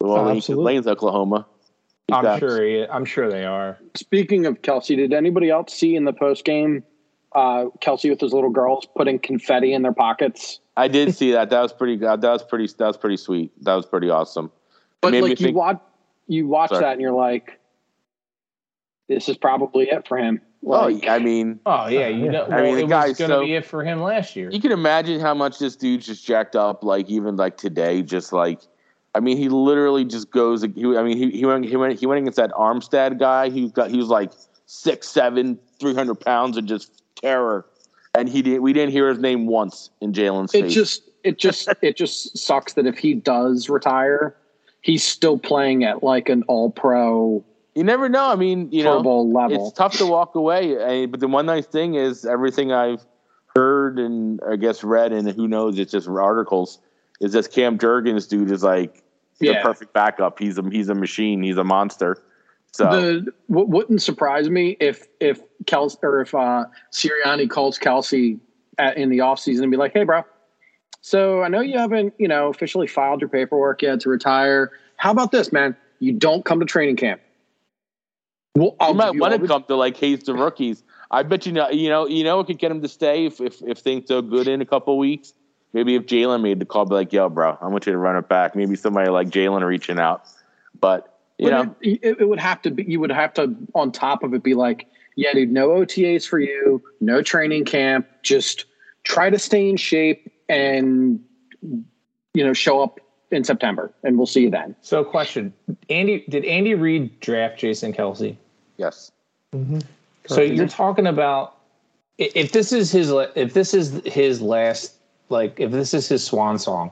Well, 0.00 0.12
Oh, 0.18 0.24
Lane, 0.24 0.36
absolutely. 0.38 0.74
Lane's 0.74 0.86
Oklahoma. 0.86 1.46
He's 2.08 2.16
I'm 2.16 2.22
got- 2.24 2.38
sure. 2.40 2.64
he- 2.64 2.86
I'm 2.86 3.04
sure 3.04 3.30
they 3.30 3.44
are. 3.44 3.78
Speaking 3.94 4.46
of 4.46 4.62
Kelce, 4.62 4.96
did 4.96 5.12
anybody 5.12 5.50
else 5.50 5.72
see 5.74 5.94
in 5.94 6.04
the 6.04 6.12
post 6.12 6.44
game 6.44 6.82
uh, 7.34 7.66
Kelce 7.80 8.08
with 8.10 8.20
his 8.20 8.32
little 8.32 8.50
girls 8.50 8.86
putting 8.96 9.18
confetti 9.18 9.72
in 9.74 9.82
their 9.82 9.92
pockets? 9.92 10.58
I 10.76 10.88
did 10.88 11.14
see 11.14 11.32
that. 11.32 11.50
That 11.50 11.60
was 11.60 11.72
pretty. 11.72 11.96
That 11.96 12.20
was 12.22 12.42
pretty. 12.42 12.66
That 12.78 12.86
was 12.86 12.96
pretty 12.96 13.18
sweet. 13.18 13.52
That 13.64 13.74
was 13.74 13.86
pretty 13.86 14.08
awesome. 14.10 14.50
But 15.02 15.12
like 15.12 15.38
you 15.40 15.46
think- 15.46 15.56
watch, 15.56 15.80
you 16.26 16.46
watch 16.48 16.70
Sorry. 16.70 16.80
that 16.82 16.92
and 16.92 17.00
you're 17.00 17.12
like, 17.12 17.59
this 19.10 19.28
is 19.28 19.36
probably 19.36 19.90
it 19.90 20.06
for 20.08 20.16
him. 20.16 20.40
Oh, 20.66 20.88
I 21.08 21.18
mean, 21.18 21.58
Oh 21.66 21.88
yeah, 21.88 22.06
you 22.08 22.26
Yeah. 22.26 22.30
know. 22.30 22.42
I 22.44 22.48
Well, 22.48 22.62
mean, 22.64 22.76
the 22.76 22.86
guy's 22.86 23.18
going 23.18 23.30
to 23.30 23.36
so- 23.36 23.44
be 23.44 23.54
it 23.54 23.66
for 23.66 23.82
him 23.82 24.00
last 24.00 24.36
year. 24.36 24.50
you 24.50 24.60
can 24.60 24.72
imagine 24.72 25.20
how 25.20 25.34
much 25.34 25.58
this 25.58 25.74
dude 25.76 26.00
just 26.02 26.24
jacked 26.24 26.54
up. 26.54 26.84
Like 26.84 27.08
even 27.10 27.36
like 27.36 27.56
today, 27.56 28.02
just 28.02 28.32
like, 28.32 28.60
I 29.14 29.20
mean, 29.20 29.36
he 29.36 29.48
literally 29.48 30.04
just 30.04 30.30
goes. 30.30 30.62
He, 30.62 30.68
I 30.96 31.02
mean, 31.02 31.16
he, 31.16 31.30
he 31.30 31.44
went. 31.44 31.64
He 31.66 31.76
went. 31.76 31.98
He 31.98 32.06
went 32.06 32.20
against 32.20 32.36
that 32.36 32.52
Armstead 32.52 33.18
guy. 33.18 33.48
He 33.50 33.68
got. 33.70 33.90
He 33.90 33.96
was 33.96 34.08
like 34.08 34.32
six, 34.66 35.08
seven, 35.08 35.58
three 35.80 35.94
hundred 35.94 36.20
pounds 36.20 36.56
of 36.56 36.64
just 36.66 37.02
terror. 37.16 37.66
And 38.14 38.28
he 38.28 38.42
didn't. 38.42 38.62
We 38.62 38.72
didn't 38.72 38.92
hear 38.92 39.08
his 39.08 39.18
name 39.18 39.46
once 39.46 39.90
in 40.00 40.12
Jalen's 40.12 40.54
it 40.54 40.62
face. 40.64 40.74
just 40.74 41.02
it 41.24 41.38
just 41.38 41.68
it 41.82 41.96
just 41.96 42.36
sucks 42.38 42.74
that 42.74 42.86
if 42.86 42.98
he 42.98 43.14
does 43.14 43.68
retire, 43.70 44.36
he's 44.82 45.02
still 45.02 45.38
playing 45.38 45.84
at 45.84 46.02
like 46.04 46.28
an 46.28 46.42
all 46.44 46.70
pro 46.70 47.42
you 47.74 47.84
never 47.84 48.08
know. 48.08 48.30
I 48.30 48.36
mean, 48.36 48.70
you 48.72 48.82
Pro 48.82 49.02
know, 49.02 49.22
level. 49.22 49.68
it's 49.68 49.76
tough 49.76 49.96
to 49.98 50.06
walk 50.06 50.34
away. 50.34 51.06
But 51.06 51.20
the 51.20 51.28
one 51.28 51.46
nice 51.46 51.66
thing 51.66 51.94
is 51.94 52.24
everything 52.24 52.72
I've 52.72 53.04
heard 53.54 53.98
and 53.98 54.40
I 54.48 54.56
guess 54.56 54.82
read 54.84 55.12
and 55.12 55.28
who 55.30 55.48
knows, 55.48 55.78
it's 55.78 55.92
just 55.92 56.08
articles. 56.08 56.78
Is 57.20 57.32
this 57.32 57.46
Cam 57.46 57.78
Jurgens 57.78 58.28
dude 58.28 58.50
is 58.50 58.62
like 58.62 59.02
the 59.38 59.46
Yeah. 59.48 59.62
perfect 59.62 59.92
backup. 59.92 60.38
He's 60.38 60.58
a 60.58 60.62
he's 60.70 60.88
a 60.88 60.94
machine. 60.94 61.42
He's 61.42 61.56
a 61.56 61.64
monster. 61.64 62.22
So 62.72 62.88
the 62.88 63.32
what 63.48 63.68
wouldn't 63.68 64.00
surprise 64.02 64.48
me 64.48 64.76
if 64.80 65.06
if 65.20 65.40
Kelce 65.64 65.96
or 66.02 66.20
if 66.20 66.34
uh 66.34 66.66
Sirianni 66.92 67.50
calls 67.50 67.78
Kelce 67.78 68.38
at, 68.78 68.96
in 68.96 69.10
the 69.10 69.18
offseason 69.18 69.62
and 69.62 69.70
be 69.70 69.76
like, 69.76 69.92
"Hey, 69.92 70.04
bro, 70.04 70.22
so 71.00 71.42
I 71.42 71.48
know 71.48 71.60
you 71.60 71.78
haven't 71.78 72.14
you 72.18 72.28
know 72.28 72.48
officially 72.48 72.86
filed 72.86 73.20
your 73.20 73.28
paperwork 73.28 73.82
yet 73.82 74.00
to 74.00 74.08
retire. 74.08 74.70
How 74.96 75.10
about 75.10 75.32
this, 75.32 75.52
man? 75.52 75.76
You 75.98 76.12
don't 76.12 76.44
come 76.44 76.60
to 76.60 76.66
training 76.66 76.96
camp. 76.96 77.20
Well, 78.54 78.76
I'll 78.80 78.90
you 78.90 78.94
might 78.96 79.16
want 79.16 79.40
to 79.40 79.46
come 79.46 79.64
to 79.64 79.76
like 79.76 79.96
haze 79.96 80.22
the 80.24 80.34
rookies. 80.34 80.82
I 81.10 81.22
bet 81.22 81.46
you 81.46 81.52
know 81.52 81.70
you 81.70 81.88
know 81.88 82.06
you 82.06 82.24
know 82.24 82.38
what 82.38 82.46
could 82.46 82.58
get 82.58 82.70
him 82.70 82.82
to 82.82 82.88
stay 82.88 83.26
if 83.26 83.40
if, 83.40 83.62
if 83.62 83.78
things 83.78 84.08
go 84.08 84.22
good 84.22 84.48
in 84.48 84.60
a 84.60 84.66
couple 84.66 84.98
weeks. 84.98 85.32
Maybe 85.72 85.94
if 85.94 86.06
Jalen 86.06 86.42
made 86.42 86.58
the 86.58 86.64
call, 86.64 86.84
be 86.84 86.94
like, 86.94 87.12
"Yo, 87.12 87.28
bro, 87.28 87.56
I 87.60 87.68
want 87.68 87.86
you 87.86 87.92
to 87.92 87.98
run 87.98 88.16
it 88.16 88.28
back." 88.28 88.56
Maybe 88.56 88.74
somebody 88.74 89.08
like 89.08 89.30
Jalen 89.30 89.64
reaching 89.64 90.00
out, 90.00 90.26
but 90.80 91.20
you 91.38 91.48
But 91.48 91.64
know, 91.64 91.76
it, 91.80 92.00
it, 92.02 92.20
it 92.20 92.28
would 92.28 92.40
have 92.40 92.60
to 92.62 92.70
be. 92.70 92.82
You 92.82 93.00
would 93.00 93.10
have 93.10 93.32
to, 93.34 93.54
on 93.74 93.92
top 93.92 94.22
of 94.22 94.34
it, 94.34 94.42
be 94.42 94.54
like, 94.54 94.88
yeah, 95.16 95.32
dude, 95.32 95.52
no 95.52 95.68
OTAs 95.68 96.26
for 96.26 96.38
you, 96.38 96.82
no 97.00 97.22
training 97.22 97.64
camp. 97.64 98.06
Just 98.22 98.66
try 99.04 99.30
to 99.30 99.38
stay 99.38 99.68
in 99.68 99.76
shape 99.76 100.30
and 100.48 101.20
you 102.34 102.44
know 102.44 102.52
show 102.52 102.82
up 102.82 103.00
in 103.30 103.44
September, 103.44 103.92
and 104.02 104.16
we'll 104.16 104.26
see 104.26 104.42
you 104.42 104.50
then. 104.50 104.74
So, 104.80 105.04
question: 105.04 105.52
Andy, 105.88 106.24
did 106.28 106.44
Andy 106.44 106.74
Reid 106.74 107.18
draft 107.20 107.58
Jason 107.58 107.92
Kelce? 107.92 108.36
yes. 108.76 109.12
Mhm. 109.54 109.82
So 110.26 110.40
you're 110.42 110.68
talking 110.68 111.06
about 111.08 111.56
if 112.18 112.52
this 112.52 112.72
is 112.72 112.92
his 112.92 113.10
la- 113.10 113.26
if 113.34 113.52
this 113.54 113.74
is 113.74 114.00
his 114.04 114.40
last 114.40 114.94
like 115.28 115.58
if 115.58 115.70
this 115.72 115.92
is 115.92 116.08
his 116.08 116.22
swan 116.24 116.58
song, 116.58 116.90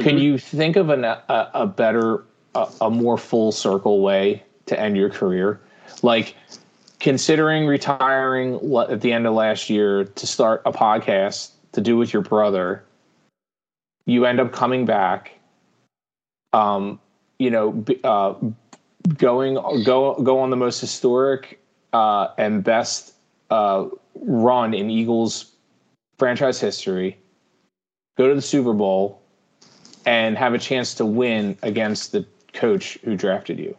can 0.00 0.16
Mhm. 0.16 0.22
you 0.22 0.38
think 0.38 0.76
of 0.76 0.88
an, 0.90 1.04
a 1.04 1.22
a 1.54 1.66
better 1.66 2.24
a, 2.54 2.66
a 2.80 2.90
more 2.90 3.18
full 3.18 3.52
circle 3.52 4.00
way 4.00 4.42
to 4.66 4.78
end 4.80 4.96
your 4.96 5.10
career? 5.10 5.60
Like 6.02 6.34
considering 6.98 7.66
retiring 7.66 8.54
at 8.88 9.00
the 9.02 9.12
end 9.12 9.26
of 9.26 9.34
last 9.34 9.68
year 9.68 10.04
to 10.04 10.26
start 10.26 10.62
a 10.64 10.72
podcast 10.72 11.50
to 11.72 11.80
do 11.82 11.96
with 11.98 12.12
your 12.12 12.22
brother, 12.22 12.82
you 14.06 14.24
end 14.24 14.40
up 14.40 14.52
coming 14.52 14.86
back. 14.86 15.32
Um, 16.56 16.98
you 17.38 17.50
know, 17.50 17.84
uh, 18.04 18.34
going 19.18 19.54
go 19.84 20.14
go 20.22 20.38
on 20.38 20.48
the 20.50 20.56
most 20.56 20.80
historic 20.80 21.60
uh, 21.92 22.28
and 22.38 22.64
best 22.64 23.12
uh, 23.50 23.86
run 24.14 24.72
in 24.72 24.90
Eagles 24.90 25.52
franchise 26.18 26.58
history, 26.58 27.18
go 28.16 28.26
to 28.28 28.34
the 28.34 28.40
Super 28.42 28.72
Bowl, 28.72 29.20
and 30.06 30.38
have 30.38 30.54
a 30.54 30.58
chance 30.58 30.94
to 30.94 31.04
win 31.04 31.58
against 31.62 32.12
the 32.12 32.24
coach 32.54 32.98
who 33.04 33.16
drafted 33.16 33.58
you. 33.58 33.76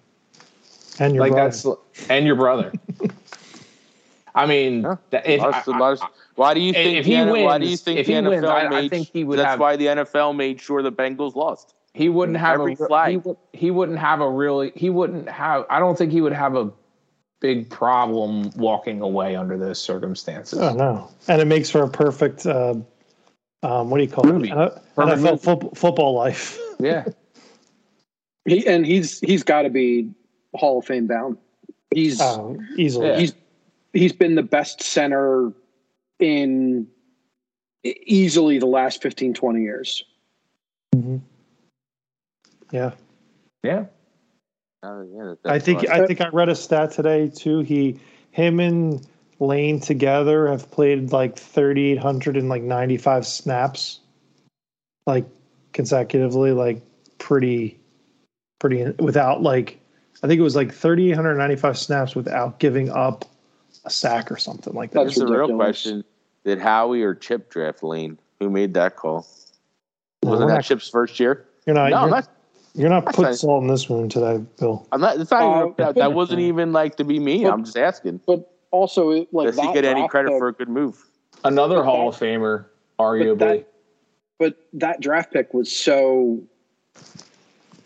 and 1.00 1.16
your 1.16 1.22
like 1.24 1.32
brother. 1.32 1.50
that's 1.50 2.10
and 2.12 2.28
your 2.28 2.36
brother. 2.36 2.72
I 4.36 4.46
mean, 4.46 4.84
Yeah. 4.84 4.98
if, 5.26 5.42
Lots 5.42 5.68
I- 5.68 5.78
lots- 5.80 6.02
why 6.36 6.54
do 6.54 6.60
you 6.60 6.72
think 6.74 6.98
if 7.00 7.06
think 7.06 7.18
he 7.18 7.24
the, 7.24 7.34
N- 7.40 7.46
why 7.46 7.58
do 7.58 7.66
you 7.66 7.76
think 7.78 7.98
the 8.06 8.14
he 8.14 8.20
NFL 8.20 8.30
wins, 8.30 8.46
I- 8.46 8.78
I 8.78 8.88
think 8.88 9.10
he 9.12 9.24
would 9.24 9.40
that's 9.40 9.48
have- 9.50 9.60
why 9.60 9.76
the 9.78 9.88
NFL 9.88 10.36
made 10.36 10.62
sure 10.62 10.84
the 10.84 10.92
Bengals 10.92 11.34
lost. 11.34 11.74
He 11.98 12.10
wouldn't 12.10 12.38
have 12.38 12.60
Every 12.60 12.74
a 12.74 12.76
flag. 12.76 13.10
he, 13.12 13.18
would, 13.18 13.38
he 13.54 13.72
wouldn't 13.72 13.98
have 13.98 14.22
a 14.22 14.30
really 14.30 14.72
he 14.76 14.90
wouldn't 14.92 15.28
have 15.30 15.66
I 15.70 15.80
don't 15.80 15.98
think 15.98 16.12
he 16.12 16.22
would 16.22 16.32
have 16.34 16.56
a 16.56 16.72
big 17.42 17.70
problem 17.72 18.52
walking 18.56 19.02
away 19.02 19.36
under 19.36 19.58
those 19.58 19.82
circumstances. 19.82 20.60
Oh 20.60 20.74
no, 20.74 21.10
and 21.28 21.42
it 21.42 21.46
makes 21.46 21.70
for 21.72 21.82
a 21.84 21.90
perfect. 21.90 22.46
Uh, 22.46 22.76
um, 23.64 23.90
what 23.90 23.98
do 23.98 24.04
you 24.04 24.10
call 24.10 24.24
Movie. 24.26 24.50
it? 24.50 24.58
N- 24.58 24.70
Perfect 24.96 25.22
NFL 25.22 25.24
movie. 25.24 25.38
fo- 25.68 25.70
football 25.76 26.14
life. 26.14 26.60
Yeah. 26.80 27.06
He, 28.46 28.68
and 28.68 28.86
he's 28.86 29.20
he's 29.22 29.42
got 29.42 29.64
to 29.64 29.70
be 29.72 30.12
Hall 30.54 30.78
of 30.78 30.86
Fame 30.86 31.08
bound. 31.08 31.38
He's 31.92 32.22
Um, 32.22 32.60
easily. 32.78 33.08
Yeah. 33.08 33.18
he's 33.20 33.34
he's 33.94 34.14
been 34.14 34.36
the 34.36 34.44
best 34.44 34.84
center 34.84 35.52
in 36.20 36.86
easily 37.84 38.60
the 38.60 38.68
last 38.68 39.02
15 39.02 39.34
20 39.34 39.62
years 39.62 40.04
Mhm. 40.96 41.22
Yeah. 42.72 42.92
Yeah. 43.64 43.86
Uh, 44.84 45.04
yeah 45.12 45.34
I 45.46 45.60
think 45.60 45.90
I 45.90 46.06
think 46.06 46.22
I 46.22 46.30
read 46.30 46.50
a 46.50 46.56
stat 46.56 46.92
today 46.92 47.30
too. 47.30 47.62
He, 47.62 48.00
him, 48.32 48.60
and 48.60 49.06
Lane 49.40 49.80
together 49.80 50.48
have 50.48 50.70
played 50.70 51.12
like 51.12 51.38
thirty 51.38 51.92
eight 51.92 51.98
hundred 52.00 52.38
and 52.38 52.48
like 52.48 52.62
ninety 52.62 52.98
five 52.98 53.26
snaps, 53.26 54.00
like 55.06 55.26
consecutively, 55.74 56.52
like 56.52 56.82
pretty, 57.18 57.80
pretty 58.60 58.86
without 59.00 59.42
like, 59.42 59.80
I 60.22 60.28
think 60.28 60.40
it 60.40 60.44
was 60.44 60.56
like 60.56 60.72
thirty 60.72 61.10
eight 61.10 61.16
hundred 61.16 61.36
ninety 61.36 61.56
five 61.56 61.78
snaps 61.78 62.16
without 62.16 62.60
giving 62.60 62.90
up 62.90 63.26
a 63.84 63.90
sack 63.90 64.32
or 64.32 64.38
something 64.38 64.74
like 64.74 64.92
that. 64.92 65.06
That's 65.06 65.18
a 65.18 65.26
real 65.26 65.56
question: 65.56 66.04
Did 66.46 66.60
Howie 66.60 67.02
or 67.02 67.16
Chip 67.16 67.50
draft 67.50 67.82
Lane? 67.82 68.20
Who 68.40 68.52
made 68.52 68.76
that 68.76 68.96
call? 68.96 69.26
Wasn't 70.22 70.50
that 70.50 70.64
Chip's 70.66 70.90
first 70.90 71.20
year? 71.20 71.48
You're 71.66 71.74
not. 71.74 71.90
No, 71.90 72.02
you're, 72.02 72.10
not, 72.10 72.30
you're 72.78 72.90
not 72.90 73.06
putting 73.08 73.34
salt 73.34 73.64
in 73.64 73.68
this 73.68 73.90
room 73.90 74.08
today, 74.08 74.44
Bill. 74.60 74.88
I'm 74.92 75.02
not. 75.02 75.20
It's 75.20 75.32
not 75.32 75.42
uh, 75.42 75.62
even, 75.62 75.74
that, 75.78 75.96
that, 75.96 76.14
wasn't 76.14 76.40
even 76.42 76.72
like 76.72 76.96
to 76.98 77.04
be 77.04 77.20
me. 77.20 77.44
But, 77.44 77.54
I'm 77.54 77.66
just 77.66 77.78
asking. 77.78 78.22
But 78.26 78.54
also, 78.72 79.26
like, 79.32 79.48
does 79.48 79.60
he 79.60 79.74
get 79.74 79.84
any 79.84 80.08
credit 80.08 80.30
pick, 80.30 80.40
for 80.40 80.48
a 80.50 80.54
good 80.54 80.70
move? 80.70 81.04
Another 81.44 81.84
Hall 81.84 82.12
that, 82.12 82.22
of 82.22 82.22
Famer, 82.22 82.66
arguably. 83.00 83.38
But 83.40 83.48
that, 83.48 83.68
but 84.38 84.58
that 84.74 85.02
draft 85.02 85.34
pick 85.34 85.54
was 85.54 85.76
so. 85.76 86.42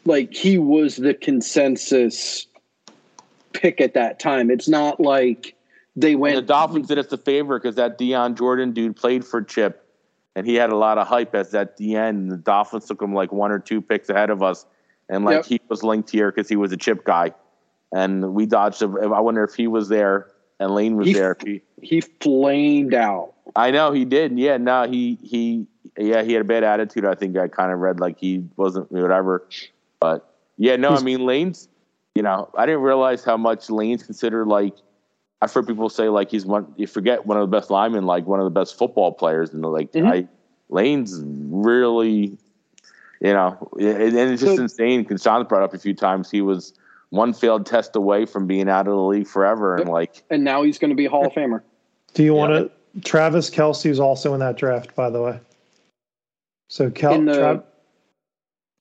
Like 0.04 0.34
he 0.34 0.58
was 0.58 0.96
the 0.98 1.14
consensus 1.14 2.48
pick 3.54 3.80
at 3.80 3.94
that 3.94 4.20
time. 4.20 4.50
It's 4.50 4.68
not 4.68 5.00
like 5.00 5.56
they 5.96 6.16
went. 6.16 6.36
And 6.36 6.44
the 6.44 6.48
Dolphins 6.48 6.88
did 6.88 6.98
us 6.98 7.12
a 7.12 7.18
favor 7.18 7.60
because 7.60 7.76
that 7.76 7.98
Dion 7.98 8.36
Jordan 8.36 8.72
dude 8.72 8.96
played 8.96 9.24
for 9.24 9.44
Chip 9.44 9.82
and 10.36 10.46
he 10.46 10.56
had 10.56 10.70
a 10.70 10.76
lot 10.76 10.98
of 10.98 11.08
hype 11.08 11.36
as 11.36 11.54
at 11.54 11.78
the 11.78 11.96
end. 11.96 12.32
The 12.32 12.38
Dolphins 12.38 12.86
took 12.86 13.02
him 13.02 13.14
like 13.14 13.32
one 13.32 13.52
or 13.52 13.60
two 13.60 13.82
picks 13.82 14.10
ahead 14.10 14.30
of 14.30 14.42
us, 14.42 14.66
and 15.12 15.24
like 15.26 15.36
yep. 15.36 15.46
he 15.46 15.62
was 15.70 15.84
linked 15.84 16.10
here 16.10 16.32
because 16.32 16.50
he 16.50 16.56
was 16.56 16.72
a 16.72 16.78
chip 16.78 17.06
guy, 17.06 17.34
and 17.92 18.34
we 18.34 18.48
dodged. 18.48 18.82
him. 18.82 18.98
I 19.14 19.20
wonder 19.20 19.44
if 19.44 19.54
he 19.54 19.68
was 19.68 19.90
there 19.90 20.32
and 20.62 20.76
Lane 20.76 20.96
was 20.96 21.08
he, 21.08 21.14
there. 21.14 21.36
He, 21.44 21.62
he 21.82 22.02
flamed 22.02 22.94
out. 22.94 23.34
I 23.56 23.72
know 23.72 23.92
he 23.92 24.06
did. 24.06 24.38
Yeah, 24.38 24.58
no, 24.58 24.88
he 24.88 25.18
he 25.22 25.66
yeah 25.98 26.22
he 26.22 26.34
had 26.34 26.44
a 26.44 26.46
bad 26.46 26.64
attitude. 26.64 27.04
I 27.04 27.16
think 27.16 27.36
I 27.36 27.48
kind 27.48 27.72
of 27.72 27.80
read 27.80 28.00
like 28.00 28.20
he 28.20 28.46
wasn't 28.56 28.92
whatever, 28.92 29.48
but 30.00 30.34
yeah, 30.58 30.76
no, 30.76 30.90
I 30.90 31.02
mean 31.02 31.26
Lane's. 31.26 31.68
You 32.14 32.22
know, 32.22 32.50
I 32.56 32.66
didn't 32.66 32.82
realize 32.82 33.24
how 33.24 33.38
much 33.38 33.70
Lane's 33.70 34.04
considered 34.04 34.48
like 34.48 34.76
I've 35.42 35.52
heard 35.52 35.66
people 35.66 35.90
say 35.90 36.10
like 36.10 36.30
he's 36.30 36.46
one. 36.46 36.72
You 36.78 36.86
forget 36.86 37.26
one 37.26 37.38
of 37.38 37.50
the 37.50 37.58
best 37.58 37.72
linemen, 37.72 38.06
like 38.06 38.28
one 38.28 38.40
of 38.40 38.46
the 38.46 38.52
best 38.52 38.78
football 38.78 39.12
players, 39.12 39.52
and 39.52 39.64
like 39.64 39.92
mm-hmm. 39.92 40.08
I, 40.08 40.28
Lane's 40.70 41.22
really, 41.26 42.38
you 43.22 43.34
know, 43.34 43.70
and, 43.80 44.18
it's 44.18 44.42
just 44.42 44.58
so, 44.58 44.64
insane. 44.64 45.04
Because 45.04 45.22
Sean's 45.22 45.48
brought 45.48 45.64
up 45.64 45.74
a 45.74 45.78
few 45.78 45.94
times, 45.94 46.30
he 46.30 46.42
was 46.42 46.74
one 47.12 47.34
failed 47.34 47.66
test 47.66 47.96
away 47.96 48.26
from 48.26 48.48
being 48.48 48.68
out 48.68 48.88
of 48.88 48.94
the 48.94 49.02
league 49.02 49.28
forever, 49.28 49.78
and 49.78 49.90
like, 49.90 50.24
and 50.30 50.44
now 50.44 50.64
he's 50.64 50.78
going 50.78 50.90
to 50.90 50.96
be 50.96 51.06
a 51.06 51.10
Hall 51.10 51.28
of 51.28 51.34
Famer. 51.34 51.62
Do 52.14 52.24
you 52.24 52.34
want 52.34 52.54
to? 52.54 52.72
Travis 53.02 53.50
Kelce 53.50 53.90
is 53.90 54.00
also 54.00 54.34
in 54.34 54.42
that 54.42 54.58
draft, 54.58 54.96
by 54.96 55.10
the 55.10 55.22
way. 55.22 55.40
So 56.68 56.90
Kel, 56.90 57.22
the, 57.22 57.34
Tra- 57.34 57.64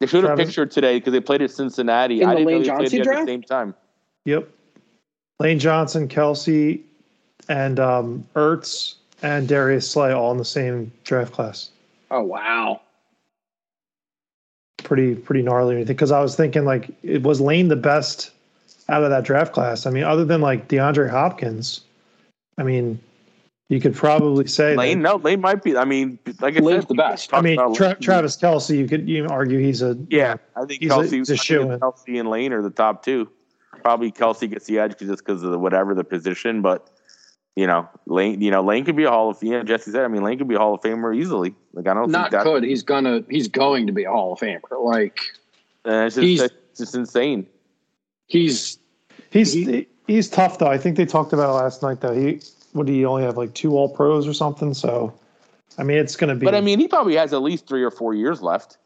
they 0.00 0.06
showed 0.06 0.24
a 0.24 0.36
picture 0.36 0.66
today 0.66 0.98
because 0.98 1.12
they 1.12 1.20
played 1.20 1.42
at 1.42 1.50
Cincinnati. 1.50 2.24
I 2.24 2.34
didn't 2.34 2.50
know 2.50 2.62
they 2.62 2.88
played 2.88 3.06
at 3.06 3.18
the 3.18 3.26
same 3.26 3.42
time. 3.42 3.74
Yep. 4.24 4.48
Lane 5.38 5.58
Johnson, 5.58 6.08
Kelce, 6.08 6.80
and 7.48 7.80
um, 7.80 8.26
Ertz 8.34 8.94
and 9.22 9.48
Darius 9.48 9.90
Slay 9.90 10.12
all 10.12 10.32
in 10.32 10.38
the 10.38 10.44
same 10.44 10.92
draft 11.04 11.32
class. 11.32 11.70
Oh 12.10 12.22
wow! 12.22 12.80
Pretty 14.90 15.14
pretty 15.14 15.42
gnarly. 15.42 15.76
Anything 15.76 15.94
because 15.94 16.10
I 16.10 16.20
was 16.20 16.34
thinking 16.34 16.64
like, 16.64 16.90
it 17.04 17.22
was 17.22 17.40
Lane 17.40 17.68
the 17.68 17.76
best 17.76 18.32
out 18.88 19.04
of 19.04 19.10
that 19.10 19.22
draft 19.22 19.52
class? 19.52 19.86
I 19.86 19.90
mean, 19.90 20.02
other 20.02 20.24
than 20.24 20.40
like 20.40 20.66
DeAndre 20.66 21.08
Hopkins, 21.08 21.82
I 22.58 22.64
mean, 22.64 22.98
you 23.68 23.80
could 23.80 23.94
probably 23.94 24.48
say 24.48 24.74
Lane. 24.74 25.02
That, 25.02 25.08
no, 25.10 25.16
Lane 25.16 25.40
might 25.40 25.62
be. 25.62 25.76
I 25.76 25.84
mean, 25.84 26.18
like 26.40 26.56
I 26.56 26.58
Lane's 26.58 26.82
said, 26.82 26.88
the 26.88 26.94
best. 26.94 27.32
I 27.32 27.40
mean, 27.40 27.56
Tra- 27.72 27.94
Travis 28.00 28.36
Kelce. 28.36 28.76
You 28.76 28.88
could 28.88 29.08
even 29.08 29.30
argue 29.30 29.60
he's 29.60 29.80
a 29.80 29.96
yeah. 30.08 30.38
I 30.56 30.64
think 30.64 30.82
he's 30.82 30.90
Kelce, 30.90 31.12
a, 31.12 31.16
he's 31.16 31.30
a 31.30 31.36
shoe. 31.36 31.66
Kelce 31.66 32.18
and 32.18 32.28
Lane 32.28 32.52
are 32.52 32.62
the 32.62 32.70
top 32.70 33.04
two 33.04 33.30
probably 33.82 34.12
Kelce 34.12 34.48
gets 34.48 34.66
the 34.66 34.78
edge 34.78 34.98
just 34.98 35.24
because 35.24 35.42
of 35.42 35.50
the, 35.50 35.58
whatever 35.58 35.94
the 35.94 36.04
position, 36.04 36.62
but 36.62 36.90
you 37.56 37.66
know, 37.66 37.88
Lane, 38.06 38.40
you 38.40 38.50
know, 38.50 38.62
Lane 38.62 38.84
could 38.84 38.96
be 38.96 39.04
a 39.04 39.10
Hall 39.10 39.30
of 39.30 39.38
Famer. 39.38 39.66
Jesse 39.66 39.90
said, 39.90 40.04
I 40.04 40.08
mean, 40.08 40.22
Lane 40.22 40.38
could 40.38 40.48
be 40.48 40.54
a 40.54 40.58
Hall 40.58 40.74
of 40.74 40.80
Famer 40.80 41.16
easily. 41.16 41.54
Like, 41.72 41.86
I 41.86 41.94
don't 41.94 42.10
not 42.10 42.30
think 42.30 42.42
could. 42.42 42.64
He's 42.64 42.82
gonna. 42.82 43.22
He's 43.28 43.48
going 43.48 43.86
to 43.86 43.92
be 43.92 44.04
a 44.04 44.10
Hall 44.10 44.32
of 44.32 44.38
Famer. 44.38 44.60
Like, 44.70 45.20
uh, 45.86 46.06
it's 46.06 46.14
just, 46.14 46.24
he's, 46.24 46.42
it's 46.42 46.78
just 46.78 46.94
insane. 46.94 47.46
He's 48.26 48.78
he's 49.30 49.52
he, 49.52 49.88
he's 50.06 50.28
tough 50.28 50.58
though. 50.58 50.68
I 50.68 50.78
think 50.78 50.96
they 50.96 51.06
talked 51.06 51.32
about 51.32 51.50
it 51.50 51.62
last 51.62 51.82
night 51.82 52.00
though. 52.00 52.14
He 52.14 52.40
would 52.74 52.88
he 52.88 53.04
only 53.04 53.24
have 53.24 53.36
like 53.36 53.54
two 53.54 53.76
All 53.76 53.88
Pros 53.88 54.28
or 54.28 54.32
something? 54.32 54.72
So, 54.72 55.12
I 55.78 55.82
mean, 55.82 55.98
it's 55.98 56.16
going 56.16 56.28
to 56.28 56.36
be. 56.36 56.44
But 56.44 56.54
I 56.54 56.60
mean, 56.60 56.78
he 56.78 56.86
probably 56.86 57.16
has 57.16 57.32
at 57.32 57.42
least 57.42 57.66
three 57.66 57.82
or 57.82 57.90
four 57.90 58.14
years 58.14 58.42
left. 58.42 58.76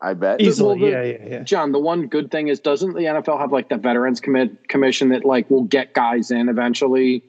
I 0.00 0.14
bet 0.14 0.40
easily. 0.40 0.80
Well, 0.80 0.90
the, 0.90 0.96
yeah, 0.96 1.02
yeah, 1.02 1.28
yeah. 1.28 1.42
John, 1.42 1.72
the 1.72 1.78
one 1.78 2.06
good 2.06 2.30
thing 2.30 2.48
is, 2.48 2.60
doesn't 2.60 2.94
the 2.94 3.00
NFL 3.00 3.38
have 3.38 3.52
like 3.52 3.70
the 3.70 3.78
Veterans 3.78 4.20
Commit 4.20 4.68
Commission 4.68 5.08
that 5.10 5.24
like 5.24 5.48
will 5.50 5.64
get 5.64 5.94
guys 5.94 6.30
in 6.30 6.48
eventually? 6.48 7.22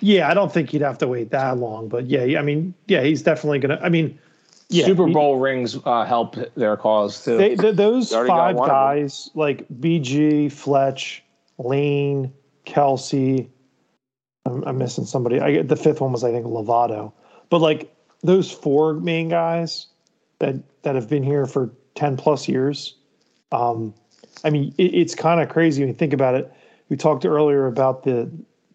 Yeah, 0.00 0.30
I 0.30 0.34
don't 0.34 0.52
think 0.52 0.70
he'd 0.70 0.82
have 0.82 0.98
to 0.98 1.08
wait 1.08 1.30
that 1.30 1.58
long, 1.58 1.88
but 1.88 2.06
yeah, 2.06 2.38
I 2.38 2.42
mean, 2.42 2.74
yeah, 2.86 3.02
he's 3.02 3.22
definitely 3.22 3.58
gonna. 3.58 3.80
I 3.82 3.88
mean, 3.88 4.18
yeah, 4.68 4.84
Super 4.84 5.06
Bowl 5.08 5.36
he, 5.36 5.42
rings 5.42 5.78
uh, 5.84 6.04
help 6.04 6.36
their 6.54 6.76
cause 6.76 7.24
too. 7.24 7.36
They, 7.36 7.54
the, 7.54 7.72
those 7.72 8.12
five 8.12 8.56
guys, 8.56 9.30
like 9.34 9.66
BG, 9.80 10.52
Fletch, 10.52 11.24
Lane, 11.58 12.32
Kelce. 12.66 13.48
I'm, 14.46 14.62
I'm, 14.64 14.78
missing 14.78 15.04
somebody. 15.04 15.40
I 15.40 15.52
get 15.52 15.68
the 15.68 15.76
fifth 15.76 16.00
one 16.00 16.12
was 16.12 16.24
I 16.24 16.30
think 16.30 16.46
Lovato, 16.46 17.12
but 17.50 17.60
like 17.60 17.94
those 18.22 18.50
four 18.50 18.94
main 18.94 19.28
guys 19.28 19.86
that 20.38 20.56
that 20.82 20.94
have 20.94 21.08
been 21.08 21.22
here 21.22 21.46
for 21.46 21.70
10 21.94 22.16
plus 22.16 22.48
years. 22.48 22.94
Um, 23.52 23.94
I 24.44 24.50
mean, 24.50 24.74
it, 24.78 24.94
it's 24.94 25.14
kind 25.14 25.40
of 25.40 25.48
crazy 25.48 25.82
when 25.82 25.88
you 25.88 25.94
think 25.94 26.12
about 26.12 26.34
it. 26.34 26.52
We 26.88 26.96
talked 26.96 27.24
earlier 27.26 27.66
about 27.66 28.04
the 28.04 28.30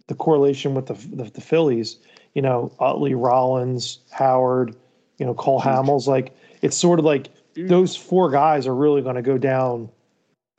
the 0.08 0.16
correlation 0.16 0.74
with 0.74 0.88
the 0.88 0.93
the, 1.16 1.30
the 1.32 1.41
Phillies. 1.41 1.97
You 2.34 2.41
know, 2.41 2.72
Utley, 2.80 3.14
Rollins, 3.14 3.99
Howard. 4.12 4.76
You 5.20 5.26
know, 5.26 5.34
Cole 5.34 5.62
Hamels. 5.62 6.08
Like 6.08 6.36
it's 6.62 6.76
sort 6.76 6.99
of 6.99 7.06
like 7.06 7.30
those 7.56 7.95
four 7.95 8.32
guys 8.32 8.68
are 8.68 8.76
really 8.76 9.01
going 9.01 9.16
to 9.16 9.22
go 9.22 9.38
down, 9.38 9.89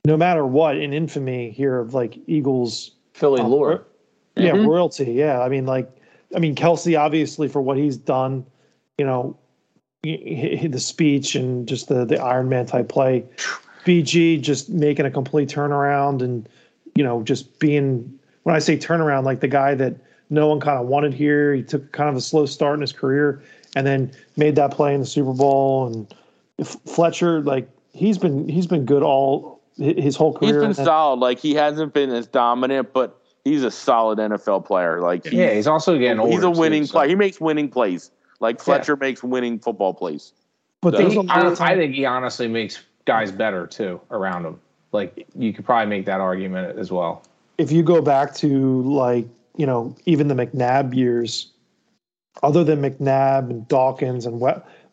no 0.05 0.15
matter 0.15 0.45
what, 0.45 0.77
in 0.77 0.93
infamy 0.93 1.51
here 1.51 1.79
of 1.79 1.93
like 1.93 2.17
Eagles 2.27 2.91
Philly 3.13 3.41
um, 3.41 3.51
lore. 3.51 3.85
Yeah, 4.35 4.51
mm-hmm. 4.51 4.67
royalty. 4.67 5.13
Yeah, 5.13 5.41
I 5.41 5.49
mean, 5.49 5.65
like, 5.65 5.89
I 6.35 6.39
mean, 6.39 6.55
Kelce 6.55 6.99
obviously 6.99 7.47
for 7.47 7.61
what 7.61 7.77
he's 7.77 7.97
done. 7.97 8.45
You 8.97 9.05
know, 9.05 9.37
the 10.03 10.79
speech 10.79 11.35
and 11.35 11.67
just 11.67 11.87
the 11.87 12.05
the 12.05 12.21
Iron 12.21 12.49
Man 12.49 12.65
type 12.65 12.89
play. 12.89 13.25
BG 13.85 14.41
just 14.41 14.69
making 14.69 15.05
a 15.05 15.11
complete 15.11 15.49
turnaround 15.49 16.21
and 16.21 16.49
you 16.95 17.03
know 17.03 17.23
just 17.23 17.59
being 17.59 18.19
when 18.45 18.55
I 18.55 18.59
say 18.59 18.77
turnaround, 18.77 19.23
like 19.23 19.39
the 19.39 19.47
guy 19.47 19.73
that 19.73 19.95
no 20.29 20.47
one 20.47 20.59
kind 20.59 20.79
of 20.79 20.87
wanted 20.87 21.13
here. 21.13 21.53
He 21.53 21.63
took 21.63 21.91
kind 21.91 22.09
of 22.09 22.15
a 22.15 22.21
slow 22.21 22.45
start 22.45 22.75
in 22.75 22.81
his 22.81 22.93
career 22.93 23.43
and 23.75 23.85
then 23.85 24.11
made 24.37 24.55
that 24.55 24.71
play 24.71 24.93
in 24.93 24.99
the 24.99 25.05
Super 25.05 25.33
Bowl. 25.33 25.87
And 25.87 26.67
Fletcher, 26.85 27.41
like 27.41 27.67
he's 27.93 28.19
been 28.19 28.47
he's 28.47 28.67
been 28.67 28.85
good 28.85 29.01
all 29.01 29.61
his 29.77 30.15
whole 30.15 30.31
career. 30.31 30.67
He's 30.67 30.77
been 30.77 30.85
solid. 30.85 31.19
Like 31.19 31.39
he 31.39 31.55
hasn't 31.55 31.93
been 31.93 32.11
as 32.11 32.27
dominant, 32.27 32.93
but 32.93 33.19
he's 33.43 33.63
a 33.63 33.71
solid 33.71 34.19
NFL 34.19 34.65
player. 34.65 35.01
Like 35.01 35.25
yeah, 35.25 35.53
he's 35.53 35.67
also 35.67 35.97
getting 35.97 36.19
older. 36.19 36.31
He's 36.31 36.43
a 36.43 36.51
winning 36.51 36.83
too, 36.83 36.87
so. 36.87 36.93
player. 36.93 37.09
He 37.09 37.15
makes 37.15 37.41
winning 37.41 37.69
plays. 37.69 38.11
Like 38.39 38.61
Fletcher 38.61 38.93
yeah. 38.93 39.07
makes 39.07 39.23
winning 39.23 39.57
football 39.57 39.95
plays. 39.95 40.33
But 40.81 40.93
so, 40.93 40.97
there's 40.99 41.15
a 41.15 41.21
lot 41.21 41.47
of 41.47 41.57
time. 41.57 41.71
I 41.71 41.75
think 41.75 41.95
he 41.95 42.05
honestly 42.05 42.47
makes 42.47 42.83
guys 43.05 43.31
better 43.31 43.65
too 43.65 43.99
around 44.11 44.45
him. 44.45 44.59
Like 44.91 45.25
you 45.35 45.51
could 45.51 45.65
probably 45.65 45.89
make 45.89 46.05
that 46.05 46.21
argument 46.21 46.77
as 46.77 46.91
well. 46.91 47.23
If 47.57 47.71
you 47.71 47.83
go 47.83 48.01
back 48.01 48.33
to 48.35 48.81
like 48.83 49.27
you 49.55 49.65
know 49.65 49.95
even 50.05 50.27
the 50.27 50.35
McNabb 50.35 50.93
years, 50.95 51.51
other 52.43 52.63
than 52.63 52.81
McNabb 52.81 53.49
and 53.49 53.67
Dawkins 53.67 54.25
and 54.25 54.41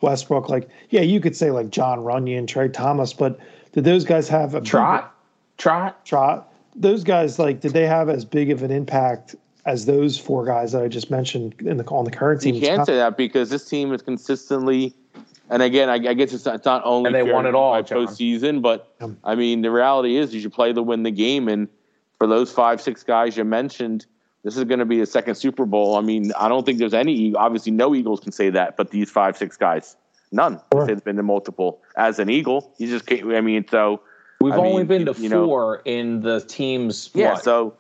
Westbrook, 0.01 0.49
like 0.49 0.69
yeah, 0.91 1.01
you 1.01 1.21
could 1.21 1.37
say 1.37 1.51
like 1.51 1.71
Jon 1.71 2.01
Runyan, 2.01 2.47
Tra 2.47 2.69
Thomas, 2.69 3.13
but 3.13 3.39
did 3.73 3.85
those 3.85 4.05
guys 4.05 4.29
have 4.29 4.55
a 4.55 4.61
trot, 4.61 5.15
big, 5.57 5.59
trot, 5.59 6.05
trot? 6.05 6.53
Those 6.75 7.05
guys 7.05 7.39
like 7.39 7.61
did 7.61 7.73
they 7.73 7.87
have 7.87 8.09
as 8.09 8.25
big 8.25 8.51
of 8.51 8.63
an 8.63 8.71
impact 8.71 9.35
as 9.65 9.87
those 9.87 10.19
four 10.19 10.45
guys 10.45 10.73
that 10.73 10.83
I 10.83 10.89
just 10.89 11.11
mentioned 11.11 11.55
in 11.61 11.77
the 11.77 11.85
on 11.87 12.05
the 12.05 12.11
current 12.11 12.41
team. 12.41 12.55
You 12.55 12.61
can't 12.61 12.87
say 12.87 12.97
that 12.97 13.17
because 13.17 13.51
this 13.51 13.69
team 13.69 13.93
is 13.93 14.03
consistently, 14.03 14.95
and 15.51 15.63
again, 15.63 15.89
I, 15.89 15.95
I 15.95 16.15
guess 16.15 16.33
it's 16.33 16.45
not, 16.45 16.57
it's 16.57 16.65
not 16.65 16.83
only 16.85 17.09
and 17.09 17.15
they 17.15 17.23
won 17.23 17.47
it 17.47 17.55
all 17.55 17.81
postseason, 17.83 18.63
but 18.63 18.95
I 19.25 19.35
mean 19.35 19.63
the 19.63 19.71
reality 19.71 20.17
is 20.17 20.35
you 20.35 20.41
should 20.41 20.53
play 20.53 20.73
to 20.73 20.83
win 20.83 21.03
the 21.03 21.11
game, 21.11 21.49
and 21.49 21.69
for 22.23 22.29
those 22.29 22.53
five 22.53 22.81
six 22.81 23.03
guys 23.03 23.37
you 23.37 23.43
mentioned, 23.43 24.07
this 24.45 24.57
is 24.57 24.63
going 24.63 24.79
to 24.79 24.85
be 24.85 25.01
a 25.01 25.07
second 25.07 25.35
Super 25.35 25.67
Bowl. 25.67 25.97
I 25.97 26.03
mean, 26.03 26.31
I 26.39 26.49
don't 26.49 26.65
think 26.65 26.79
there's 26.79 26.95
any. 26.95 27.35
Obviously, 27.35 27.73
no 27.73 27.97
Eagles 27.97 28.21
can 28.21 28.31
say 28.31 28.49
that, 28.49 28.77
but 28.77 28.93
these 28.93 29.11
five 29.11 29.37
six 29.37 29.57
guys, 29.57 29.97
none. 30.31 30.61
Sure. 30.73 30.89
It's 30.89 31.01
been 31.01 31.17
the 31.17 31.25
multiple. 31.25 31.83
As 31.97 32.21
an 32.21 32.31
Eagle, 32.31 32.73
you 32.79 32.87
just 32.87 33.07
can't. 33.07 33.35
I 33.35 33.41
mean, 33.41 33.67
so 33.69 34.03
We've 34.41 34.53
I 34.53 34.59
only 34.59 34.85
mean, 34.85 34.87
been 34.87 35.07
to 35.07 35.15
four 35.15 35.83
know, 35.85 35.93
in 35.93 36.21
the 36.21 36.39
team's 36.43 37.11
yeah. 37.13 37.33
What, 37.33 37.43
so 37.43 37.75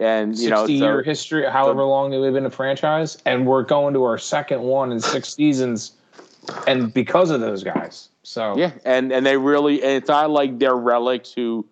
and 0.00 0.36
you 0.36 0.50
know, 0.50 0.66
year 0.66 1.00
so, 1.00 1.04
history, 1.04 1.48
however 1.48 1.82
so, 1.82 1.88
long 1.88 2.20
we've 2.20 2.32
been 2.32 2.46
a 2.46 2.50
franchise, 2.50 3.16
and 3.24 3.46
we're 3.46 3.62
going 3.62 3.94
to 3.94 4.02
our 4.02 4.18
second 4.18 4.60
one 4.62 4.90
in 4.90 4.98
six 4.98 5.32
seasons, 5.36 5.92
and 6.66 6.92
because 6.92 7.30
of 7.30 7.40
those 7.40 7.62
guys. 7.62 8.08
So 8.24 8.58
yeah, 8.58 8.72
and 8.84 9.12
and 9.12 9.24
they 9.24 9.36
really, 9.36 9.84
and 9.84 9.92
it's 9.92 10.08
not 10.08 10.30
like 10.30 10.58
they're 10.58 10.74
relics 10.74 11.32
who 11.32 11.64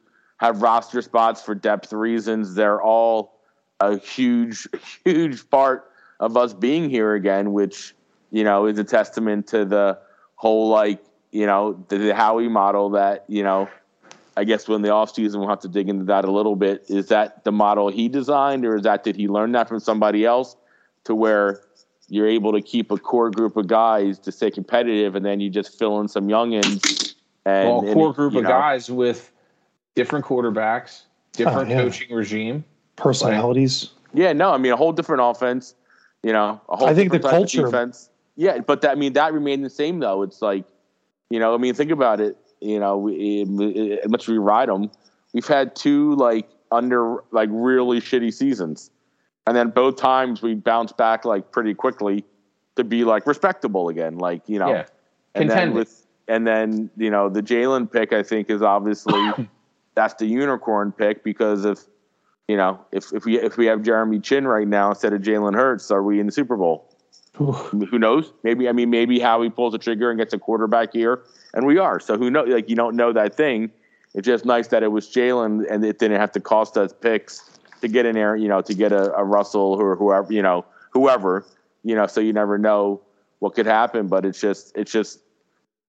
have 0.42 0.60
roster 0.60 1.00
spots 1.00 1.40
for 1.40 1.54
depth 1.54 1.92
reasons. 1.92 2.56
They're 2.56 2.82
all 2.82 3.38
a 3.78 3.96
huge, 3.96 4.66
huge 5.04 5.48
part 5.50 5.88
of 6.18 6.36
us 6.36 6.52
being 6.52 6.90
here 6.90 7.14
again, 7.14 7.52
which 7.52 7.94
you 8.32 8.42
know 8.42 8.66
is 8.66 8.76
a 8.78 8.84
testament 8.84 9.46
to 9.48 9.64
the 9.64 9.98
whole 10.34 10.68
like 10.68 11.02
you 11.30 11.46
know 11.46 11.84
the, 11.88 11.96
the 11.96 12.14
Howie 12.14 12.48
model 12.48 12.90
that 12.90 13.24
you 13.28 13.42
know. 13.42 13.68
I 14.34 14.44
guess 14.44 14.66
when 14.66 14.80
the 14.80 14.88
offseason 14.88 15.40
we'll 15.40 15.50
have 15.50 15.60
to 15.60 15.68
dig 15.68 15.90
into 15.90 16.06
that 16.06 16.24
a 16.24 16.32
little 16.32 16.56
bit. 16.56 16.86
Is 16.88 17.08
that 17.08 17.44
the 17.44 17.52
model 17.52 17.90
he 17.90 18.08
designed, 18.08 18.64
or 18.64 18.76
is 18.76 18.82
that 18.84 19.04
did 19.04 19.14
he 19.14 19.28
learn 19.28 19.52
that 19.52 19.68
from 19.68 19.78
somebody 19.78 20.24
else? 20.24 20.56
To 21.04 21.14
where 21.14 21.60
you're 22.08 22.28
able 22.28 22.52
to 22.52 22.62
keep 22.62 22.90
a 22.90 22.96
core 22.96 23.30
group 23.30 23.58
of 23.58 23.66
guys 23.66 24.18
to 24.20 24.32
stay 24.32 24.50
competitive, 24.50 25.14
and 25.16 25.24
then 25.26 25.40
you 25.40 25.50
just 25.50 25.78
fill 25.78 26.00
in 26.00 26.08
some 26.08 26.28
youngins. 26.28 27.14
And, 27.44 27.68
well, 27.68 27.90
a 27.90 27.92
core 27.92 28.14
group 28.14 28.34
of 28.34 28.44
know, 28.44 28.48
guys 28.48 28.90
with 28.90 29.31
different 29.94 30.24
quarterbacks, 30.24 31.02
oh, 31.04 31.08
different 31.32 31.70
oh, 31.70 31.74
yeah. 31.74 31.82
coaching 31.82 32.14
regime, 32.14 32.64
personalities. 32.96 33.90
yeah, 34.14 34.32
no, 34.32 34.52
I 34.52 34.58
mean 34.58 34.72
a 34.72 34.76
whole 34.76 34.92
different 34.92 35.22
offense. 35.24 35.74
You 36.22 36.32
know, 36.32 36.60
a 36.68 36.76
whole. 36.76 36.88
I 36.88 36.94
think 36.94 37.12
the 37.12 37.18
culture. 37.18 37.64
Defense. 37.64 38.10
Yeah, 38.36 38.58
but 38.58 38.80
that 38.82 38.92
I 38.92 38.94
mean 38.94 39.12
that 39.14 39.32
remained 39.32 39.64
the 39.64 39.70
same 39.70 39.98
though. 39.98 40.22
It's 40.22 40.40
like, 40.40 40.64
you 41.30 41.38
know, 41.38 41.54
I 41.54 41.58
mean, 41.58 41.74
think 41.74 41.90
about 41.90 42.20
it. 42.20 42.36
You 42.60 42.78
know, 42.78 42.96
we, 42.96 43.98
as 44.02 44.08
much 44.08 44.28
we 44.28 44.38
ride 44.38 44.68
them, 44.68 44.90
we've 45.32 45.46
had 45.46 45.74
two 45.74 46.14
like 46.14 46.48
under 46.70 47.24
like 47.32 47.48
really 47.52 48.00
shitty 48.00 48.32
seasons, 48.32 48.90
and 49.46 49.56
then 49.56 49.70
both 49.70 49.96
times 49.96 50.42
we 50.42 50.54
bounced 50.54 50.96
back 50.96 51.24
like 51.24 51.50
pretty 51.50 51.74
quickly 51.74 52.24
to 52.76 52.84
be 52.84 53.04
like 53.04 53.26
respectable 53.26 53.88
again. 53.88 54.18
Like 54.18 54.42
you 54.46 54.58
know, 54.58 54.68
yeah. 54.68 54.84
and 55.34 55.50
then 55.50 55.74
with 55.74 56.06
and 56.28 56.46
then 56.46 56.90
you 56.96 57.10
know 57.10 57.28
the 57.28 57.42
Jalen 57.42 57.90
pick 57.90 58.12
I 58.12 58.22
think 58.22 58.48
is 58.48 58.62
obviously 58.62 59.20
that's 59.94 60.14
the 60.14 60.26
unicorn 60.26 60.92
pick 60.92 61.24
because 61.24 61.64
if 61.64 61.80
you 62.48 62.56
know 62.56 62.80
if 62.92 63.12
if 63.12 63.24
we 63.24 63.38
if 63.38 63.56
we 63.56 63.66
have 63.66 63.82
Jeremy 63.82 64.20
Chinn 64.20 64.46
right 64.46 64.66
now 64.66 64.90
instead 64.90 65.12
of 65.12 65.22
Jalen 65.22 65.54
Hurts, 65.54 65.90
are 65.90 66.02
we 66.02 66.20
in 66.20 66.26
the 66.26 66.32
Super 66.32 66.56
Bowl? 66.56 66.88
who 67.34 67.98
knows? 67.98 68.32
Maybe 68.42 68.68
I 68.68 68.72
mean 68.72 68.90
maybe 68.90 69.18
Howie 69.18 69.50
pulls 69.50 69.72
the 69.72 69.78
trigger 69.78 70.10
and 70.10 70.18
gets 70.18 70.34
a 70.34 70.38
quarterback 70.38 70.92
here, 70.92 71.24
and 71.54 71.66
we 71.66 71.78
are. 71.78 71.98
So 71.98 72.16
who 72.18 72.30
knows? 72.30 72.48
Like 72.48 72.68
you 72.68 72.76
don't 72.76 72.96
know 72.96 73.12
that 73.12 73.34
thing. 73.36 73.70
It's 74.14 74.26
just 74.26 74.44
nice 74.44 74.68
that 74.68 74.82
it 74.82 74.88
was 74.88 75.08
Jalen 75.08 75.64
and 75.70 75.84
it 75.84 75.98
didn't 75.98 76.20
have 76.20 76.32
to 76.32 76.40
cost 76.40 76.76
us 76.76 76.92
picks 76.92 77.58
to 77.80 77.88
get 77.88 78.04
in 78.04 78.14
there. 78.14 78.36
You 78.36 78.48
know, 78.48 78.60
to 78.60 78.74
get 78.74 78.92
a, 78.92 79.14
a 79.14 79.24
Russell 79.24 79.80
or 79.80 79.96
whoever 79.96 80.32
you 80.32 80.42
know 80.42 80.64
whoever 80.90 81.46
you 81.82 81.94
know. 81.94 82.06
So 82.06 82.20
you 82.20 82.32
never 82.32 82.58
know 82.58 83.00
what 83.38 83.54
could 83.54 83.66
happen. 83.66 84.08
But 84.08 84.26
it's 84.26 84.40
just 84.40 84.76
it's 84.76 84.92
just 84.92 85.20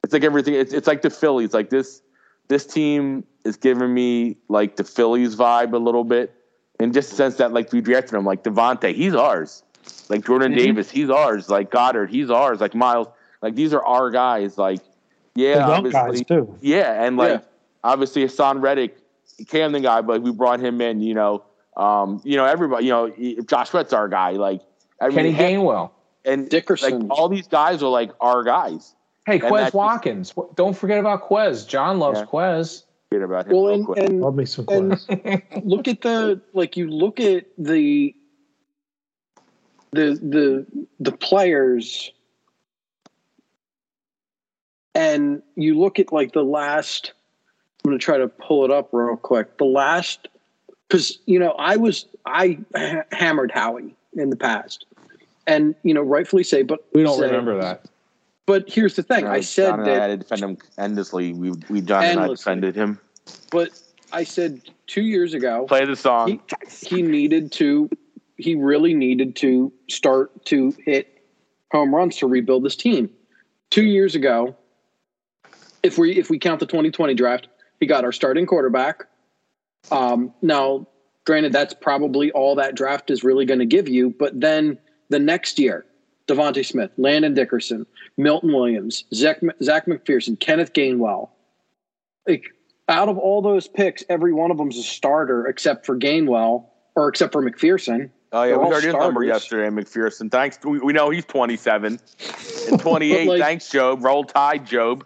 it's 0.03 0.13
like 0.13 0.23
everything. 0.23 0.53
It's 0.53 0.73
it's 0.73 0.87
like 0.87 1.01
the 1.01 1.09
Phillies. 1.09 1.53
Like 1.53 1.69
this 1.69 2.01
this 2.47 2.65
team 2.65 3.25
is 3.43 3.57
giving 3.57 3.93
me 3.93 4.37
like 4.47 4.75
the 4.75 4.83
Phillies 4.83 5.35
vibe 5.35 5.73
a 5.73 5.77
little 5.77 6.03
bit, 6.03 6.33
in 6.79 6.93
just 6.93 7.09
the 7.09 7.15
sense 7.15 7.35
that 7.35 7.53
like 7.53 7.71
we 7.71 7.81
drafted 7.81 8.13
him, 8.15 8.25
like 8.25 8.43
DeVonta, 8.43 8.93
he's 8.93 9.15
ours. 9.15 9.63
Like 10.09 10.25
Jordan 10.25 10.51
mm-hmm. 10.51 10.65
Davis, 10.65 10.89
he's 10.89 11.09
ours. 11.09 11.49
Like 11.49 11.71
Goedert, 11.71 12.09
he's 12.09 12.29
ours. 12.29 12.61
Like 12.61 12.73
Miles, 12.73 13.07
like 13.41 13.55
these 13.55 13.73
are 13.73 13.83
our 13.83 14.09
guys. 14.09 14.57
Like 14.57 14.79
yeah, 15.35 15.67
obviously, 15.67 16.23
too. 16.23 16.57
yeah, 16.61 17.03
and 17.03 17.17
like 17.17 17.41
yeah. 17.41 17.47
obviously 17.83 18.23
Haason 18.23 18.61
Reddick, 18.61 18.97
Camden 19.47 19.81
guy, 19.81 20.01
but 20.01 20.21
we 20.21 20.31
brought 20.31 20.59
him 20.59 20.79
in. 20.81 21.01
You 21.01 21.15
know, 21.15 21.43
um, 21.75 22.21
you 22.23 22.37
know 22.37 22.45
everybody. 22.45 22.85
You 22.85 22.91
know, 22.91 23.41
Josh 23.45 23.69
Sweat's 23.69 23.93
our 23.93 24.07
guy. 24.07 24.31
Like 24.31 24.61
I 25.01 25.09
mean, 25.09 25.15
Kenny 25.15 25.33
Gainwell 25.33 25.91
and 26.25 26.49
Dickerson. 26.49 27.07
Like 27.07 27.17
all 27.17 27.29
these 27.29 27.47
guys 27.47 27.83
are 27.83 27.89
like 27.89 28.11
our 28.21 28.43
guys. 28.43 28.95
Hey, 29.25 29.39
Quez 29.39 29.73
Watkins. 29.73 30.33
Just, 30.33 30.55
Don't 30.55 30.75
forget 30.75 30.99
about 30.99 31.27
Quez. 31.29 31.67
John 31.67 31.99
loves 31.99 32.19
yeah. 32.19 32.25
Quez. 32.25 32.83
Forget 33.13 33.25
about 33.25 33.45
him. 33.45 33.53
Well, 33.53 33.67
and, 33.67 34.09
and, 34.09 34.21
Love 34.21 34.35
me 34.35 34.45
some 34.45 34.65
Quez. 34.65 35.43
look 35.63 35.87
at 35.87 36.01
the 36.01 36.41
like. 36.53 36.75
You 36.75 36.89
look 36.89 37.19
at 37.19 37.45
the 37.59 38.15
the 39.91 40.15
the 40.15 40.87
the 40.99 41.11
players, 41.11 42.11
and 44.95 45.43
you 45.55 45.79
look 45.79 45.99
at 45.99 46.11
like 46.11 46.31
the 46.31 46.43
last. 46.43 47.13
I'm 47.85 47.89
going 47.89 47.99
to 47.99 48.03
try 48.03 48.17
to 48.17 48.29
pull 48.29 48.65
it 48.65 48.71
up 48.71 48.89
real 48.93 49.17
quick. 49.17 49.59
The 49.59 49.65
last, 49.65 50.27
because 50.87 51.19
you 51.27 51.37
know, 51.37 51.51
I 51.51 51.75
was 51.75 52.07
I 52.25 52.57
hammered 53.11 53.51
Howie 53.51 53.93
in 54.13 54.31
the 54.31 54.37
past, 54.37 54.87
and 55.45 55.75
you 55.83 55.93
know, 55.93 56.01
rightfully 56.01 56.43
say, 56.43 56.63
but 56.63 56.83
we 56.93 57.03
don't 57.03 57.19
say, 57.19 57.25
remember 57.25 57.61
that. 57.61 57.85
But 58.45 58.69
here's 58.69 58.95
the 58.95 59.03
thing: 59.03 59.27
I 59.27 59.41
said 59.41 59.69
John 59.69 59.83
that 59.83 60.01
I 60.01 60.07
had 60.07 60.07
to 60.07 60.17
defend 60.17 60.41
him 60.41 60.57
endlessly. 60.77 61.33
We 61.33 61.51
we 61.69 61.81
John 61.81 62.03
endlessly. 62.03 62.11
and 62.11 62.19
I 62.19 62.27
defended 62.27 62.75
him. 62.75 62.99
But 63.51 63.69
I 64.11 64.23
said 64.23 64.61
two 64.87 65.01
years 65.01 65.33
ago, 65.33 65.65
play 65.67 65.85
the 65.85 65.95
song. 65.95 66.41
He, 66.81 66.87
he 66.87 67.01
needed 67.01 67.51
to. 67.53 67.89
He 68.37 68.55
really 68.55 68.93
needed 68.93 69.35
to 69.37 69.71
start 69.89 70.45
to 70.45 70.73
hit 70.85 71.23
home 71.71 71.93
runs 71.93 72.17
to 72.17 72.27
rebuild 72.27 72.63
this 72.63 72.75
team. 72.75 73.09
Two 73.69 73.83
years 73.83 74.15
ago, 74.15 74.55
if 75.81 75.97
we 75.97 76.17
if 76.17 76.29
we 76.29 76.39
count 76.39 76.59
the 76.59 76.65
2020 76.65 77.13
draft, 77.13 77.47
he 77.79 77.85
got 77.85 78.03
our 78.03 78.11
starting 78.11 78.45
quarterback. 78.45 79.05
Um, 79.91 80.33
now, 80.41 80.87
granted, 81.25 81.51
that's 81.51 81.73
probably 81.73 82.31
all 82.31 82.55
that 82.55 82.75
draft 82.75 83.11
is 83.11 83.23
really 83.23 83.45
going 83.45 83.59
to 83.59 83.65
give 83.65 83.89
you. 83.89 84.11
But 84.17 84.39
then 84.39 84.77
the 85.09 85.19
next 85.19 85.59
year, 85.59 85.85
DeVonta 86.27 86.65
Smith, 86.65 86.91
Landon 86.97 87.33
Dickerson, 87.33 87.85
Milton 88.17 88.53
Williams, 88.53 89.03
Zach, 89.13 89.41
Zech 89.61 89.85
McPhearson, 89.85 90.39
Kenneth 90.39 90.73
Gainwell. 90.73 91.29
Like 92.27 92.45
out 92.89 93.09
of 93.09 93.17
all 93.17 93.41
those 93.41 93.67
picks, 93.67 94.03
every 94.09 94.33
one 94.33 94.51
of 94.51 94.57
them's 94.57 94.77
a 94.77 94.83
starter 94.83 95.47
except 95.47 95.85
for 95.85 95.97
Gainwell 95.97 96.65
or 96.95 97.09
except 97.09 97.33
for 97.33 97.41
McPhearson. 97.41 98.09
Oh 98.31 98.43
yeah, 98.43 98.49
They're 98.49 98.59
we 98.59 98.69
heard 98.69 98.83
his 98.83 98.93
number 98.93 99.23
yesterday, 99.23 99.69
McPhearson. 99.69 100.31
Thanks. 100.31 100.57
We, 100.63 100.79
we 100.79 100.93
know 100.93 101.09
he's 101.11 101.25
27 101.25 101.99
and 102.71 102.79
28. 102.79 103.27
like, 103.27 103.41
Thanks, 103.41 103.69
Jobe. 103.69 104.03
Roll 104.03 104.23
Tide, 104.23 104.65
Jobe. 104.65 105.03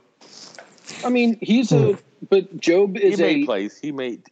I 1.03 1.09
mean, 1.09 1.37
he's 1.41 1.71
a 1.71 1.97
but 2.29 2.57
Jobe 2.57 2.97
is 2.97 3.17
he 3.17 3.23
made 3.23 3.43
a 3.43 3.45
plays. 3.45 3.77
He 3.77 3.91
made, 3.91 4.23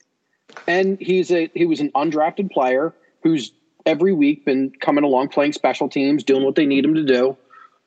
and 0.68 0.98
he's 1.00 1.32
a 1.32 1.50
he 1.54 1.66
was 1.66 1.82
an 1.82 1.92
undrafted 1.92 2.52
player 2.52 2.94
who's 3.22 3.52
every 3.86 4.14
week 4.14 4.46
been 4.46 4.72
coming 4.80 5.04
along, 5.04 5.30
playing 5.30 5.54
special 5.54 5.90
teams, 5.90 6.24
doing 6.24 6.44
what 6.44 6.56
they 6.56 6.66
need 6.66 6.86
him 6.86 6.96
to 6.96 7.04
do. 7.04 7.38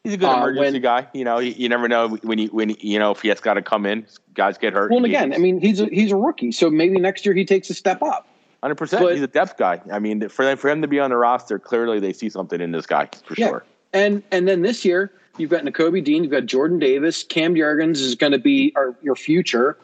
He's 0.08 0.14
a 0.14 0.18
good 0.18 0.30
uh, 0.30 0.38
emergency 0.38 0.72
when, 0.72 0.82
guy. 0.82 1.06
You 1.12 1.24
know, 1.24 1.38
you, 1.38 1.52
you, 1.54 1.68
never 1.68 1.86
know 1.86 2.08
when 2.22 2.38
you 2.38 2.48
when 2.48 2.70
you 2.80 2.98
know 2.98 3.10
if 3.10 3.20
he 3.20 3.28
has 3.28 3.40
got 3.40 3.54
to 3.54 3.62
come 3.62 3.84
in. 3.84 4.06
Guys 4.32 4.56
get 4.56 4.72
hurt. 4.72 4.90
Well, 4.90 5.04
again, 5.04 5.34
I 5.34 5.36
mean, 5.36 5.60
he's 5.60 5.80
a, 5.80 5.86
he's 5.86 6.12
a 6.12 6.16
rookie, 6.16 6.50
so 6.50 6.70
maybe 6.70 6.98
next 6.98 7.26
year 7.26 7.34
he 7.34 7.44
takes 7.44 7.68
a 7.68 7.74
step 7.74 8.00
up. 8.00 8.26
Hundred 8.62 8.76
percent. 8.76 9.10
He's 9.12 9.20
a 9.20 9.26
depth 9.26 9.58
guy. 9.58 9.82
I 9.92 9.98
mean, 9.98 10.26
for 10.30 10.46
them 10.46 10.56
for 10.56 10.70
him 10.70 10.80
to 10.80 10.88
be 10.88 10.98
on 10.98 11.10
the 11.10 11.18
roster, 11.18 11.58
clearly 11.58 12.00
they 12.00 12.14
see 12.14 12.30
something 12.30 12.58
in 12.58 12.72
this 12.72 12.86
guy 12.86 13.10
for 13.24 13.34
yeah. 13.36 13.48
sure. 13.48 13.64
And 13.92 14.22
and 14.30 14.48
then 14.48 14.62
this 14.62 14.82
year 14.82 15.12
you've 15.36 15.50
got 15.50 15.64
Nakobe 15.64 16.02
Dean, 16.02 16.22
you've 16.22 16.32
got 16.32 16.46
Jordan 16.46 16.78
Davis, 16.78 17.22
Cam 17.22 17.54
Jurgens 17.54 17.98
is 17.98 18.14
going 18.14 18.32
to 18.32 18.38
be 18.38 18.72
our, 18.76 18.96
your 19.02 19.14
future. 19.14 19.76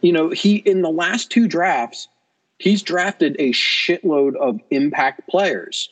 You 0.00 0.12
know, 0.12 0.30
he 0.30 0.56
in 0.56 0.82
the 0.82 0.90
last 0.90 1.30
two 1.30 1.46
drafts 1.46 2.08
he's 2.58 2.82
drafted 2.82 3.36
a 3.38 3.52
shitload 3.52 4.36
of 4.36 4.60
impact 4.70 5.28
players. 5.28 5.90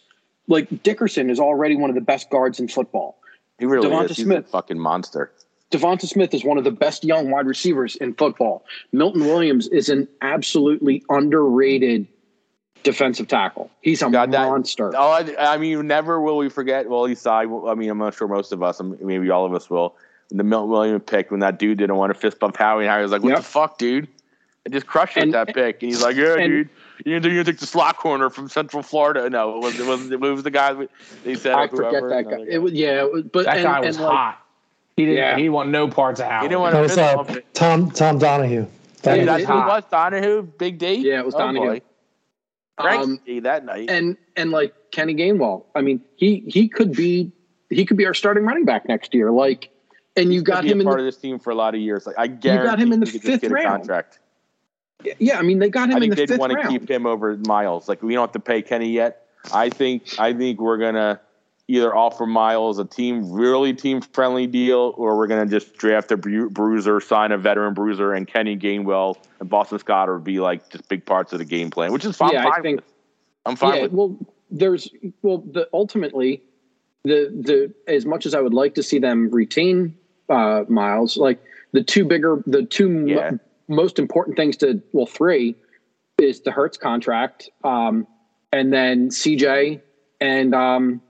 Like 0.48 0.82
Dickerson 0.82 1.30
is 1.30 1.40
already 1.40 1.76
one 1.76 1.90
of 1.90 1.94
the 1.94 2.02
best 2.02 2.30
guards 2.30 2.58
in 2.60 2.68
football. 2.68 3.18
He 3.58 3.66
really 3.66 3.88
Devonta 3.88 4.10
is. 4.10 4.16
He's 4.16 4.26
Smith, 4.26 4.46
a 4.46 4.48
fucking 4.48 4.78
monster. 4.78 5.32
Devonta 5.70 6.06
Smith 6.06 6.32
is 6.32 6.44
one 6.44 6.58
of 6.58 6.64
the 6.64 6.70
best 6.70 7.04
young 7.04 7.30
wide 7.30 7.46
receivers 7.46 7.96
in 7.96 8.14
football. 8.14 8.64
Milton 8.92 9.26
Williams 9.26 9.68
is 9.68 9.88
an 9.88 10.08
absolutely 10.22 11.04
underrated 11.10 12.06
defensive 12.84 13.28
tackle. 13.28 13.70
He's 13.82 14.00
a 14.00 14.08
God, 14.08 14.30
monster. 14.30 14.90
That, 14.90 14.98
oh, 14.98 15.10
I, 15.10 15.54
I, 15.54 15.58
mean, 15.58 15.86
never 15.86 16.20
will 16.20 16.38
we 16.38 16.48
forget. 16.48 16.88
Well, 16.88 17.06
at 17.06 17.26
I, 17.26 17.42
I 17.42 17.74
mean, 17.74 17.90
I'm 17.90 17.98
not 17.98 18.14
sure 18.14 18.28
most 18.28 18.52
of 18.52 18.62
us, 18.62 18.80
maybe 18.80 19.30
all 19.30 19.44
of 19.44 19.52
us 19.52 19.68
will. 19.68 19.96
The 20.30 20.44
Milton 20.44 20.70
Williams 20.70 21.02
pick 21.06 21.30
when 21.30 21.40
that 21.40 21.58
dude 21.58 21.78
didn't 21.78 21.96
want 21.96 22.12
to 22.12 22.18
fist 22.18 22.38
bump 22.38 22.56
Howie, 22.56 22.84
and 22.84 22.90
Howie 22.90 23.02
was 23.02 23.12
like, 23.12 23.22
"What 23.22 23.30
yep. 23.30 23.38
the 23.38 23.44
fuck, 23.44 23.78
dude?" 23.78 24.08
and 24.68 24.74
just 24.74 24.86
crushed 24.86 25.16
it 25.16 25.22
and, 25.22 25.34
that 25.34 25.54
pick. 25.54 25.82
And 25.82 25.90
he's 25.90 26.02
like, 26.02 26.16
"Yeah, 26.16 26.36
and, 26.38 26.50
dude, 26.50 26.68
you're 27.04 27.20
gonna 27.20 27.44
take 27.44 27.58
the 27.58 27.66
slot 27.66 27.96
corner 27.96 28.30
from 28.30 28.48
Central 28.48 28.82
Florida." 28.82 29.28
No, 29.30 29.56
it 29.56 29.62
was 29.62 29.78
it 29.78 29.86
was 29.86 30.10
it 30.10 30.20
was 30.20 30.42
the 30.42 30.50
guy 30.50 30.74
they 31.24 31.34
said. 31.34 31.54
I 31.54 31.68
forget 31.68 32.02
that 32.08 32.28
guy. 32.28 32.44
It 32.48 32.58
was 32.58 32.72
yeah, 32.72 33.02
it 33.02 33.12
was, 33.12 33.24
but 33.24 33.44
that 33.44 33.58
and, 33.58 33.64
guy 33.64 33.80
was 33.80 33.98
like, 33.98 34.12
hot. 34.12 34.46
He 34.96 35.04
didn't. 35.04 35.18
Yeah. 35.18 35.36
He 35.36 35.42
didn't 35.42 35.54
want 35.54 35.70
no 35.70 35.88
parts 35.88 36.18
of 36.20 36.26
Howard. 36.26 36.42
He 36.42 36.48
didn't 36.48 36.60
want 36.60 36.74
to. 36.74 36.80
Was, 36.80 36.98
uh, 36.98 37.40
Tom 37.54 37.90
Tom 37.90 38.18
Donahoe. 38.18 38.68
That 39.02 39.24
that's 39.26 39.44
who 39.44 39.54
was 39.54 39.84
Donahoe. 39.90 40.42
Big 40.42 40.78
D. 40.78 40.94
Yeah, 40.94 41.20
it 41.20 41.26
was 41.26 41.34
oh, 41.34 41.38
Donahoe. 41.38 41.80
Um, 42.78 43.20
that 43.42 43.64
night. 43.64 43.90
And 43.90 44.16
and 44.36 44.50
like 44.50 44.74
Kenny 44.90 45.14
Gainwell. 45.14 45.64
I 45.74 45.82
mean, 45.82 46.00
he 46.16 46.44
he 46.48 46.68
could 46.68 46.92
be 46.92 47.32
he 47.70 47.84
could 47.84 47.96
be 47.96 48.06
our 48.06 48.14
starting 48.14 48.44
running 48.44 48.64
back 48.64 48.88
next 48.88 49.14
year. 49.14 49.30
Like, 49.30 49.70
and 50.16 50.32
you 50.32 50.42
got 50.42 50.64
him 50.64 50.80
in 50.80 50.86
part 50.86 50.98
the, 50.98 51.02
of 51.02 51.06
this 51.06 51.16
team 51.16 51.38
for 51.38 51.50
a 51.50 51.54
lot 51.54 51.74
of 51.74 51.80
years. 51.80 52.06
Like 52.06 52.16
I 52.18 52.26
guarantee 52.26 52.62
you 52.62 52.70
got 52.70 52.80
him 52.80 52.92
in 52.92 53.00
the 53.00 53.06
fifth 53.06 53.44
round. 53.44 53.82
Contract. 53.82 54.18
Yeah, 55.18 55.38
I 55.38 55.42
mean 55.42 55.58
they 55.58 55.68
got 55.68 55.88
him 55.88 55.94
I 55.94 55.96
in 55.96 56.00
think 56.02 56.16
the 56.16 56.26
they'd 56.26 56.38
want 56.38 56.52
to 56.52 56.68
keep 56.68 56.90
him 56.90 57.06
over 57.06 57.36
Miles. 57.36 57.88
Like 57.88 58.02
we 58.02 58.14
don't 58.14 58.22
have 58.22 58.32
to 58.32 58.40
pay 58.40 58.62
Kenny 58.62 58.90
yet. 58.90 59.26
I 59.52 59.70
think 59.70 60.18
I 60.18 60.32
think 60.32 60.60
we're 60.60 60.78
gonna 60.78 61.20
either 61.68 61.94
offer 61.94 62.26
Miles 62.26 62.78
a 62.78 62.84
team 62.84 63.30
really 63.30 63.72
team 63.74 64.00
friendly 64.00 64.46
deal, 64.46 64.94
or 64.96 65.16
we're 65.16 65.28
gonna 65.28 65.46
just 65.46 65.76
draft 65.76 66.10
a 66.10 66.16
bruiser, 66.16 67.00
sign 67.00 67.30
a 67.30 67.38
veteran 67.38 67.74
bruiser, 67.74 68.12
and 68.12 68.26
Kenny 68.26 68.56
Gainwell 68.56 69.16
and 69.38 69.48
Boston 69.48 69.78
Scott 69.78 70.08
would 70.08 70.24
be 70.24 70.40
like 70.40 70.68
just 70.70 70.88
big 70.88 71.06
parts 71.06 71.32
of 71.32 71.38
the 71.38 71.44
game 71.44 71.70
plan, 71.70 71.92
which 71.92 72.04
is 72.04 72.16
fine. 72.16 72.32
Yeah, 72.32 72.46
I'm 72.46 72.52
I 72.52 72.60
think-. 72.60 72.80
I'm 73.46 73.56
fine 73.56 73.76
yeah, 73.76 73.82
with. 73.82 73.92
well, 73.92 74.18
there's 74.50 74.90
well, 75.22 75.38
the 75.38 75.68
ultimately, 75.72 76.42
the 77.04 77.30
the 77.30 77.72
as 77.92 78.04
much 78.04 78.26
as 78.26 78.34
I 78.34 78.40
would 78.40 78.54
like 78.54 78.74
to 78.74 78.82
see 78.82 78.98
them 78.98 79.30
retain 79.30 79.96
uh, 80.28 80.64
Miles, 80.68 81.16
like 81.16 81.40
the 81.72 81.84
two 81.84 82.04
bigger, 82.04 82.42
the 82.46 82.64
two 82.64 83.06
Yeah. 83.06 83.32
Most 83.68 83.98
important 83.98 84.36
things 84.36 84.56
to 84.58 84.82
well, 84.92 85.06
three 85.06 85.54
is 86.18 86.40
the 86.40 86.50
Hurts 86.50 86.76
contract, 86.76 87.50
um, 87.64 88.06
and 88.52 88.72
then 88.72 89.10
CJ 89.10 89.80
and 90.20 90.54
um, 90.54 91.00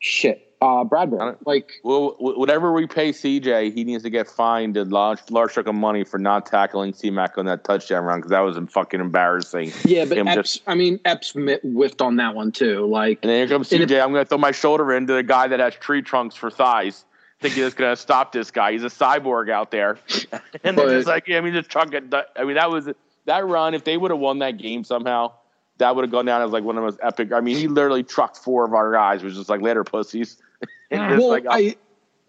shit, 0.00 0.48
uh, 0.60 0.84
Bradberry. 0.84 1.36
Like, 1.46 1.72
Well, 1.82 2.16
whatever 2.18 2.72
we 2.72 2.86
pay 2.86 3.10
CJ, 3.10 3.74
he 3.74 3.84
needs 3.84 4.02
to 4.02 4.10
get 4.10 4.28
fined 4.28 4.76
a 4.76 4.84
large, 4.84 5.18
large 5.30 5.54
chunk 5.54 5.66
of 5.66 5.74
money 5.74 6.04
for 6.04 6.18
not 6.18 6.46
tackling 6.46 6.92
C-Mac 6.92 7.38
on 7.38 7.46
that 7.46 7.64
touchdown 7.64 8.04
run 8.04 8.18
because 8.18 8.30
that 8.30 8.40
was 8.40 8.58
fucking 8.70 9.00
embarrassing. 9.00 9.72
yeah, 9.84 10.04
but 10.04 10.18
Him 10.18 10.28
Epps, 10.28 10.60
I 10.66 10.74
mean, 10.74 11.00
Epps 11.04 11.32
whiffed 11.32 12.02
on 12.02 12.16
that 12.16 12.34
one 12.34 12.52
too. 12.52 12.86
Like, 12.86 13.20
And 13.22 13.30
then 13.30 13.46
here 13.46 13.56
comes 13.56 13.70
CJ. 13.70 14.02
I'm 14.02 14.12
going 14.12 14.24
to 14.24 14.28
throw 14.28 14.38
my 14.38 14.52
shoulder 14.52 14.92
into 14.92 15.12
the 15.12 15.22
guy 15.22 15.48
that 15.48 15.60
has 15.60 15.74
tree 15.74 16.02
trunks 16.02 16.34
for 16.34 16.50
thighs. 16.50 17.04
Thinking 17.40 17.62
it's 17.64 17.74
going 17.74 17.92
to 17.92 17.96
stop 17.96 18.32
this 18.32 18.50
guy. 18.50 18.72
He's 18.72 18.82
a 18.82 18.88
cyborg 18.88 19.48
out 19.50 19.70
there. 19.70 19.98
and 20.64 20.76
But- 20.76 20.88
they're 20.88 20.98
just 20.98 21.08
like, 21.08 21.28
yeah, 21.28 21.38
I 21.38 21.40
mean, 21.40 21.54
just 21.54 21.70
truck 21.70 21.92
it. 21.94 22.12
I 22.36 22.44
mean, 22.44 22.54
that 22.54 22.70
was 22.70 22.88
that 23.26 23.46
run. 23.46 23.74
If 23.74 23.84
they 23.84 23.96
would 23.96 24.10
have 24.10 24.18
won 24.20 24.40
that 24.40 24.56
game 24.58 24.82
somehow, 24.82 25.32
that 25.78 25.94
would 25.94 26.02
have 26.02 26.10
gone 26.10 26.24
down 26.24 26.42
as 26.42 26.50
like 26.50 26.64
one 26.64 26.76
of 26.76 26.82
the 26.82 26.86
most 26.86 26.98
epic. 27.02 27.32
I 27.32 27.40
mean, 27.40 27.56
he 27.56 27.68
literally 27.68 28.02
trucked 28.02 28.38
four 28.38 28.64
of 28.64 28.74
our 28.74 28.92
guys, 28.92 29.22
which 29.22 29.34
is 29.34 29.48
like 29.48 29.60
later 29.60 29.84
pussies. 29.84 30.36
Well, 30.90 31.28
like, 31.28 31.44
uh, 31.44 31.50
I 31.50 31.76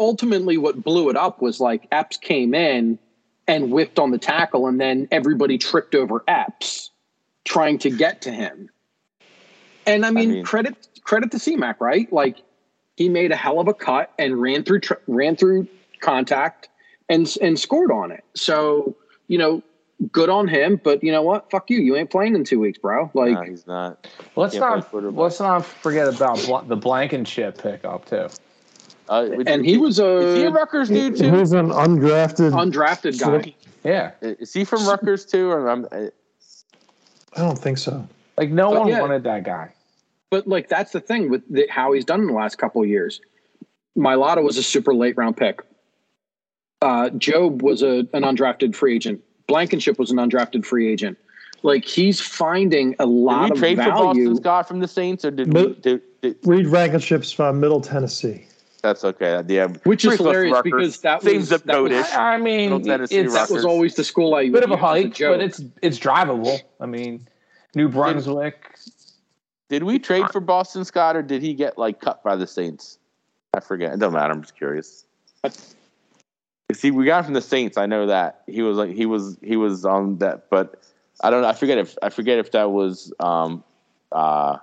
ultimately 0.01 0.57
what 0.57 0.83
blew 0.83 1.09
it 1.09 1.15
up 1.15 1.41
was 1.41 1.61
like 1.61 1.87
Epps 1.93 2.17
came 2.17 2.53
in 2.53 2.99
and 3.47 3.71
whipped 3.71 3.97
on 3.97 4.11
the 4.11 4.17
tackle, 4.17 4.67
and 4.67 4.81
then 4.81 5.07
everybody 5.11 5.57
tripped 5.57 5.95
over 5.95 6.25
Epps 6.27 6.91
trying 7.45 7.77
to 7.79 7.89
get 7.89 8.21
to 8.23 8.31
him. 8.31 8.69
And 9.87 10.05
I 10.05 10.11
mean, 10.11 10.29
mean- 10.31 10.43
credit 10.43 10.75
credit 11.03 11.31
to 11.31 11.37
CMAC, 11.37 11.79
right? 11.79 12.11
Like 12.11 12.41
he 12.99 13.07
made 13.07 13.31
a 13.31 13.35
hell 13.37 13.61
of 13.61 13.69
a 13.69 13.73
cut 13.73 14.11
and 14.19 14.41
ran 14.41 14.61
through 14.65 14.81
tr- 14.81 14.95
ran 15.07 15.37
through 15.37 15.65
contact 16.01 16.67
and 17.07 17.33
and 17.41 17.57
scored 17.57 17.91
on 17.93 18.11
it. 18.11 18.25
So 18.35 18.93
you 19.29 19.37
know, 19.37 19.63
good 20.11 20.29
on 20.29 20.49
him. 20.49 20.81
But 20.83 21.01
you 21.01 21.13
know 21.13 21.21
what? 21.21 21.49
Fuck 21.49 21.69
you. 21.69 21.79
You 21.79 21.95
ain't 21.95 22.09
playing 22.11 22.35
in 22.35 22.43
two 22.43 22.59
weeks, 22.59 22.77
bro. 22.77 23.09
Like. 23.13 23.31
no, 23.35 23.41
he's 23.43 23.65
not. 23.65 24.05
Let's 24.35 24.53
Yeah, 24.53 24.59
not 24.59 24.93
let's 25.15 25.39
not 25.39 25.65
forget 25.65 26.13
about 26.13 26.43
Bl- 26.45 26.67
the 26.67 26.75
Blankenship 26.75 27.57
pickup 27.57 28.03
too. 28.05 28.27
Uh, 29.07 29.29
and 29.47 29.65
he 29.65 29.77
was 29.77 29.97
a 29.99 30.17
is 30.17 30.35
he 30.35 30.43
a 30.43 30.49
a 30.49 30.51
Rutgers 30.51 30.89
dude 30.89 31.15
too? 31.15 31.33
He's 31.33 31.53
an 31.53 31.69
undrafted. 31.69 32.51
undrafted 32.51 33.17
guy. 33.17 33.55
Yeah, 33.85 34.11
Is 34.21 34.51
he 34.53 34.65
from 34.65 34.85
Rutgers 34.85 35.25
too? 35.25 35.49
Or 35.49 35.69
I'm, 35.69 35.85
uh, 35.89 36.07
I 37.37 37.39
don't 37.39 37.57
think 37.57 37.77
so. 37.77 38.05
like 38.37 38.49
no 38.49 38.71
But 38.71 38.79
one 38.81 38.87
yeah. 38.89 38.99
wanted 38.99 39.23
that 39.23 39.45
guy. 39.45 39.71
But 40.31 40.47
like 40.47 40.69
that's 40.69 40.91
the 40.91 40.99
thing 41.01 41.29
with 41.29 41.41
the, 41.51 41.67
how 41.69 41.93
he's 41.93 42.05
done 42.05 42.21
in 42.21 42.27
the 42.27 42.33
last 42.33 42.57
couple 42.57 42.81
of 42.81 42.87
years. 42.87 43.21
Mailata 43.97 44.43
was 44.43 44.57
a 44.57 44.63
super 44.63 44.93
late 44.93 45.17
round 45.17 45.35
pick. 45.37 45.61
Uh, 46.81 47.09
Jobe 47.09 47.61
was 47.61 47.81
a, 47.81 48.07
an 48.13 48.23
undrafted 48.23 48.75
free 48.75 48.95
agent. 48.95 49.21
Blankenship 49.47 49.97
was 49.99 50.11
an 50.11 50.17
undrafted 50.17 50.65
free 50.65 50.91
agent. 50.91 51.17
Like 51.63 51.83
he's 51.83 52.21
finding 52.21 52.95
a 52.99 53.05
lot 53.05 53.49
did 53.49 53.49
lot 53.49 53.49
we 53.49 53.51
of 53.51 53.57
trade 53.59 53.77
for 53.77 53.89
Boston 53.91 54.23
value. 54.25 54.35
Scott 54.37 54.67
from 54.67 54.79
the 54.79 54.87
Saints, 54.87 55.25
or 55.25 55.31
did 55.31 55.47
we? 55.53 55.53
But- 55.53 55.81
Did, 55.81 56.01
did, 56.21 56.37
Reed 56.45 56.67
Blankenship's 56.67 57.31
from 57.31 57.59
Middle 57.59 57.81
Tennessee. 57.81 58.45
that's 58.81 59.03
okay. 59.03 59.41
Yeah, 59.47 59.67
Which 59.83 60.05
is 60.05 60.09
Pretty 60.09 60.17
close 60.17 60.17
to 60.17 60.23
hilarious 60.23 60.53
Rutgers. 60.53 60.71
because 60.71 60.99
that 61.01 61.21
Same 61.23 61.37
was 61.37 61.47
zip 61.49 61.63
that 61.63 61.81
was, 61.81 61.91
code-ish. 61.91 62.13
I, 62.13 62.33
I 62.35 62.37
mean, 62.37 62.69
Middle 62.69 62.81
Tennessee, 62.81 63.17
it's 63.17 63.33
that 63.33 63.49
was 63.49 63.65
always 63.65 63.95
the 63.95 64.03
school 64.05 64.35
I 64.35 64.43
a 64.43 64.49
bit 64.49 64.63
of 64.63 64.69
a 64.69 64.73
used 64.73 64.81
hike, 64.81 65.13
joke. 65.15 65.37
but 65.37 65.43
it's 65.43 65.61
it's 65.81 65.99
drivable. 65.99 66.61
I 66.79 66.85
mean, 66.85 67.27
New 67.75 67.89
Brunswick. 67.89 68.75
Did 69.69 69.83
we 69.83 69.99
trade 69.99 70.29
for 70.31 70.39
Boston 70.39 70.83
Scott, 70.83 71.15
or 71.15 71.21
did 71.21 71.41
he 71.43 71.53
get 71.53 71.77
like 71.77 72.01
cut 72.01 72.23
by 72.23 72.35
the 72.35 72.47
Saints? 72.47 72.97
I 73.53 73.59
forget. 73.59 73.93
It 73.93 73.99
doesn't 73.99 74.13
matter. 74.13 74.33
I'm 74.33 74.41
just 74.41 74.55
curious. 74.55 75.05
See, 76.73 76.91
we 76.91 77.05
got 77.05 77.19
him 77.19 77.25
from 77.25 77.33
the 77.35 77.41
Saints. 77.41 77.77
I 77.77 77.85
know 77.85 78.07
that 78.07 78.41
he 78.47 78.61
was 78.61 78.77
like 78.77 78.91
he 78.91 79.05
was 79.05 79.37
he 79.41 79.55
was 79.55 79.85
on 79.85 80.17
that, 80.17 80.49
but 80.49 80.83
I 81.21 81.29
don't 81.29 81.41
know. 81.41 81.47
I 81.47 81.53
forget 81.53 81.77
if 81.77 81.97
I 82.01 82.09
forget 82.09 82.39
if 82.39 82.51
that 82.51 82.71
was 82.71 83.13
um 83.19 83.63
uh 84.11 84.57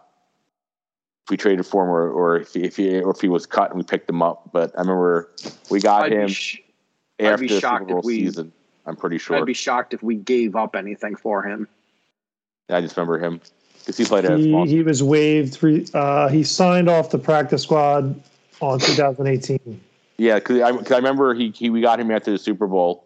if 1.24 1.30
we 1.30 1.36
traded 1.36 1.66
for 1.66 1.84
him 1.84 1.90
or, 1.90 2.08
or 2.08 2.36
if 2.40 2.54
he, 2.54 2.62
if 2.62 2.76
he 2.76 3.00
or 3.00 3.10
if 3.10 3.20
he 3.20 3.28
was 3.28 3.46
cut 3.46 3.70
and 3.70 3.78
we 3.78 3.84
picked 3.84 4.08
him 4.10 4.22
up. 4.22 4.50
But 4.52 4.72
I 4.76 4.80
remember 4.80 5.30
we 5.70 5.80
got 5.80 6.04
I'd 6.04 6.12
him 6.12 6.28
sh- 6.28 6.58
I'd 7.20 7.26
after 7.26 7.46
the 7.48 7.60
Super 7.60 7.84
Bowl 7.84 8.00
we- 8.04 8.18
season. 8.20 8.52
I'm 8.86 8.94
pretty 8.94 9.18
sure. 9.18 9.36
I'd 9.36 9.46
be 9.46 9.52
shocked 9.52 9.94
if 9.94 10.02
we 10.02 10.14
gave 10.14 10.54
up 10.54 10.76
anything 10.76 11.16
for 11.16 11.42
him. 11.42 11.66
Yeah, 12.68 12.76
I 12.76 12.80
just 12.80 12.96
remember 12.96 13.18
him 13.18 13.40
because 13.86 13.96
he 13.96 14.04
played 14.04 14.24
at 14.24 14.38
He, 14.38 14.66
he 14.66 14.82
was 14.82 15.00
waived. 15.02 15.62
Re, 15.62 15.86
uh, 15.94 16.28
he 16.28 16.42
signed 16.42 16.88
off 16.90 17.10
the 17.10 17.18
practice 17.18 17.62
squad 17.62 18.20
on 18.60 18.80
2018. 18.80 19.80
Yeah, 20.18 20.34
because 20.36 20.60
I, 20.60 20.72
'cause 20.72 20.90
I 20.92 20.96
remember 20.96 21.34
he, 21.34 21.50
he 21.50 21.70
we 21.70 21.80
got 21.80 22.00
him 22.00 22.10
after 22.10 22.32
the 22.32 22.38
Super 22.38 22.66
Bowl, 22.66 23.04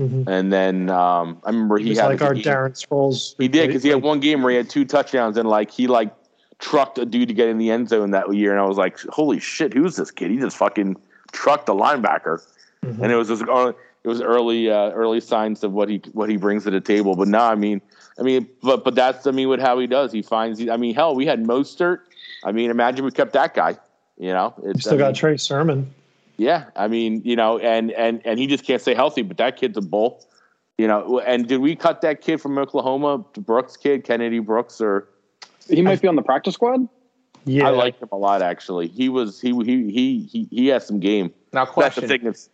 Mhm. 0.00 0.26
and 0.26 0.52
then 0.52 0.90
um, 0.90 1.38
I 1.44 1.50
remember 1.50 1.78
He 1.78 1.90
he 1.90 1.94
had 1.94 2.06
like 2.06 2.22
our 2.22 2.34
game- 2.34 2.42
Darren 2.42 2.72
Sproles. 2.72 3.34
He 3.38 3.46
did 3.46 3.68
because 3.68 3.82
he 3.84 3.90
had 3.90 4.02
one 4.02 4.18
game 4.20 4.42
where 4.42 4.50
he 4.50 4.56
had 4.56 4.68
two 4.68 4.84
touchdowns 4.84 5.36
and 5.36 5.48
like 5.48 5.70
he 5.70 5.86
like 5.86 6.12
trucked 6.58 6.98
a 6.98 7.04
dude 7.06 7.28
to 7.28 7.34
get 7.34 7.48
in 7.48 7.58
the 7.58 7.70
end 7.70 7.88
zone 7.88 8.10
that 8.10 8.32
year, 8.34 8.50
and 8.52 8.60
I 8.60 8.64
was 8.64 8.78
like, 8.78 8.98
holy 9.10 9.38
shit, 9.38 9.72
who's 9.74 9.96
this 9.96 10.10
kid? 10.10 10.30
He 10.30 10.38
just 10.38 10.56
fucking 10.56 10.96
trucked 11.32 11.68
a 11.68 11.72
linebacker, 11.72 12.42
Mhm. 12.84 13.00
and 13.02 13.12
it 13.12 13.16
was 13.16 13.28
just, 13.28 13.42
uh, 13.42 13.72
it 14.02 14.08
was 14.08 14.20
early 14.22 14.70
uh, 14.70 14.90
early 14.92 15.20
signs 15.20 15.62
of 15.62 15.72
what 15.72 15.88
he 15.90 16.00
what 16.14 16.30
he 16.30 16.36
brings 16.38 16.64
to 16.64 16.70
the 16.70 16.80
table. 16.80 17.14
But 17.14 17.28
now, 17.28 17.44
I 17.50 17.54
mean, 17.54 17.82
I 18.20 18.22
mean, 18.22 18.46
but 18.62 18.84
but 18.84 18.94
that's 18.94 19.26
I 19.26 19.30
mean 19.30 19.48
what 19.48 19.60
how 19.60 19.78
he 19.78 19.86
does. 19.86 20.12
He 20.12 20.22
finds. 20.22 20.60
I 20.68 20.76
mean, 20.76 20.94
hell, 20.94 21.14
we 21.14 21.24
had 21.26 21.42
Mostert. 21.42 22.00
I 22.44 22.52
mean, 22.52 22.70
imagine 22.70 23.04
we 23.04 23.10
kept 23.10 23.32
that 23.32 23.54
guy. 23.54 23.78
You 24.18 24.32
know, 24.32 24.54
We 24.72 24.72
it's, 24.72 24.82
still 24.82 24.94
I 24.94 24.98
got 24.98 25.06
mean, 25.06 25.14
Trey 25.14 25.36
Sermon. 25.38 25.92
yeah, 26.36 26.66
I 26.76 26.88
mean, 26.88 27.22
you 27.24 27.36
know, 27.36 27.58
and 27.58 27.90
and 27.92 28.20
and 28.26 28.38
he 28.38 28.46
just 28.46 28.64
can't 28.64 28.80
stay 28.82 28.94
healthy. 28.94 29.22
But 29.22 29.38
that 29.38 29.56
kid's 29.56 29.78
a 29.78 29.80
bull, 29.80 30.26
you 30.76 30.86
know. 30.86 31.20
And 31.20 31.48
did 31.48 31.60
we 31.60 31.74
cut 31.74 32.02
that 32.02 32.20
kid 32.20 32.40
from 32.40 32.58
Oklahoma, 32.58 33.24
the 33.34 33.40
Brooks 33.40 33.76
kid, 33.78 34.04
Kennedy 34.04 34.38
Brooks, 34.38 34.80
or 34.80 35.08
He 35.68 35.80
might 35.80 36.02
be 36.02 36.08
on 36.08 36.16
the 36.16 36.22
practice 36.22 36.54
squad. 36.54 36.86
Yeah, 37.46 37.68
I 37.68 37.70
like 37.70 37.98
him 37.98 38.10
a 38.12 38.16
lot 38.16 38.42
actually. 38.42 38.88
He 38.88 39.08
was 39.08 39.40
he 39.40 39.52
he 39.64 39.90
he 39.90 40.28
he, 40.30 40.48
he 40.50 40.66
has 40.66 40.86
some 40.86 41.00
game. 41.00 41.32
Now, 41.54 41.64
That's 41.64 41.72
question: 41.72 42.02
the 42.02 42.08
thing. 42.08 42.24
That's 42.24 42.50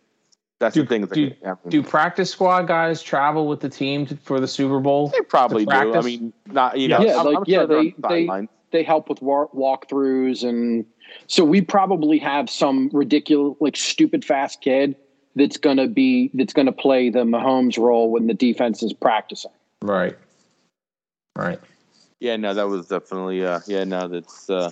that's 0.59 0.73
Do- 0.73 0.81
the 0.83 0.87
thing. 0.87 1.01
That's 1.01 1.13
do- 1.13 1.33
like, 1.43 1.57
Do 1.69 1.83
practice 1.83 2.31
squad 2.31 2.63
guys 2.67 3.01
travel 3.01 3.47
with 3.47 3.59
the 3.59 3.69
team 3.69 4.05
to, 4.07 4.17
for 4.17 4.39
the 4.39 4.47
Super 4.47 4.79
Bowl? 4.79 5.09
they 5.09 5.21
probably 5.21 5.65
do. 5.65 5.93
I 5.93 6.01
mean, 6.01 6.33
not 6.47 6.77
you 6.77 6.87
know. 6.87 6.99
Yeah, 6.99 7.19
I'm, 7.19 7.25
like, 7.25 7.37
I'm 7.37 7.43
yeah, 7.47 7.57
sure 7.59 7.67
they're 7.67 7.83
they- 8.09 8.47
they- 8.71 8.83
help 8.83 9.09
with 9.09 9.21
wa- 9.21 9.47
walkthroughs 9.55 10.47
and 10.47 10.85
so 11.27 11.43
we 11.43 11.61
probably 11.61 12.19
have 12.19 12.49
some 12.49 12.89
ridiculous 12.93 13.57
like 13.59 13.75
stupid 13.77 14.25
fast 14.25 14.61
kid 14.61 14.95
that's 15.35 15.57
going 15.57 15.77
to 15.77 15.87
be 15.87 16.29
that's 16.33 16.53
going 16.53 16.65
to 16.65 16.71
play 16.71 17.09
the 17.09 17.23
Mahomes 17.23 17.77
role 17.77 18.11
when 18.11 18.27
the 18.27 18.33
defense 18.33 18.83
is 18.83 18.93
practicing. 18.93 19.51
Right. 19.81 20.17
Right. 21.35 21.59
Yeah, 22.19 22.35
no, 22.35 22.53
that 22.53 22.67
was 22.67 22.87
definitely. 22.87 23.45
Uh, 23.45 23.59
yeah, 23.67 23.83
no, 23.83 24.07
that's. 24.07 24.49
Uh, 24.49 24.71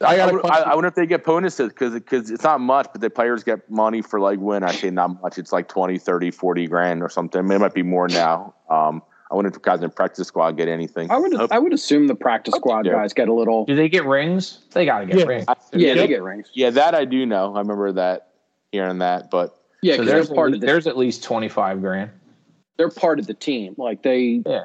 I 0.00 0.06
I, 0.14 0.16
got 0.16 0.28
a 0.28 0.32
wonder- 0.32 0.52
I. 0.52 0.58
I 0.60 0.74
wonder 0.74 0.88
if 0.88 0.94
they 0.94 1.06
get 1.06 1.24
bonuses 1.24 1.68
because 1.68 1.94
because 1.94 2.30
it's 2.30 2.44
not 2.44 2.60
much, 2.60 2.88
but 2.92 3.00
the 3.00 3.10
players 3.10 3.44
get 3.44 3.70
money 3.70 4.02
for 4.02 4.20
like 4.20 4.38
when 4.38 4.62
I 4.64 4.72
say 4.72 4.90
not 4.90 5.22
much, 5.22 5.38
it's 5.38 5.52
like 5.52 5.68
20, 5.68 5.98
30, 5.98 6.30
40 6.30 6.66
grand 6.66 7.02
or 7.02 7.08
something. 7.08 7.50
It 7.50 7.58
might 7.60 7.74
be 7.74 7.82
more 7.82 8.08
now. 8.08 8.54
Um, 8.70 9.02
I 9.30 9.34
wonder 9.34 9.48
if 9.48 9.54
the 9.54 9.60
guys 9.60 9.82
in 9.82 9.90
practice 9.90 10.28
squad 10.28 10.52
get 10.56 10.68
anything. 10.68 11.10
I 11.10 11.16
would 11.16 11.32
Hope- 11.34 11.52
I 11.52 11.58
would 11.58 11.72
assume 11.72 12.06
the 12.06 12.14
practice 12.14 12.54
squad 12.54 12.82
do. 12.82 12.90
guys 12.90 13.12
get 13.12 13.28
a 13.28 13.32
little 13.32 13.64
Do 13.64 13.74
they 13.74 13.88
get 13.88 14.04
rings? 14.04 14.60
They 14.72 14.84
got 14.84 15.00
to 15.00 15.06
get 15.06 15.16
Yeah. 15.18 15.24
rings. 15.24 15.44
I- 15.48 15.54
yeah, 15.72 15.94
they 15.94 16.06
get 16.06 16.22
rings. 16.22 16.50
yeah, 16.54 16.70
that 16.70 16.94
I 16.94 17.04
do 17.04 17.24
know. 17.26 17.54
I 17.54 17.58
remember 17.60 17.90
that 17.92 18.28
hearing 18.72 18.98
that, 18.98 19.30
but 19.30 19.56
Yeah, 19.82 19.96
So 19.96 20.04
there's 20.04 20.28
part 20.30 20.50
at, 20.50 20.54
of 20.56 20.60
the 20.60 20.66
there's 20.66 20.86
at 20.86 20.96
least 20.96 21.22
twenty 21.24 21.48
five 21.48 21.80
grand. 21.80 22.10
they're 22.76 22.90
part 22.90 23.18
of 23.18 23.26
the 23.26 23.34
team. 23.34 23.74
Like 23.78 24.02
they 24.02 24.42
yeah, 24.46 24.64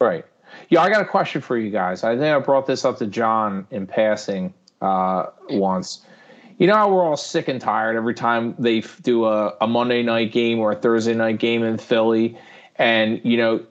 Right. 0.00 0.24
Yeah, 0.68 0.82
I 0.82 0.90
got 0.90 1.02
a 1.02 1.06
question 1.06 1.40
for 1.40 1.56
you 1.56 1.70
guys. 1.70 2.04
I 2.04 2.16
think 2.16 2.34
I 2.34 2.38
brought 2.38 2.66
this 2.66 2.84
up 2.84 2.98
to 2.98 3.06
John 3.06 3.66
in 3.70 3.86
passing 3.86 4.54
uh, 4.80 5.26
once. 5.50 6.04
You 6.58 6.66
know 6.66 6.74
how 6.74 6.92
we're 6.92 7.04
all 7.04 7.16
sick 7.16 7.48
and 7.48 7.60
tired 7.60 7.96
every 7.96 8.14
time 8.14 8.54
they 8.58 8.80
do 9.02 9.24
a, 9.24 9.54
a 9.60 9.66
Monday 9.66 10.02
night 10.02 10.32
game 10.32 10.58
or 10.58 10.72
a 10.72 10.76
Thursday 10.76 11.14
night 11.14 11.38
game 11.38 11.62
in 11.62 11.78
Philly, 11.78 12.38
and 12.76 13.20
you 13.24 13.36
know 13.36 13.64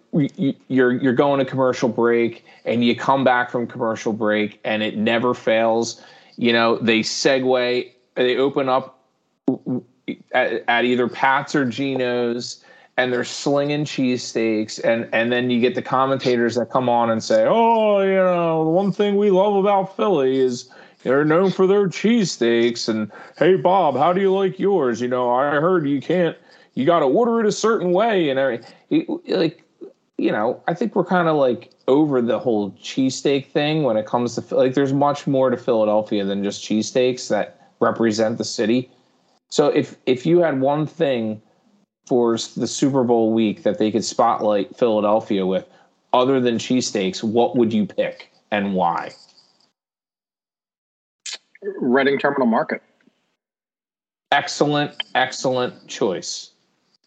you're 0.68 0.92
you're 0.92 1.14
going 1.14 1.40
to 1.40 1.46
commercial 1.46 1.88
break 1.88 2.44
and 2.66 2.84
you 2.84 2.96
come 2.96 3.24
back 3.24 3.50
from 3.50 3.66
commercial 3.66 4.14
break 4.14 4.60
and 4.66 4.84
it 4.84 4.98
never 4.98 5.34
fails. 5.34 6.04
You 6.38 6.52
know 6.54 6.78
they 6.78 7.00
segue, 7.00 7.92
they 8.16 8.36
open 8.38 8.68
up 8.68 9.00
at, 10.34 10.64
at 10.68 10.86
either 10.86 11.08
Pat's 11.08 11.56
or 11.56 11.66
Geno's, 11.66 12.64
and 13.02 13.12
they're 13.12 13.24
slinging 13.24 13.84
cheesesteaks 13.84 14.80
and 14.84 15.10
and 15.12 15.32
then 15.32 15.50
you 15.50 15.60
get 15.60 15.76
the 15.76 15.82
commentators 15.82 16.56
that 16.56 16.70
come 16.70 16.88
on 16.88 17.10
and 17.10 17.24
say 17.24 17.46
oh 17.48 18.02
you 18.02 18.16
know 18.16 18.64
the 18.64 18.70
one 18.70 18.92
thing 18.92 19.18
we 19.18 19.32
love 19.32 19.56
about 19.56 19.96
philly 19.96 20.40
is 20.40 20.70
they're 21.04 21.26
known 21.26 21.50
for 21.50 21.66
their 21.66 21.88
cheesesteaks. 21.88 22.88
And 22.88 23.12
hey 23.38 23.56
bob 23.56 23.96
how 23.98 24.14
do 24.14 24.22
you 24.22 24.32
like 24.34 24.60
yours? 24.60 25.02
You 25.02 25.08
know 25.08 25.32
i 25.32 25.56
heard 25.56 25.88
you 25.88 26.02
can't 26.02 26.38
you 26.76 26.86
got 26.86 27.00
to 27.00 27.06
order 27.06 27.40
it 27.40 27.46
a 27.46 27.52
certain 27.52 27.92
way 27.92 28.30
and 28.30 28.40
everything 28.40 29.20
like 29.28 29.64
you 30.18 30.32
know 30.32 30.62
i 30.68 30.74
think 30.74 30.96
we're 30.96 31.04
kind 31.04 31.28
of 31.28 31.36
like 31.36 31.72
over 31.88 32.22
the 32.22 32.40
whole 32.40 32.72
cheesesteak 32.74 33.48
thing 33.48 33.84
when 33.84 33.98
it 33.98 34.06
comes 34.06 34.36
to 34.36 34.56
like 34.56 34.76
there's 34.76 34.94
much 34.94 35.26
more 35.28 35.50
to 35.50 35.58
philadelphia 35.58 36.24
than 36.24 36.44
just 36.44 36.64
cheesesteaks 36.64 37.28
that 37.28 37.62
represent 37.82 38.38
the 38.38 38.46
city. 38.46 38.90
So 39.50 39.68
if 39.68 39.98
if 40.06 40.26
you 40.26 40.40
had 40.40 40.62
one 40.62 40.88
thing 40.88 41.42
for 42.06 42.38
the 42.58 42.68
Super 42.68 43.04
Bowl 43.04 43.34
week 43.34 43.64
that 43.64 43.78
they 43.78 43.92
could 43.92 44.04
spotlight 44.04 44.76
Philadelphia 44.76 45.46
with, 45.46 45.66
other 46.14 46.40
than 46.40 46.58
cheesesteaks, 46.58 47.24
what 47.24 47.56
would 47.56 47.72
you 47.72 47.86
pick 47.86 48.32
and 48.52 48.74
why? 48.74 49.12
Reading 51.62 52.18
Terminal 52.18 52.48
Market. 52.48 52.82
Excellent, 54.32 54.94
excellent 55.14 55.88
choice. 55.88 56.52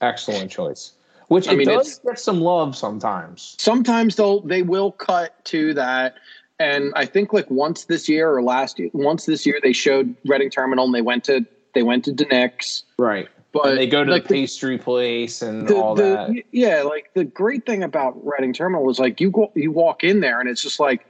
Excellent 0.01 0.51
choice. 0.51 0.92
Which 1.28 1.49
I 1.49 1.53
it 1.53 1.57
mean, 1.57 1.68
does 1.68 1.99
get 2.01 2.18
some 2.18 2.40
love 2.40 2.76
sometimes. 2.76 3.57
Sometimes 3.59 4.16
they'll 4.16 4.40
they 4.40 4.62
will 4.62 4.92
cut 4.92 5.42
to 5.47 5.72
that. 5.74 6.16
And 6.61 6.92
I 6.95 7.07
think 7.07 7.32
like 7.32 7.51
once 7.51 7.84
this 7.84 8.09
year 8.09 8.30
or 8.30 8.42
last 8.42 8.78
year, 8.78 8.90
once 8.92 9.26
this 9.26 9.45
year 9.47 9.59
they 9.62 9.72
showed 9.72 10.14
Reading 10.26 10.51
Terminal 10.51 10.84
and 10.84 10.95
they 10.95 11.03
went 11.03 11.24
to 11.24 11.45
they 11.72 11.82
went 11.82 12.05
to 12.05 12.12
DiNic's. 12.12 12.84
Right. 12.99 13.28
But 13.55 13.76
they 13.76 13.86
go 13.86 14.02
to 14.02 14.11
like 14.11 14.26
the 14.26 14.34
pastry 14.34 14.78
place 14.78 15.40
and 15.40 15.68
the, 15.68 15.76
all 15.76 15.94
the, 15.94 16.02
that. 16.02 16.42
Yeah, 16.50 16.82
like 16.82 17.11
the 17.14 17.24
great 17.24 17.64
thing 17.64 17.84
about 17.84 18.14
Reading 18.26 18.52
Terminal 18.52 18.90
is 18.90 18.98
like 18.98 19.20
you 19.20 19.30
go, 19.30 19.52
you 19.55 19.70
walk 19.70 20.02
in 20.02 20.20
there 20.20 20.40
and 20.40 20.48
it's 20.48 20.61
just 20.61 20.80
like, 20.80 21.07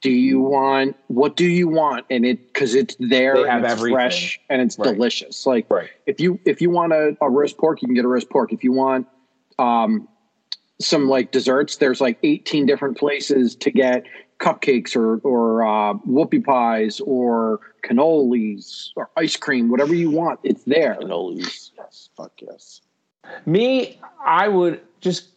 do 0.00 0.10
you 0.10 0.38
want 0.38 0.96
what 1.08 1.34
do 1.34 1.46
you 1.46 1.66
want? 1.66 2.06
And 2.10 2.24
it 2.24 2.52
because 2.52 2.76
it's 2.76 2.94
there 3.00 3.34
they 3.34 3.48
and 3.48 3.64
it's 3.64 3.72
everything. 3.72 3.94
fresh 3.96 4.40
and 4.48 4.62
it's 4.62 4.78
right. 4.78 4.94
delicious. 4.94 5.46
Like 5.46 5.68
right. 5.68 5.90
if 6.06 6.20
you 6.20 6.38
if 6.44 6.60
you 6.60 6.70
want 6.70 6.92
a, 6.92 7.16
a 7.20 7.28
roast 7.28 7.58
pork, 7.58 7.82
you 7.82 7.88
can 7.88 7.94
get 7.94 8.04
a 8.04 8.08
roast 8.08 8.30
pork. 8.30 8.52
If 8.52 8.62
you 8.62 8.72
want 8.72 9.08
um 9.58 10.06
some 10.80 11.08
like 11.08 11.32
desserts, 11.32 11.76
there's 11.76 12.00
like 12.00 12.18
18 12.22 12.66
different 12.66 12.98
places 12.98 13.56
to 13.56 13.70
get 13.70 14.04
cupcakes 14.38 14.96
or 14.96 15.18
or 15.18 15.62
uh, 15.62 15.94
whoopie 16.06 16.44
pies 16.44 17.00
or 17.00 17.60
cannolis 17.82 18.90
or 18.96 19.10
ice 19.16 19.36
cream, 19.36 19.70
whatever 19.70 19.94
you 19.94 20.10
want, 20.10 20.40
it's 20.42 20.64
there. 20.64 20.96
Cannolis, 21.00 21.70
yes, 21.76 22.10
fuck 22.16 22.32
yes. 22.40 22.80
Me, 23.46 23.98
I 24.24 24.48
would 24.48 24.80
just 25.00 25.28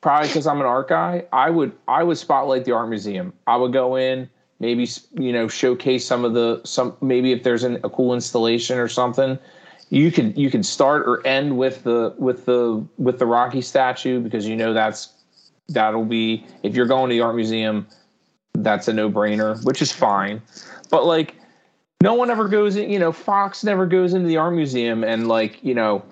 probably 0.00 0.28
because 0.28 0.46
I'm 0.46 0.60
an 0.60 0.66
art 0.66 0.88
guy. 0.88 1.24
I 1.32 1.50
would 1.50 1.72
I 1.86 2.02
would 2.02 2.18
spotlight 2.18 2.64
the 2.64 2.72
art 2.72 2.88
museum. 2.88 3.32
I 3.46 3.56
would 3.56 3.72
go 3.72 3.96
in, 3.96 4.28
maybe 4.60 4.88
you 5.14 5.32
know 5.32 5.48
showcase 5.48 6.06
some 6.06 6.24
of 6.24 6.34
the 6.34 6.60
some 6.64 6.96
maybe 7.00 7.32
if 7.32 7.42
there's 7.42 7.64
an, 7.64 7.76
a 7.84 7.90
cool 7.90 8.14
installation 8.14 8.78
or 8.78 8.88
something. 8.88 9.38
You 9.90 10.12
can 10.12 10.34
you 10.36 10.50
can 10.50 10.62
start 10.62 11.06
or 11.06 11.26
end 11.26 11.56
with 11.56 11.82
the 11.84 12.14
with 12.18 12.44
the 12.44 12.84
with 12.98 13.18
the 13.18 13.26
Rocky 13.26 13.62
statue 13.62 14.20
because 14.20 14.46
you 14.46 14.56
know 14.56 14.72
that's 14.72 15.12
that'll 15.68 16.04
be 16.04 16.46
if 16.62 16.74
you're 16.74 16.86
going 16.86 17.10
to 17.10 17.14
the 17.14 17.20
art 17.20 17.36
museum 17.36 17.86
that's 18.62 18.88
a 18.88 18.92
no 18.92 19.10
brainer, 19.10 19.62
which 19.64 19.82
is 19.82 19.92
fine. 19.92 20.42
But 20.90 21.04
like, 21.04 21.34
no 22.02 22.14
one 22.14 22.30
ever 22.30 22.48
goes 22.48 22.76
in, 22.76 22.90
you 22.90 22.98
know, 22.98 23.12
Fox 23.12 23.64
never 23.64 23.86
goes 23.86 24.14
into 24.14 24.28
the 24.28 24.36
art 24.36 24.54
museum 24.54 25.02
and 25.02 25.28
like, 25.28 25.62
you 25.64 25.74
know, 25.74 26.04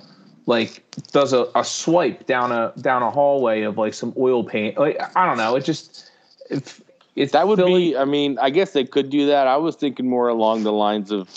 like 0.47 0.83
does 1.13 1.33
a, 1.33 1.49
a 1.55 1.65
swipe 1.65 2.27
down 2.27 2.53
a 2.53 2.73
down 2.81 3.03
a 3.03 3.11
hallway 3.11 3.63
of 3.63 3.79
like 3.79 3.95
some 3.95 4.15
oil 4.17 4.45
paint. 4.45 4.79
Like 4.79 5.01
I 5.17 5.27
don't 5.27 5.37
know, 5.37 5.57
it 5.57 5.65
just 5.65 6.11
if 6.51 6.81
if 7.15 7.33
that 7.33 7.49
would 7.49 7.59
Philly, 7.59 7.91
be 7.91 7.97
I 7.97 8.05
mean, 8.05 8.39
I 8.39 8.51
guess 8.51 8.73
they 8.73 8.85
could 8.85 9.11
do 9.11 9.27
that. 9.27 9.47
I 9.47 9.57
was 9.57 9.77
thinking 9.77 10.09
more 10.09 10.29
along 10.29 10.63
the 10.63 10.73
lines 10.73 11.11
of 11.11 11.29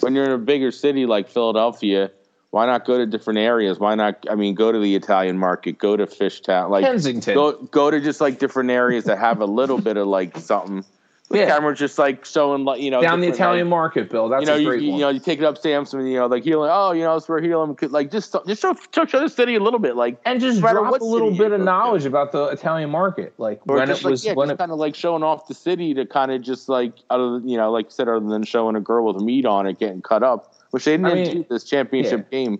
when 0.00 0.14
you're 0.14 0.24
in 0.24 0.32
a 0.32 0.38
bigger 0.38 0.70
city 0.70 1.06
like 1.06 1.28
Philadelphia, 1.28 2.10
why 2.54 2.66
not 2.66 2.84
go 2.84 2.98
to 2.98 3.04
different 3.04 3.40
areas? 3.40 3.80
Why 3.80 3.96
not? 3.96 4.24
I 4.30 4.36
mean, 4.36 4.54
go 4.54 4.70
to 4.70 4.78
the 4.78 4.94
Italian 4.94 5.36
market, 5.36 5.76
go 5.76 5.96
to 5.96 6.06
Fishtown, 6.06 6.70
like 6.70 6.84
Kensington. 6.84 7.34
Go 7.34 7.54
go 7.54 7.90
to 7.90 8.00
just 8.00 8.20
like 8.20 8.38
different 8.38 8.70
areas 8.70 9.06
that 9.06 9.18
have 9.18 9.40
a 9.40 9.44
little 9.44 9.80
bit 9.80 9.96
of 9.96 10.06
like 10.06 10.38
something. 10.38 10.84
The 11.30 11.38
yeah. 11.38 11.46
camera 11.46 11.74
just 11.74 11.98
like 11.98 12.24
showing 12.24 12.64
like 12.64 12.80
you 12.80 12.92
know 12.92 13.02
down 13.02 13.20
the 13.20 13.26
Italian 13.26 13.66
like, 13.66 13.70
market, 13.70 14.08
Bill. 14.08 14.28
That's 14.28 14.42
you 14.42 14.46
know, 14.46 14.54
a 14.54 14.62
great 14.62 14.82
you, 14.82 14.90
one. 14.90 15.00
You 15.00 15.04
know, 15.06 15.10
you 15.10 15.18
take 15.18 15.40
it 15.40 15.44
up 15.44 15.58
Samson, 15.58 16.06
you 16.06 16.16
know, 16.16 16.26
like 16.26 16.44
healing. 16.44 16.70
Oh, 16.72 16.92
you 16.92 17.02
know, 17.02 17.16
it's 17.16 17.28
where 17.28 17.42
healing 17.42 17.74
could 17.74 17.90
like 17.90 18.12
just 18.12 18.36
just 18.46 18.62
show 18.62 18.76
show, 18.94 19.04
show 19.04 19.18
the 19.18 19.28
city 19.28 19.56
a 19.56 19.60
little 19.60 19.80
bit, 19.80 19.96
like 19.96 20.20
and 20.24 20.40
just 20.40 20.60
drop 20.60 21.00
a 21.00 21.04
little 21.04 21.36
bit 21.36 21.50
of 21.50 21.60
knowledge 21.60 22.04
about 22.04 22.30
the 22.30 22.44
Italian 22.50 22.88
market, 22.88 23.34
like 23.36 23.62
or 23.66 23.78
when 23.78 23.90
it 23.90 24.00
was 24.04 24.24
like, 24.24 24.30
yeah, 24.30 24.34
when 24.34 24.48
it 24.48 24.58
kind 24.58 24.70
of 24.70 24.78
like 24.78 24.94
showing 24.94 25.24
off 25.24 25.48
the 25.48 25.54
city 25.54 25.92
to 25.94 26.06
kind 26.06 26.30
of 26.30 26.40
just 26.40 26.68
like 26.68 26.92
out 27.10 27.18
of 27.18 27.44
you 27.44 27.56
know, 27.56 27.72
like 27.72 27.90
said, 27.90 28.06
other 28.08 28.24
than 28.24 28.44
showing 28.44 28.76
a 28.76 28.80
girl 28.80 29.12
with 29.12 29.20
meat 29.20 29.44
on 29.44 29.66
it 29.66 29.80
getting 29.80 30.02
cut 30.02 30.22
up, 30.22 30.54
which 30.74 30.86
they 30.86 30.96
didn't 30.96 31.06
I 31.06 31.14
mean, 31.14 31.32
do 31.32 31.46
this 31.48 31.62
championship 31.62 32.26
yeah. 32.32 32.38
game. 32.38 32.58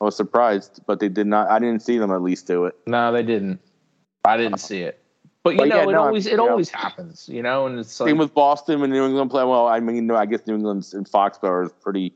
I 0.00 0.04
was 0.06 0.16
surprised, 0.16 0.80
but 0.88 0.98
they 0.98 1.08
did 1.08 1.28
not. 1.28 1.48
I 1.48 1.60
didn't 1.60 1.82
see 1.82 1.98
them 1.98 2.10
at 2.10 2.20
least 2.20 2.48
do 2.48 2.64
it. 2.64 2.74
No, 2.84 3.12
they 3.12 3.22
didn't. 3.22 3.60
I 4.24 4.36
didn't 4.36 4.54
uh, 4.54 4.56
see 4.56 4.80
it. 4.80 5.00
But 5.44 5.50
you 5.50 5.58
but 5.58 5.68
know, 5.68 5.76
yeah, 5.76 5.82
it 5.84 5.92
no, 5.92 6.02
always 6.02 6.26
it 6.26 6.40
always 6.40 6.68
happens, 6.68 7.28
you 7.28 7.44
know. 7.44 7.66
And 7.66 7.78
it's 7.78 8.00
like, 8.00 8.08
same 8.08 8.18
with 8.18 8.34
Boston 8.34 8.82
and 8.82 8.92
New 8.92 9.06
England 9.06 9.30
play. 9.30 9.44
Well, 9.44 9.68
I 9.68 9.78
mean, 9.78 10.08
no, 10.08 10.16
I 10.16 10.26
guess 10.26 10.44
New 10.48 10.56
England's 10.56 10.94
in 10.94 11.04
Foxborough 11.04 11.66
is 11.66 11.72
pretty 11.80 12.12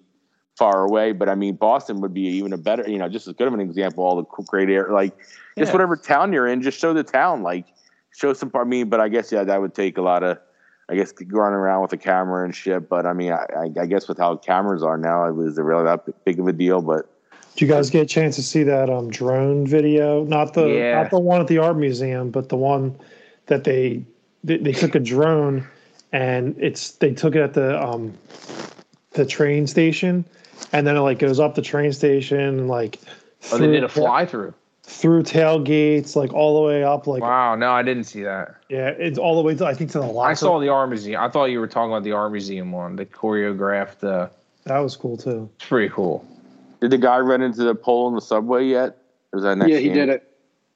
far 0.57 0.83
away, 0.83 1.13
but 1.13 1.29
I 1.29 1.37
mean, 1.37 1.55
Boston 1.55 2.01
would 2.01 2.13
be 2.13 2.23
even 2.23 2.53
a 2.53 2.59
better, 2.59 2.91
you 2.91 2.99
know, 2.99 3.09
just 3.09 3.29
as 3.29 3.35
good 3.35 3.47
of 3.47 3.55
an 3.55 3.61
example. 3.61 4.03
All 4.03 4.17
the 4.17 4.25
great 4.43 4.69
air, 4.69 4.89
like 4.91 5.17
yeah. 5.57 5.63
just 5.63 5.73
whatever 5.73 5.97
town 5.97 6.33
you're 6.33 6.49
in, 6.49 6.63
just 6.63 6.81
show 6.81 6.93
the 6.93 7.05
town, 7.05 7.45
like 7.45 7.67
show 8.11 8.33
some. 8.33 8.51
Part. 8.51 8.67
I 8.67 8.69
mean, 8.69 8.89
but 8.89 8.99
I 8.99 9.09
guess 9.09 9.31
yeah, 9.31 9.45
that 9.45 9.61
would 9.61 9.73
take 9.73 9.99
a 9.99 10.03
lot 10.03 10.25
of, 10.25 10.39
I 10.89 10.95
guess, 10.95 11.13
running 11.27 11.57
around 11.57 11.83
with 11.83 11.93
a 11.93 11.97
camera 11.97 12.45
and 12.45 12.55
shit. 12.55 12.89
But 12.89 13.07
I 13.07 13.13
mean, 13.13 13.33
I, 13.33 13.71
I 13.79 13.87
guess 13.87 14.09
with 14.09 14.19
how 14.19 14.37
cameras 14.37 14.83
are 14.83 14.97
now, 14.97 15.27
it 15.27 15.33
was 15.33 15.59
really 15.59 15.85
that 15.85 16.25
big 16.25 16.41
of 16.41 16.49
a 16.49 16.53
deal, 16.53 16.81
but. 16.81 17.09
Did 17.55 17.63
you 17.63 17.69
guys 17.69 17.91
get 17.91 18.03
a 18.03 18.07
chance 18.07 18.37
to 18.37 18.43
see 18.43 18.63
that 18.63 18.89
um, 18.89 19.11
drone 19.11 19.67
video? 19.67 20.25
Not 20.25 20.55
the 20.55 20.67
yeah. 20.69 21.03
not 21.03 21.11
the 21.11 21.19
one 21.19 21.41
at 21.41 21.49
the 21.49 21.59
art 21.59 21.77
museum, 21.77 22.31
but 22.31 22.51
the 22.51 22.57
one 22.57 22.97
that 23.47 23.65
they 23.65 24.05
they, 24.45 24.59
they 24.59 24.73
took 24.73 24.95
a 24.95 25.01
drone 25.01 25.67
and 26.13 26.55
it's 26.59 26.93
they 26.93 27.13
took 27.13 27.35
it 27.35 27.41
at 27.41 27.55
the 27.55 27.83
um, 27.83 28.17
the 29.13 29.27
train 29.27 29.67
station, 29.67 30.25
and 30.73 30.87
then 30.87 30.97
it 30.97 31.01
like 31.01 31.19
goes 31.19 31.41
up 31.41 31.57
the 31.57 31.63
train 31.63 31.93
station 31.93 32.39
and 32.39 32.69
like. 32.69 33.01
Oh, 33.51 33.59
they 33.59 33.67
did 33.67 33.85
a 33.85 33.89
fly 33.89 34.25
through 34.25 34.55
through 34.89 35.23
tailgates, 35.23 36.17
like 36.17 36.33
all 36.33 36.61
the 36.61 36.67
way 36.67 36.83
up. 36.83 37.07
Like 37.07 37.23
wow, 37.23 37.55
no, 37.55 37.71
I 37.71 37.83
didn't 37.83 38.05
see 38.05 38.23
that. 38.23 38.57
Yeah, 38.69 38.89
it's 38.89 39.19
all 39.19 39.37
the 39.37 39.43
way 39.43 39.55
to 39.55 39.67
I 39.67 39.75
think 39.75 39.91
to 39.93 39.99
the 39.99 40.07
last. 40.07 40.31
I 40.31 40.35
saw 40.35 40.59
the 40.59 40.69
art 40.69 40.89
museum. 40.89 41.21
I 41.21 41.29
thought 41.29 41.47
you 41.47 41.61
were 41.61 41.69
talking 41.69 41.93
about 41.93 42.05
the 42.05 42.13
art 42.13 42.33
museum 42.33 42.73
one, 42.73 42.97
the 42.97 43.05
choreographed. 43.07 44.03
Uh, 44.03 44.29
that 44.65 44.79
was 44.79 44.97
cool 44.97 45.17
too. 45.17 45.49
It's 45.57 45.69
pretty 45.69 45.93
cool. 45.93 46.27
Did 46.81 46.91
the 46.91 46.99
guy 46.99 47.19
run 47.19 47.43
into 47.43 47.65
the 47.65 47.75
pole 47.75 48.09
in 48.09 48.15
the 48.15 48.21
subway 48.21 48.65
yet? 48.65 48.97
Or 49.33 49.39
was 49.39 49.43
that 49.43 49.59
next? 49.59 49.71
Yeah, 49.71 49.79
he 49.79 49.89
game? 49.89 49.95
did 49.95 50.09
it. 50.09 50.25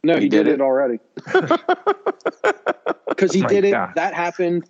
No, 0.05 0.17
he, 0.17 0.23
he 0.23 0.29
did, 0.29 0.45
did, 0.45 0.55
it, 0.55 0.61
already. 0.61 0.99
Because 3.09 3.33
he 3.33 3.45
oh 3.45 3.47
did 3.47 3.65
it. 3.65 3.71
God. 3.71 3.93
That 3.95 4.15
happened. 4.15 4.69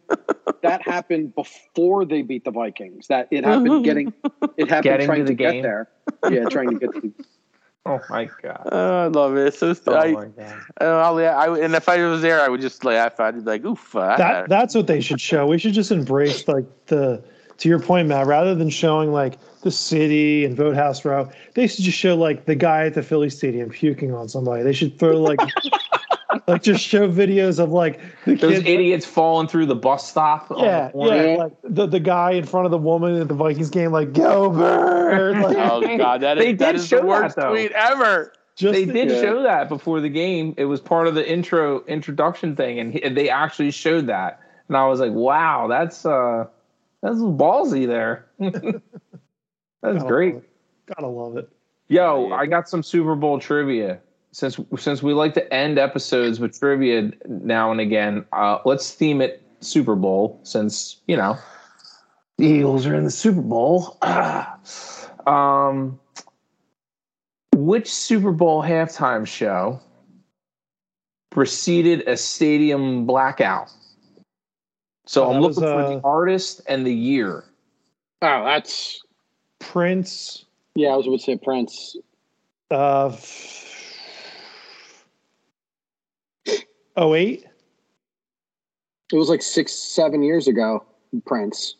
That 0.62 0.82
happened 0.82 1.34
before 1.34 2.04
they 2.04 2.22
beat 2.22 2.44
the 2.44 2.50
Vikings. 2.50 3.06
That 3.06 3.28
it 3.30 3.44
happened 3.44 3.84
getting. 3.84 4.12
It 4.56 4.68
happened 4.68 4.84
getting 4.84 5.06
trying 5.06 5.20
to, 5.20 5.26
to 5.26 5.34
get 5.34 5.62
there. 5.62 5.88
Yeah, 6.28 6.44
trying 6.44 6.70
to 6.70 6.78
get 6.78 6.92
to. 6.94 7.12
Oh 7.84 8.00
my 8.10 8.28
god! 8.42 8.68
Oh, 8.70 9.04
I 9.04 9.06
love 9.08 9.36
it. 9.36 9.54
So 9.54 9.74
oh 9.88 9.94
I, 9.94 10.12
my 10.12 10.26
god! 10.26 10.62
I, 10.80 10.84
I, 10.84 11.58
and 11.58 11.74
if 11.74 11.88
I 11.88 12.04
was 12.06 12.22
there, 12.22 12.40
I 12.40 12.48
would 12.48 12.60
just 12.60 12.84
laugh. 12.84 13.18
I'd 13.18 13.34
be 13.34 13.40
like, 13.40 13.64
"Oof!" 13.64 13.96
Uh, 13.96 14.16
that 14.16 14.48
that's 14.48 14.74
what 14.74 14.86
they 14.86 15.00
should 15.00 15.20
show. 15.20 15.46
We 15.46 15.58
should 15.58 15.74
just 15.74 15.90
embrace 15.90 16.46
like 16.46 16.66
the. 16.86 17.22
To 17.58 17.68
your 17.68 17.78
point, 17.78 18.08
Matt. 18.08 18.26
Rather 18.26 18.56
than 18.56 18.70
showing 18.70 19.12
like 19.12 19.38
the 19.62 19.70
city 19.70 20.44
and 20.44 20.56
Boathouse 20.56 21.04
Row. 21.04 21.30
They 21.54 21.66
should 21.66 21.84
just 21.84 21.98
show 21.98 22.14
like 22.16 22.44
the 22.44 22.54
guy 22.54 22.86
at 22.86 22.94
the 22.94 23.02
Philly 23.02 23.30
Stadium 23.30 23.70
puking 23.70 24.12
on 24.12 24.28
somebody. 24.28 24.62
They 24.62 24.72
should 24.72 24.98
throw 24.98 25.20
like 25.20 25.38
like 26.46 26.62
just 26.62 26.84
show 26.84 27.10
videos 27.10 27.58
of 27.58 27.70
like 27.70 28.00
the 28.24 28.34
those 28.34 28.54
kids, 28.54 28.68
idiots 28.68 29.06
like, 29.06 29.14
falling 29.14 29.48
through 29.48 29.66
the 29.66 29.74
bus 29.74 30.08
stop. 30.08 30.52
Yeah, 30.56 30.90
yeah. 30.94 31.36
Like 31.36 31.52
the, 31.62 31.86
the 31.86 32.00
guy 32.00 32.32
in 32.32 32.44
front 32.44 32.66
of 32.66 32.70
the 32.70 32.78
woman 32.78 33.20
at 33.20 33.28
the 33.28 33.34
Vikings 33.34 33.70
game, 33.70 33.92
like 33.92 34.12
go 34.12 34.50
bird. 34.50 35.38
Like, 35.38 35.56
oh 35.56 35.96
god, 35.96 36.22
that 36.22 36.38
is, 36.38 36.58
that 36.58 36.74
is 36.74 36.88
the 36.88 37.02
worst 37.02 37.36
that, 37.36 37.50
tweet 37.50 37.72
ever. 37.72 38.32
Just 38.54 38.74
they 38.74 38.84
did 38.84 39.10
show 39.10 39.42
that 39.42 39.68
before 39.68 40.00
the 40.00 40.10
game. 40.10 40.54
It 40.58 40.66
was 40.66 40.80
part 40.80 41.06
of 41.06 41.14
the 41.14 41.28
intro 41.28 41.84
introduction 41.86 42.54
thing, 42.54 42.78
and 42.78 42.92
he, 42.92 43.08
they 43.08 43.30
actually 43.30 43.70
showed 43.70 44.06
that. 44.08 44.40
And 44.68 44.76
I 44.76 44.86
was 44.86 45.00
like, 45.00 45.12
"Wow, 45.12 45.68
that's 45.68 46.04
uh, 46.04 46.46
that's 47.02 47.16
ballsy 47.18 47.86
there." 47.86 48.26
That's 49.82 49.98
Gotta 49.98 50.08
great. 50.08 50.34
Love 50.34 50.44
Gotta 50.86 51.06
love 51.08 51.36
it. 51.36 51.48
Yo, 51.88 52.32
I 52.32 52.46
got 52.46 52.68
some 52.68 52.82
Super 52.82 53.14
Bowl 53.14 53.38
trivia 53.38 54.00
since 54.32 54.58
since 54.78 55.02
we 55.02 55.12
like 55.12 55.34
to 55.34 55.54
end 55.54 55.78
episodes 55.78 56.40
with 56.40 56.58
trivia 56.58 57.12
now 57.26 57.70
and 57.70 57.80
again, 57.80 58.24
uh, 58.32 58.58
let's 58.64 58.92
theme 58.92 59.20
it 59.20 59.42
Super 59.60 59.94
Bowl 59.94 60.40
since 60.42 61.00
you 61.06 61.16
know 61.16 61.38
the 62.38 62.46
Eagles 62.46 62.86
are 62.86 62.94
in 62.94 63.04
the 63.04 63.10
Super 63.10 63.42
Bowl. 63.42 63.98
um, 65.26 66.00
which 67.54 67.92
Super 67.92 68.32
Bowl 68.32 68.62
halftime 68.62 69.26
show 69.26 69.78
preceded 71.30 72.06
a 72.08 72.16
stadium 72.16 73.06
blackout? 73.06 73.70
So 75.06 75.24
oh, 75.24 75.32
I'm 75.32 75.40
looking 75.40 75.62
was, 75.62 75.70
uh, 75.70 75.88
for 75.88 75.94
the 75.94 76.00
artist 76.04 76.62
and 76.66 76.86
the 76.86 76.94
year. 76.94 77.44
Oh, 78.22 78.44
that's 78.44 79.02
Prince. 79.58 80.46
Yeah, 80.74 80.88
I 80.88 80.96
was 80.96 81.06
going 81.06 81.18
to 81.18 81.24
say 81.24 81.36
Prince. 81.36 81.96
Uh, 82.70 83.14
08? 86.96 87.44
It 89.12 89.16
was 89.16 89.28
like 89.28 89.42
six, 89.42 89.72
seven 89.72 90.22
years 90.22 90.48
ago, 90.48 90.84
Prince. 91.26 91.76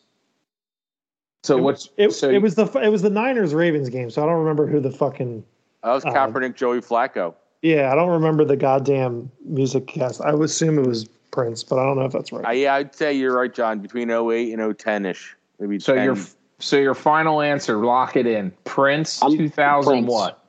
So 1.43 1.57
it, 1.57 1.61
what's 1.61 1.89
it, 1.97 2.11
so 2.11 2.29
it 2.29 2.41
was 2.41 2.55
the 2.55 2.65
it 2.79 2.89
was 2.89 3.01
the 3.01 3.09
Niners 3.09 3.53
Ravens 3.53 3.89
game, 3.89 4.09
so 4.09 4.23
I 4.23 4.25
don't 4.25 4.39
remember 4.39 4.65
who 4.65 4.79
the 4.79 4.91
fucking 4.91 5.43
oh, 5.83 5.87
That 5.87 5.93
was 5.93 6.05
uh, 6.05 6.11
Kaepernick 6.11 6.51
uh, 6.51 6.53
Joey 6.53 6.79
Flacco. 6.79 7.33
Yeah, 7.61 7.91
I 7.91 7.95
don't 7.95 8.09
remember 8.09 8.45
the 8.45 8.55
goddamn 8.55 9.29
music 9.45 9.87
cast. 9.87 10.21
I 10.21 10.33
would 10.33 10.45
assume 10.45 10.79
it 10.79 10.87
was 10.87 11.05
Prince, 11.31 11.63
but 11.63 11.79
I 11.79 11.85
don't 11.85 11.97
know 11.97 12.05
if 12.05 12.13
that's 12.13 12.31
right. 12.31 12.45
Uh, 12.45 12.51
yeah, 12.51 12.75
I'd 12.75 12.95
say 12.95 13.13
you're 13.13 13.35
right, 13.35 13.53
John. 13.53 13.79
Between 13.79 14.09
08 14.09 14.53
and 14.53 14.77
010 14.77 15.05
ish, 15.05 15.35
maybe. 15.59 15.79
So 15.79 15.95
10. 15.95 16.03
your 16.03 16.17
so 16.59 16.77
your 16.77 16.93
final 16.93 17.41
answer, 17.41 17.77
lock 17.77 18.15
it 18.15 18.25
in. 18.25 18.53
Prince, 18.63 19.19
two 19.19 19.49
thousand 19.49 20.05
what? 20.05 20.39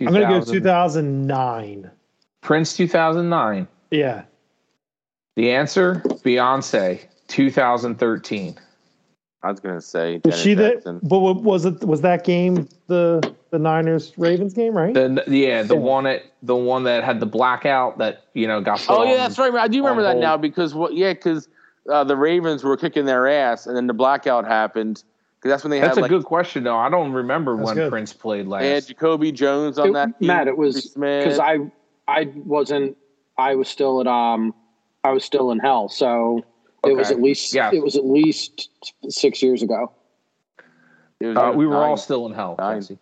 I'm 0.00 0.06
gonna 0.06 0.40
go 0.40 0.40
2009. 0.44 1.90
Prince, 2.40 2.76
two 2.76 2.88
thousand 2.88 3.28
nine. 3.28 3.68
Yeah, 3.90 4.22
The 5.36 5.50
answer: 5.52 5.96
Beyonce, 6.24 7.00
two 7.28 7.50
thousand 7.50 7.96
thirteen. 7.96 8.56
I 9.44 9.50
was 9.50 9.60
gonna 9.60 9.80
say. 9.80 10.20
was 10.24 10.40
she 10.40 10.54
the? 10.54 10.70
Jackson. 10.74 11.00
But 11.02 11.18
wa- 11.18 11.32
was 11.32 11.64
it 11.66 11.84
was 11.84 12.00
that 12.00 12.24
game 12.24 12.68
the 12.86 13.32
the 13.50 13.58
Niners 13.58 14.12
Ravens 14.16 14.54
game 14.54 14.74
right? 14.74 14.94
The 14.94 15.22
yeah, 15.28 15.62
the 15.62 15.74
Yeah. 15.74 15.80
one 15.80 16.06
at 16.06 16.22
the 16.42 16.56
one 16.56 16.84
that 16.84 17.04
had 17.04 17.20
the 17.20 17.26
blackout 17.26 17.98
that 17.98 18.24
you 18.34 18.46
know 18.46 18.60
got. 18.60 18.84
Oh 18.88 19.04
yeah, 19.04 19.10
on- 19.12 19.16
that's 19.18 19.38
right. 19.38 19.52
I 19.54 19.68
do 19.68 19.78
remember 19.78 20.02
that 20.02 20.12
hold. 20.12 20.22
now 20.22 20.36
because 20.36 20.74
what? 20.74 20.94
Yeah, 20.94 21.12
because 21.12 21.48
uh, 21.90 22.02
the 22.04 22.16
Ravens 22.16 22.64
were 22.64 22.76
kicking 22.76 23.04
their 23.04 23.28
ass, 23.28 23.66
and 23.66 23.76
then 23.76 23.86
the 23.86 23.94
blackout 23.94 24.46
happened. 24.46 25.04
Because 25.42 25.54
that's 25.54 25.64
when 25.64 25.72
they 25.72 25.80
That's 25.80 25.96
had 25.96 25.98
a 25.98 26.02
like 26.02 26.08
good 26.10 26.24
question 26.24 26.62
though. 26.62 26.76
I 26.76 26.88
don't 26.88 27.12
remember 27.12 27.56
when 27.56 27.74
good. 27.74 27.90
Prince 27.90 28.12
played 28.12 28.46
last. 28.46 28.62
they 28.62 28.70
had 28.74 28.86
Jacoby 28.86 29.32
Jones 29.32 29.76
on 29.76 29.88
It- 29.88 29.92
that 29.94 30.18
team. 30.20 30.28
Matt, 30.28 30.46
it 30.46 30.56
was 30.56 30.88
because 30.94 31.40
I 31.40 31.58
I 32.06 32.30
wasn't 32.36 32.96
I 33.36 33.56
was 33.56 33.66
still 33.68 34.00
at 34.00 34.06
um 34.06 34.54
I 35.02 35.10
was 35.10 35.24
still 35.24 35.50
in 35.50 35.58
hell, 35.58 35.88
so 35.88 36.44
it 36.86 36.92
was 36.96 37.10
at 37.10 37.20
least 37.20 37.52
Yeah. 37.52 37.70
it 37.72 37.82
was 37.82 37.96
at 37.96 38.04
least 38.06 38.70
six 39.08 39.42
years 39.42 39.62
ago. 39.64 39.90
Was 41.20 41.36
Uh, 41.36 41.52
we 41.56 41.66
were 41.66 41.74
nine- 41.74 41.88
all 41.90 41.96
still 41.96 42.26
in 42.26 42.32
hell. 42.34 42.56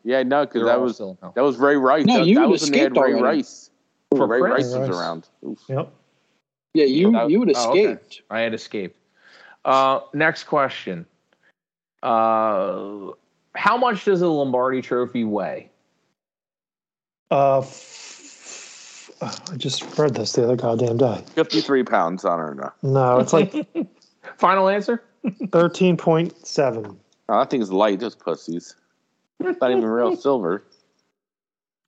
Yeah, 0.04 0.22
no, 0.22 0.44
because 0.46 0.62
were 0.62 0.68
that 0.68 0.80
was 0.80 0.94
still 0.94 1.10
in 1.10 1.18
hell. 1.20 1.32
that 1.34 1.42
was 1.42 1.58
Ray 1.58 1.76
Rice. 1.76 2.06
No, 2.06 2.18
that, 2.20 2.26
you 2.26 2.36
that 2.36 2.40
had 2.42 2.50
was 2.50 2.62
when 2.62 2.72
they 2.72 2.78
had 2.78 2.92
escaped 2.92 3.04
Ray 3.06 3.12
already. 3.14 3.38
Rice. 3.38 3.70
For 4.16 4.26
Ray 4.26 4.40
Prince? 4.40 4.74
Rice 4.74 4.88
was 4.88 4.98
around. 4.98 5.28
Oof. 5.46 5.58
Yep. 5.68 5.92
Yeah, 6.74 6.84
you 6.86 7.12
That- 7.12 7.30
you 7.30 7.40
had 7.40 7.52
oh, 7.54 7.70
okay. 7.70 7.80
escaped. 7.84 8.22
I 8.30 8.40
had 8.40 8.54
escaped. 8.54 8.96
Uh, 9.64 10.00
next 10.14 10.44
question. 10.44 11.04
Uh, 12.02 13.12
how 13.54 13.76
much 13.76 14.04
does 14.04 14.22
a 14.22 14.28
Lombardi 14.28 14.80
Trophy 14.82 15.24
weigh? 15.24 15.70
Uh, 17.30 17.58
f- 17.58 19.10
I 19.20 19.56
just 19.56 19.98
read 19.98 20.14
this 20.14 20.32
the 20.32 20.44
other 20.44 20.56
goddamn 20.56 20.96
day. 20.96 21.22
Fifty-three 21.34 21.84
pounds. 21.84 22.24
I 22.24 22.36
don't 22.36 22.56
know. 22.56 22.72
No, 22.82 23.18
it's 23.18 23.32
like 23.32 23.54
Final 24.38 24.68
answer? 24.68 25.02
thirteen 25.52 25.96
point 25.96 26.46
seven. 26.46 26.98
Oh, 27.28 27.38
that 27.38 27.50
thing's 27.50 27.70
light. 27.70 28.00
Those 28.00 28.14
pussies. 28.16 28.74
It's 29.40 29.60
not 29.60 29.70
even 29.70 29.84
real 29.84 30.16
silver. 30.20 30.62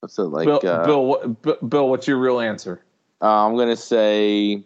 What's 0.00 0.18
it 0.18 0.22
like? 0.22 0.46
Bill, 0.46 0.60
uh, 0.64 0.84
Bill, 0.86 1.04
what, 1.06 1.42
B- 1.42 1.54
Bill, 1.68 1.88
what's 1.88 2.06
your 2.06 2.18
real 2.18 2.40
answer? 2.40 2.82
uh, 3.20 3.46
I'm 3.46 3.56
gonna 3.56 3.76
say 3.76 4.62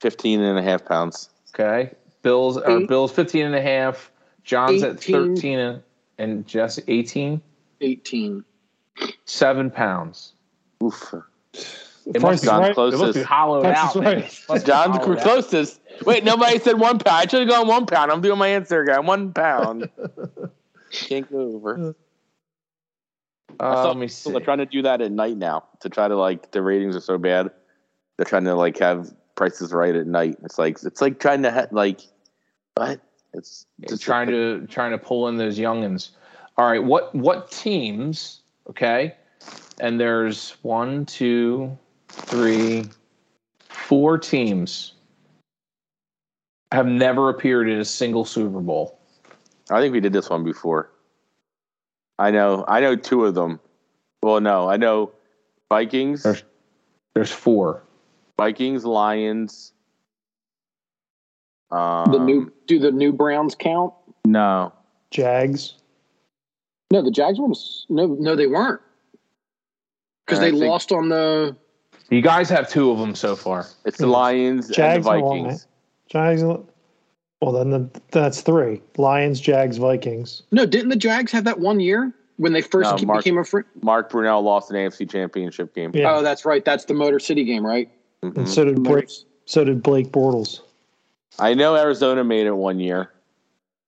15 0.00 0.40
and 0.40 0.58
a 0.58 0.62
half 0.62 0.84
pounds. 0.84 1.30
Okay. 1.54 1.92
Bill's 2.22 2.56
or 2.58 2.86
Bill's 2.86 3.12
15 3.12 3.46
and 3.46 3.54
a 3.54 3.60
half. 3.62 4.11
John's 4.44 4.82
at 4.82 5.00
13 5.02 5.58
and, 5.58 5.82
and 6.18 6.46
Jesse 6.46 6.82
18. 6.88 7.40
Eighteen. 7.80 8.44
Seven 9.24 9.70
pounds. 9.70 10.34
Oof. 10.82 11.14
It 11.54 12.20
Price 12.20 12.22
must, 12.22 12.34
is 12.34 12.40
be, 12.42 12.46
John's 12.46 12.60
right. 12.60 12.70
it 12.70 12.76
must 12.76 12.90
be 12.92 12.96
closest. 12.98 13.24
hollowed 13.26 13.62
Price 13.62 13.76
out. 13.78 13.96
is 13.96 14.02
man. 14.02 14.04
right. 14.04 14.24
It 14.24 14.40
must 14.48 14.64
be 14.66 14.70
John's 14.72 14.96
hollowed 14.96 15.18
out. 15.18 15.22
closest. 15.24 15.80
Wait, 16.06 16.24
nobody 16.24 16.58
said 16.58 16.78
one 16.78 16.98
pound. 16.98 17.16
I 17.16 17.26
should 17.26 17.40
have 17.40 17.48
gone 17.48 17.66
one 17.68 17.86
pound. 17.86 18.10
I'm 18.12 18.20
doing 18.20 18.38
my 18.38 18.48
answer 18.48 18.82
again. 18.82 19.04
One 19.06 19.32
pound. 19.32 19.88
Can't 20.92 21.30
go 21.30 21.38
over. 21.40 21.94
I 23.60 23.64
Uh, 23.64 23.74
saw 23.82 23.88
let 23.88 23.96
me 23.96 24.06
people 24.06 24.08
see. 24.08 24.34
are 24.36 24.40
trying 24.40 24.58
to 24.58 24.66
do 24.66 24.82
that 24.82 25.00
at 25.00 25.10
night 25.12 25.36
now 25.36 25.64
to 25.80 25.88
try 25.88 26.06
to 26.08 26.16
like 26.16 26.50
the 26.52 26.62
ratings 26.62 26.94
are 26.96 27.00
so 27.00 27.18
bad. 27.18 27.50
They're 28.16 28.26
trying 28.26 28.44
to 28.44 28.54
like 28.54 28.78
have 28.78 29.12
prices 29.34 29.72
right 29.72 29.94
at 29.94 30.06
night. 30.06 30.36
It's 30.44 30.58
like 30.58 30.78
it's 30.84 31.00
like 31.00 31.18
trying 31.18 31.42
to 31.42 31.50
ha- 31.50 31.66
like 31.72 32.00
what? 32.74 33.00
It's 33.34 33.66
Just 33.88 34.02
trying 34.02 34.28
to 34.28 34.66
trying 34.68 34.90
to 34.92 34.98
pull 34.98 35.28
in 35.28 35.36
those 35.36 35.58
youngins. 35.58 36.10
All 36.58 36.66
right, 36.70 36.82
what 36.82 37.14
what 37.14 37.50
teams? 37.50 38.42
Okay, 38.68 39.14
and 39.80 39.98
there's 39.98 40.56
one, 40.62 41.06
two, 41.06 41.76
three, 42.08 42.84
four 43.68 44.18
teams 44.18 44.92
have 46.70 46.86
never 46.86 47.28
appeared 47.28 47.68
in 47.68 47.78
a 47.80 47.84
single 47.84 48.24
Super 48.24 48.60
Bowl. 48.60 48.98
I 49.70 49.80
think 49.80 49.92
we 49.92 50.00
did 50.00 50.12
this 50.12 50.30
one 50.30 50.44
before. 50.44 50.90
I 52.18 52.30
know. 52.30 52.64
I 52.68 52.80
know 52.80 52.94
two 52.96 53.24
of 53.24 53.34
them. 53.34 53.58
Well, 54.22 54.40
no, 54.40 54.68
I 54.68 54.76
know 54.76 55.10
Vikings, 55.68 56.22
There's- 56.22 56.42
There's 57.14 57.32
four. 57.32 57.82
Vikings, 58.38 58.84
Lions. 58.84 59.71
Um, 61.72 62.12
The 62.12 62.18
new 62.18 62.52
do 62.66 62.78
the 62.78 62.92
new 62.92 63.12
Browns 63.12 63.54
count? 63.54 63.92
no, 64.26 64.72
Jags. 65.10 65.74
No, 66.92 67.02
the 67.02 67.10
Jags 67.10 67.38
ones. 67.38 67.86
No, 67.88 68.06
no, 68.06 68.36
they 68.36 68.46
weren't 68.46 68.80
because 70.26 70.40
they 70.40 70.50
lost 70.52 70.92
on 70.92 71.08
the. 71.08 71.56
You 72.10 72.20
guys 72.20 72.50
have 72.50 72.68
two 72.68 72.90
of 72.90 72.98
them 72.98 73.14
so 73.14 73.34
far. 73.34 73.66
it's 73.86 73.96
the 73.98 74.06
Lions 74.06 74.68
Jags 74.68 75.06
and 75.06 75.16
and 75.16 75.24
the 75.24 75.30
Vikings. 75.42 75.66
Jags. 76.08 76.42
Well, 76.42 77.52
then 77.52 77.70
the, 77.70 77.90
that's 78.10 78.42
three: 78.42 78.82
Lions, 78.98 79.40
Jags, 79.40 79.78
Vikings. 79.78 80.42
No, 80.52 80.66
didn't 80.66 80.90
the 80.90 80.96
Jags 80.96 81.32
have 81.32 81.44
that 81.44 81.58
one 81.58 81.80
year 81.80 82.12
when 82.36 82.52
they 82.52 82.60
first 82.60 82.90
No, 82.90 82.96
ke- 82.98 83.02
Mark- 83.06 83.24
became 83.24 83.38
a 83.38 83.44
free? 83.44 83.62
Mark 83.82 84.12
Brunell 84.12 84.42
lost 84.42 84.70
an 84.70 84.76
AFC 84.76 85.10
Championship 85.10 85.74
game. 85.74 85.90
Yeah, 85.94 86.14
Oh, 86.16 86.22
that's 86.22 86.44
right. 86.44 86.62
That's 86.64 86.84
the 86.84 86.94
Motor 86.94 87.18
City 87.18 87.44
game, 87.44 87.64
right? 87.64 87.90
Mhm. 88.22 88.36
and 88.36 88.48
so 88.48 88.64
did 88.66 88.82
Blake. 88.82 89.08
So 89.46 89.64
did 89.64 89.82
Blake 89.82 90.12
Bortles. 90.12 90.60
I 91.38 91.54
know 91.54 91.76
Arizona 91.76 92.24
made 92.24 92.46
it 92.46 92.52
one 92.56 92.78
year. 92.80 93.10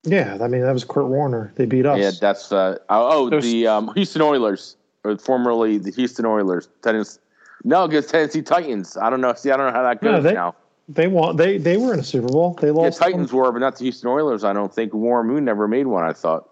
Yeah, 0.04 0.38
I 0.40 0.48
mean 0.48 0.62
that 0.62 0.72
was 0.72 0.84
Kurt 0.84 1.06
Warner. 1.06 1.52
They 1.56 1.66
beat 1.66 1.86
us. 1.86 1.98
Yeah, 1.98 2.10
that's 2.20 2.52
uh, 2.52 2.78
oh, 2.90 3.24
oh 3.26 3.30
There's- 3.30 3.44
the 3.44 3.66
um, 3.66 3.92
Houston 3.94 4.22
Oilers, 4.22 4.76
or 5.04 5.16
formerly 5.18 5.78
the 5.78 5.90
Houston 5.92 6.26
Oilers. 6.26 6.68
Tennis, 6.82 7.18
no, 7.64 7.84
against 7.84 8.10
Tennessee 8.10 8.42
Titans. 8.42 8.96
I 8.98 9.08
don't 9.08 9.20
know. 9.22 9.32
See, 9.34 9.50
I 9.50 9.56
don't 9.56 9.66
know 9.72 9.72
how 9.78 9.82
that 9.82 10.02
No, 10.02 10.12
goes 10.12 10.24
they- 10.24 10.34
now. 10.34 10.54
they 10.88 11.06
won. 11.08 11.36
They 11.36 11.56
they 11.56 11.76
were 11.78 11.94
in 11.94 12.00
a 12.00 12.04
Super 12.04 12.28
Bowl. 12.28 12.54
They 12.60 12.66
Yeah, 12.68 12.72
lost. 12.74 12.98
Titans 12.98 13.32
were, 13.32 13.50
but 13.50 13.60
not 13.60 13.76
the 13.76 13.84
Houston 13.84 14.10
Oilers. 14.10 14.44
I 14.44 14.52
don't 14.52 14.72
think 14.74 14.92
Warren 14.92 15.26
Moon 15.26 15.44
never 15.44 15.66
made 15.68 15.86
one. 15.86 16.04
I 16.04 16.12
thought. 16.12 16.50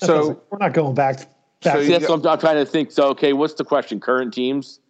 That 0.00 0.06
So 0.06 0.16
doesn't- 0.18 0.38
we're 0.50 0.58
not 0.58 0.72
going 0.72 0.94
back. 0.96 1.18
back 1.18 1.28
So 1.62 1.80
See, 1.80 1.86
you 1.86 1.92
that's 1.98 2.08
what 2.10 2.20
I'm, 2.20 2.26
I'm 2.26 2.38
trying 2.40 2.56
to 2.56 2.66
think. 2.66 2.90
So, 2.90 3.08
okay, 3.10 3.32
what's 3.32 3.54
the 3.54 3.64
question? 3.64 4.00
Current 4.00 4.34
teams? 4.34 4.80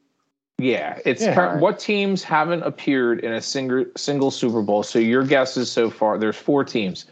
Yeah, 0.59 0.99
it's 1.05 1.23
Yeah. 1.23 1.35
cur- 1.35 1.59
what 1.59 1.79
teams 1.79 2.23
haven't 2.23 2.63
appeared 2.63 3.21
in 3.21 3.33
a 3.33 3.41
single 3.41 3.85
single 3.97 4.31
Super 4.31 4.63
Bowl. 4.63 4.83
So 4.83 4.99
your 4.99 5.25
guesses 5.25 5.71
so 5.71 5.91
far. 5.91 6.19
There's 6.19 6.37
four 6.37 6.65
teams. 6.65 7.07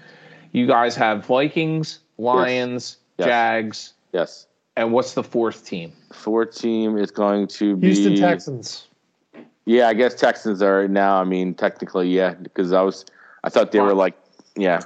You 0.53 0.67
guys 0.67 0.95
have 0.97 1.27
Vikings, 1.27 1.99
Lions, 2.19 2.99
Yes. 3.19 3.27
Jags, 3.27 3.93
Yes. 4.13 4.47
and 4.77 4.93
what's 4.93 5.15
the 5.15 5.23
fourth 5.23 5.65
team? 5.67 5.93
Fourth 6.13 6.55
team 6.57 6.97
is 6.97 7.11
going 7.11 7.47
to 7.49 7.77
be 7.77 7.89
Houston 7.89 8.17
Texans. 8.17 8.89
Yeah, 9.67 9.89
I 9.89 9.95
guess 9.95 10.15
Texans 10.15 10.63
are 10.63 10.81
right 10.81 10.91
now. 10.91 11.21
I 11.21 11.25
mean, 11.25 11.55
technically, 11.55 12.09
yeah, 12.09 12.35
because 12.35 12.73
I 12.73 12.83
was, 12.83 13.05
I 13.45 13.49
thought 13.51 13.73
they 13.73 13.81
were 13.81 13.95
like, 13.95 14.15
yeah. 14.57 14.81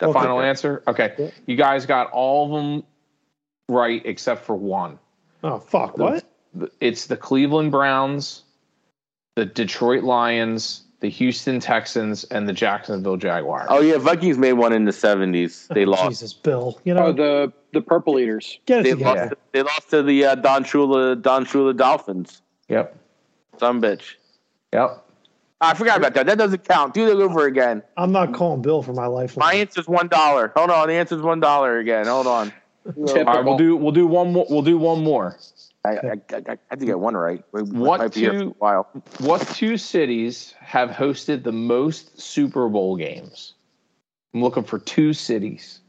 Okay. 0.00 0.12
Final 0.12 0.40
answer. 0.40 0.82
Okay, 0.86 1.32
you 1.46 1.56
guys 1.56 1.84
got 1.84 2.10
all 2.12 2.44
of 2.44 2.62
them 2.62 2.84
right 3.68 4.00
except 4.04 4.44
for 4.44 4.54
one. 4.54 4.98
Oh 5.42 5.58
fuck! 5.58 5.98
What? 5.98 6.24
It's 6.80 7.06
the 7.06 7.16
Cleveland 7.16 7.70
Browns, 7.70 8.42
the 9.36 9.44
Detroit 9.44 10.02
Lions, 10.04 10.82
the 11.00 11.08
Houston 11.08 11.60
Texans, 11.60 12.24
and 12.24 12.48
the 12.48 12.52
Jacksonville 12.52 13.16
Jaguars. 13.16 13.66
Oh 13.70 13.80
yeah, 13.80 13.98
Vikings 13.98 14.38
made 14.38 14.54
one 14.54 14.72
in 14.72 14.84
the 14.84 14.90
'70s. 14.90 15.68
They 15.68 15.84
Oh, 15.84 15.90
lost. 15.90 16.08
Jesus, 16.08 16.32
Bill. 16.32 16.80
You 16.84 16.94
know, 16.94 17.06
Oh, 17.06 17.12
the 17.12 17.52
the 17.72 17.80
Purple 17.80 18.18
Eaters. 18.18 18.58
get 18.66 18.80
it 18.80 18.82
They 18.84 18.90
together. 18.92 19.20
lost. 19.26 19.34
They 19.52 19.62
lost 19.62 19.90
to 19.90 20.02
the 20.02 20.24
uh, 20.24 20.34
Don 20.36 20.64
Shula 20.64 21.20
Don 21.20 21.44
Shula 21.44 21.76
Dolphins. 21.76 22.42
Yep. 22.68 22.96
Some 23.58 23.80
bitch. 23.80 24.14
Yep. 24.72 25.04
I 25.60 25.74
forgot 25.74 25.98
about 25.98 26.14
that. 26.14 26.26
That 26.26 26.38
doesn't 26.38 26.64
count. 26.64 26.94
Do 26.94 27.08
it 27.08 27.22
over 27.22 27.46
again. 27.46 27.82
I'm 27.96 28.12
not 28.12 28.32
calling 28.32 28.62
Bill 28.62 28.80
for 28.82 28.92
my 28.92 29.06
life. 29.06 29.36
My 29.36 29.54
answer's 29.54 29.88
one 29.88 30.06
dollar. 30.08 30.52
Hold 30.56 30.70
on. 30.70 30.86
The 30.88 30.94
answer's 30.94 31.20
one 31.22 31.40
dollar 31.40 31.78
again. 31.78 32.06
Hold 32.06 32.26
on. 32.26 32.52
All 32.96 33.24
right, 33.24 33.44
we'll 33.44 33.58
do 33.58 33.76
we'll 33.76 33.92
do 33.92 34.06
one 34.06 34.32
more. 34.32 34.46
We'll 34.48 34.62
do 34.62 34.78
one 34.78 35.02
more. 35.04 35.36
I, 35.88 36.08
I, 36.08 36.36
I, 36.36 36.42
I 36.52 36.58
had 36.70 36.80
to 36.80 36.86
get 36.86 36.98
one 36.98 37.14
right. 37.16 37.42
We 37.52 37.62
What 37.62 38.00
might 38.00 38.14
be 38.14 38.20
here 38.20 38.32
for 38.32 38.38
two- 38.40 38.48
a 38.50 38.54
while. 38.58 38.88
What 39.20 39.40
two 39.48 39.76
cities 39.76 40.54
have 40.60 40.90
hosted 40.90 41.42
the 41.44 41.52
most 41.52 42.20
Super 42.20 42.68
Bowl 42.68 42.96
games? 42.96 43.54
I'm 44.34 44.42
looking 44.42 44.64
for 44.64 44.78
two 44.78 45.12
cities 45.12 45.80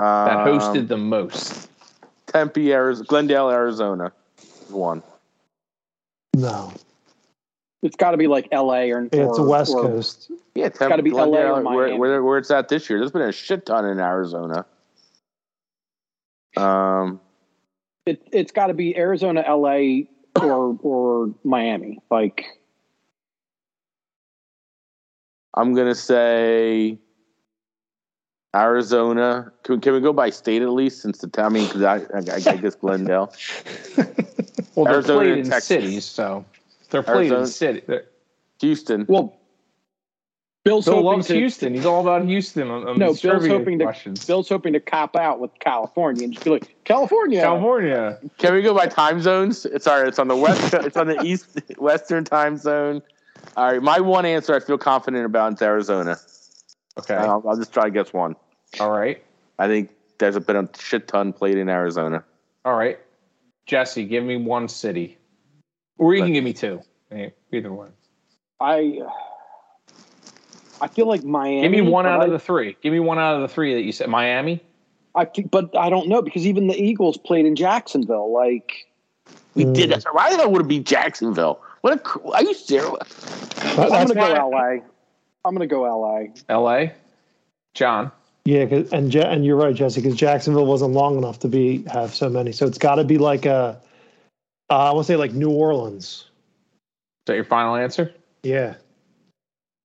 that 0.00 0.04
Um, 0.36 0.46
hosted 0.48 0.88
the 0.88 0.96
most. 0.96 1.70
Tempe, 2.26 2.72
Arizona, 2.72 3.06
Glendale, 3.06 3.50
Arizona. 3.50 4.12
One. 4.70 5.02
No, 6.36 6.72
It's 7.82 7.94
got 7.96 8.10
to 8.10 8.16
be 8.16 8.26
like 8.26 8.48
L.A. 8.50 8.90
or 8.90 9.04
it's 9.04 9.16
a 9.38 9.42
or- 9.42 9.48
West 9.48 9.72
or- 9.72 9.82
Coast. 9.82 10.30
Yeah, 10.56 10.66
it's 10.66 10.78
gotta 10.78 11.02
be 11.02 11.10
LA 11.10 11.22
or 11.22 11.26
Glendale, 11.26 11.54
where, 11.54 11.62
Miami. 11.86 11.98
where, 11.98 12.22
where 12.22 12.38
it's 12.38 12.50
at 12.52 12.68
this 12.68 12.88
year. 12.88 12.98
There's 13.00 13.10
been 13.10 13.22
a 13.22 13.32
shit 13.32 13.66
ton 13.66 13.84
in 13.86 13.98
Arizona. 14.00 14.64
Um, 16.56 17.20
It, 18.06 18.26
it's 18.32 18.52
got 18.52 18.66
to 18.66 18.74
be 18.74 18.96
Arizona, 18.96 19.42
L.A. 19.46 20.08
or 20.40 20.78
or 20.82 21.34
Miami. 21.42 22.00
Like 22.10 22.44
I'm 25.54 25.74
gonna 25.74 25.94
say 25.94 26.98
Arizona. 28.54 29.52
Can, 29.62 29.80
can 29.80 29.94
we 29.94 30.00
go 30.00 30.12
by 30.12 30.30
state 30.30 30.60
at 30.60 30.70
least? 30.70 31.00
Since 31.00 31.18
the 31.18 31.42
I 31.42 31.48
mean, 31.48 31.66
because 31.66 31.82
I, 31.82 31.96
I, 31.96 32.52
I 32.52 32.56
guess 32.56 32.74
Glendale. 32.74 33.32
Well, 34.74 34.86
they're 34.86 34.94
Arizona 34.94 35.18
played 35.20 35.38
in 35.38 35.44
Texas. 35.44 35.66
cities, 35.66 36.04
so 36.04 36.44
they're 36.90 37.04
played 37.04 37.30
Arizona- 37.30 37.42
in 37.42 37.46
city. 37.46 37.82
Houston. 38.60 39.06
well, 39.08 39.36
Bill's 40.64 40.86
Bill 40.86 40.94
hoping 40.94 41.06
loves 41.06 41.26
to 41.26 41.34
Houston. 41.34 41.74
He's 41.74 41.84
all 41.84 42.00
about 42.00 42.24
Houston 42.24 42.70
on, 42.70 42.88
on 42.88 42.98
no. 42.98 43.12
Bill's 43.14 43.46
hoping 43.46 43.78
to 43.78 43.84
questions. 43.84 44.24
Bill's 44.24 44.48
hoping 44.48 44.72
to 44.72 44.80
cop 44.80 45.14
out 45.14 45.38
with 45.38 45.50
California 45.58 46.24
and 46.24 46.32
just 46.32 46.42
be 46.42 46.50
like 46.50 46.74
California. 46.84 47.42
California. 47.42 48.18
Can 48.38 48.54
we 48.54 48.62
go 48.62 48.74
by 48.74 48.86
time 48.86 49.20
zones? 49.20 49.66
It's 49.66 49.86
all 49.86 49.98
right. 49.98 50.08
It's 50.08 50.18
on 50.18 50.28
the 50.28 50.36
west. 50.36 50.72
it's 50.72 50.96
on 50.96 51.06
the 51.06 51.20
east 51.24 51.60
western 51.76 52.24
time 52.24 52.56
zone. 52.56 53.02
All 53.58 53.72
right. 53.72 53.82
My 53.82 54.00
one 54.00 54.24
answer 54.24 54.54
I 54.54 54.60
feel 54.60 54.78
confident 54.78 55.26
about 55.26 55.52
is 55.52 55.60
Arizona. 55.60 56.16
Okay. 56.98 57.14
I'll, 57.14 57.42
I'll 57.46 57.58
just 57.58 57.72
try 57.74 57.84
to 57.84 57.90
guess 57.90 58.14
one. 58.14 58.34
all 58.80 58.90
right. 58.90 59.22
I 59.58 59.66
think 59.66 59.90
there's 60.18 60.38
been 60.38 60.56
a 60.56 60.68
shit 60.78 61.08
ton 61.08 61.34
played 61.34 61.58
in 61.58 61.68
Arizona. 61.68 62.24
All 62.64 62.74
right. 62.74 62.98
Jesse, 63.66 64.06
give 64.06 64.24
me 64.24 64.36
one 64.36 64.68
city, 64.68 65.18
or 65.98 66.14
you 66.14 66.22
can 66.22 66.32
give 66.32 66.44
me 66.44 66.52
two. 66.52 66.82
Either 67.52 67.72
one. 67.72 67.92
I 68.60 69.00
I 70.80 70.88
feel 70.88 71.06
like 71.06 71.24
Miami. 71.24 71.62
Give 71.62 71.70
me 71.70 71.80
one 71.82 72.06
out 72.06 72.20
I- 72.22 72.24
of 72.26 72.30
the 72.32 72.38
three. 72.38 72.76
Give 72.82 72.92
me 72.92 73.00
one 73.00 73.18
out 73.18 73.36
of 73.36 73.42
the 73.42 73.48
three 73.48 73.74
that 73.74 73.82
you 73.82 73.92
said. 73.92 74.08
Miami. 74.08 74.60
I 75.14 75.26
but 75.50 75.76
I 75.76 75.90
don't 75.90 76.08
know 76.08 76.22
because 76.22 76.46
even 76.46 76.66
the 76.66 76.76
Eagles 76.76 77.16
played 77.16 77.46
in 77.46 77.54
Jacksonville. 77.56 78.32
Like 78.32 78.86
We 79.54 79.64
Mm. 79.64 79.74
did 79.74 79.90
that. 79.90 80.04
Why 80.12 80.30
did 80.30 80.40
I 80.40 80.46
want 80.46 80.58
to 80.64 80.68
be 80.68 80.80
Jacksonville? 80.80 81.60
What 81.82 81.92
a, 81.92 81.98
cr- 81.98 82.18
are 82.34 82.42
you 82.42 82.54
serious? 82.54 83.08
That- 83.76 83.92
I'm 83.92 84.08
gonna 84.08 84.14
go 84.14 84.48
LA. 84.50 84.80
I'm 85.44 85.54
gonna 85.54 85.66
go 85.68 85.84
LA. 85.84 86.32
L.A. 86.48 86.92
John. 87.74 88.10
Yeah, 88.44 88.66
'cause- 88.66 88.92
and 88.92 89.14
Ja- 89.14 89.22
and 89.30 89.44
you're 89.44 89.56
right, 89.56 89.74
Jesse, 89.74 90.00
because 90.02 90.16
Jacksonville 90.18 90.66
wasn't 90.66 90.92
long 90.92 91.16
enough 91.16 91.38
to 91.40 91.48
be 91.48 91.84
have 91.88 92.12
so 92.14 92.28
many. 92.28 92.50
So 92.52 92.66
it's 92.66 92.78
got 92.78 92.96
to 92.96 93.04
be 93.04 93.16
like 93.18 93.46
a, 93.46 93.80
uh, 94.70 94.74
I 94.74 94.92
want 94.92 95.06
to 95.06 95.12
say 95.12 95.16
like 95.16 95.32
New 95.32 95.50
Orleans. 95.50 96.02
Is 96.02 97.26
that 97.26 97.34
your 97.36 97.44
final 97.44 97.76
answer? 97.76 98.12
Yeah, 98.42 98.74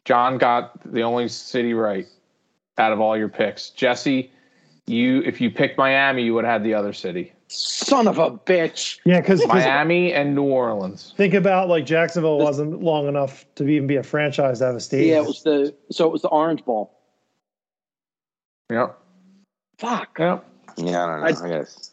John 0.10 0.40
got 0.40 0.92
the 0.92 1.04
only 1.04 1.28
city 1.28 1.76
right 1.76 2.08
out 2.80 2.92
of 2.92 3.00
all 3.00 3.16
your 3.16 3.30
picks. 3.30 3.70
Jesse, 3.70 4.32
you 4.88 5.22
if 5.22 5.40
you 5.40 5.52
picked 5.52 5.78
Miami, 5.78 6.24
you 6.24 6.34
would 6.34 6.46
have 6.46 6.54
had 6.54 6.64
the 6.64 6.74
other 6.74 6.94
city. 6.94 7.32
Son 7.48 8.08
of 8.08 8.18
a 8.18 8.32
bitch. 8.32 8.98
yeah, 9.06 9.22
because 9.22 9.46
Miami 9.46 10.12
and 10.12 10.34
New 10.34 10.46
Orleans. 10.46 11.14
think 11.16 11.36
about 11.36 11.70
like 11.70 11.86
Jacksonville 11.86 12.40
wasn't 12.40 12.82
long 12.82 13.08
enough 13.08 13.46
to 13.54 13.68
even 13.68 13.86
be 13.86 13.98
a 13.98 14.04
franchise 14.04 14.58
to 14.60 14.66
have 14.66 14.76
a 14.76 14.80
stadium. 14.80 15.10
Yeah, 15.16 15.22
it 15.22 15.28
was 15.28 15.44
the 15.44 15.76
so 15.92 16.08
it 16.08 16.12
was 16.12 16.24
the 16.24 16.30
Orange 16.30 16.66
Bowl. 16.66 16.92
Yep. 18.72 18.98
Fuck. 19.78 20.18
Yep. 20.18 20.44
Yeah, 20.78 21.04
I 21.04 21.08
don't 21.08 21.20
know. 21.20 21.26
I- 21.28 21.46
I, 21.46 21.60
guess. 21.60 21.92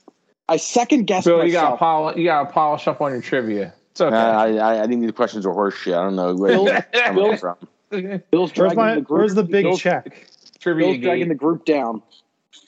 I 0.49 0.57
second 0.57 1.07
guessed 1.07 1.27
Bill, 1.27 1.45
you 1.45 1.53
got 1.53 1.73
to 1.73 1.77
polish. 1.77 2.17
You 2.17 2.25
got 2.25 2.45
to 2.45 2.51
polish 2.51 2.89
up 2.89 3.03
on 3.03 3.13
your 3.13 3.21
trivia. 3.21 3.75
It's 3.91 4.01
okay. 4.01 4.17
Uh, 4.17 4.39
I, 4.39 4.53
I, 4.55 4.83
I 4.85 4.87
think 4.87 5.03
these 5.03 5.11
questions 5.11 5.45
are 5.45 5.53
horse 5.53 5.75
shit. 5.77 5.93
I 5.93 6.03
don't 6.03 6.17
know 6.17 6.35
where 6.35 6.53
Bill- 6.53 6.65
you're 6.65 6.81
coming 6.95 7.15
Bill- 7.15 7.37
from. 7.37 7.57
Bill's 7.91 8.53
where's 8.57 8.75
my 8.75 8.97
the 8.97 9.01
group. 9.03 9.19
where's 9.19 9.35
the 9.35 9.43
big 9.43 9.65
Bill's, 9.65 9.81
check? 9.81 10.29
trivia 10.61 10.89
Bill's 10.89 10.99
dragging 11.03 11.29
the 11.29 11.35
group 11.35 11.65
down. 11.65 12.03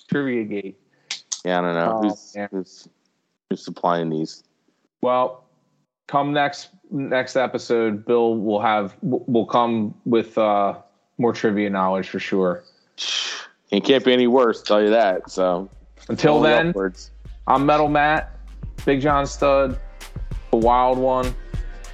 trivia 0.08 0.44
gate. 0.44 0.80
Yeah, 1.44 1.58
I 1.58 1.62
don't 1.62 1.74
know. 1.74 2.00
Oh, 2.02 2.08
who's, 2.08 2.32
yeah. 2.36 2.48
who's, 2.50 2.88
who's 3.48 3.64
supplying 3.64 4.10
these? 4.10 4.44
Well, 5.00 5.44
come 6.06 6.32
next 6.32 6.70
next 6.90 7.36
episode, 7.36 8.04
Bill 8.04 8.36
will 8.36 8.60
have 8.60 8.96
will 9.02 9.46
come 9.46 9.94
with 10.04 10.36
uh, 10.38 10.78
more 11.18 11.32
trivia 11.32 11.70
knowledge 11.70 12.08
for 12.08 12.18
sure. 12.18 12.64
It 13.70 13.84
can't 13.84 14.04
be 14.04 14.12
any 14.12 14.26
worse, 14.26 14.62
tell 14.62 14.82
you 14.82 14.90
that. 14.90 15.30
So 15.30 15.68
Until 16.08 16.36
only 16.36 16.50
then, 16.50 16.68
upwards. 16.68 17.10
I'm 17.46 17.66
Metal 17.66 17.88
Matt, 17.88 18.36
Big 18.84 19.00
John 19.00 19.26
Stud, 19.26 19.78
the 20.50 20.56
Wild 20.56 20.98
One, 20.98 21.34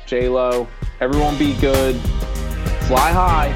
J 0.07 0.29
Lo. 0.29 0.67
Everyone 1.01 1.37
be 1.37 1.55
good. 1.61 2.01
Fly 2.87 3.13
high. 3.13 3.47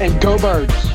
And 0.00 0.20
go 0.20 0.36
birds. 0.36 0.91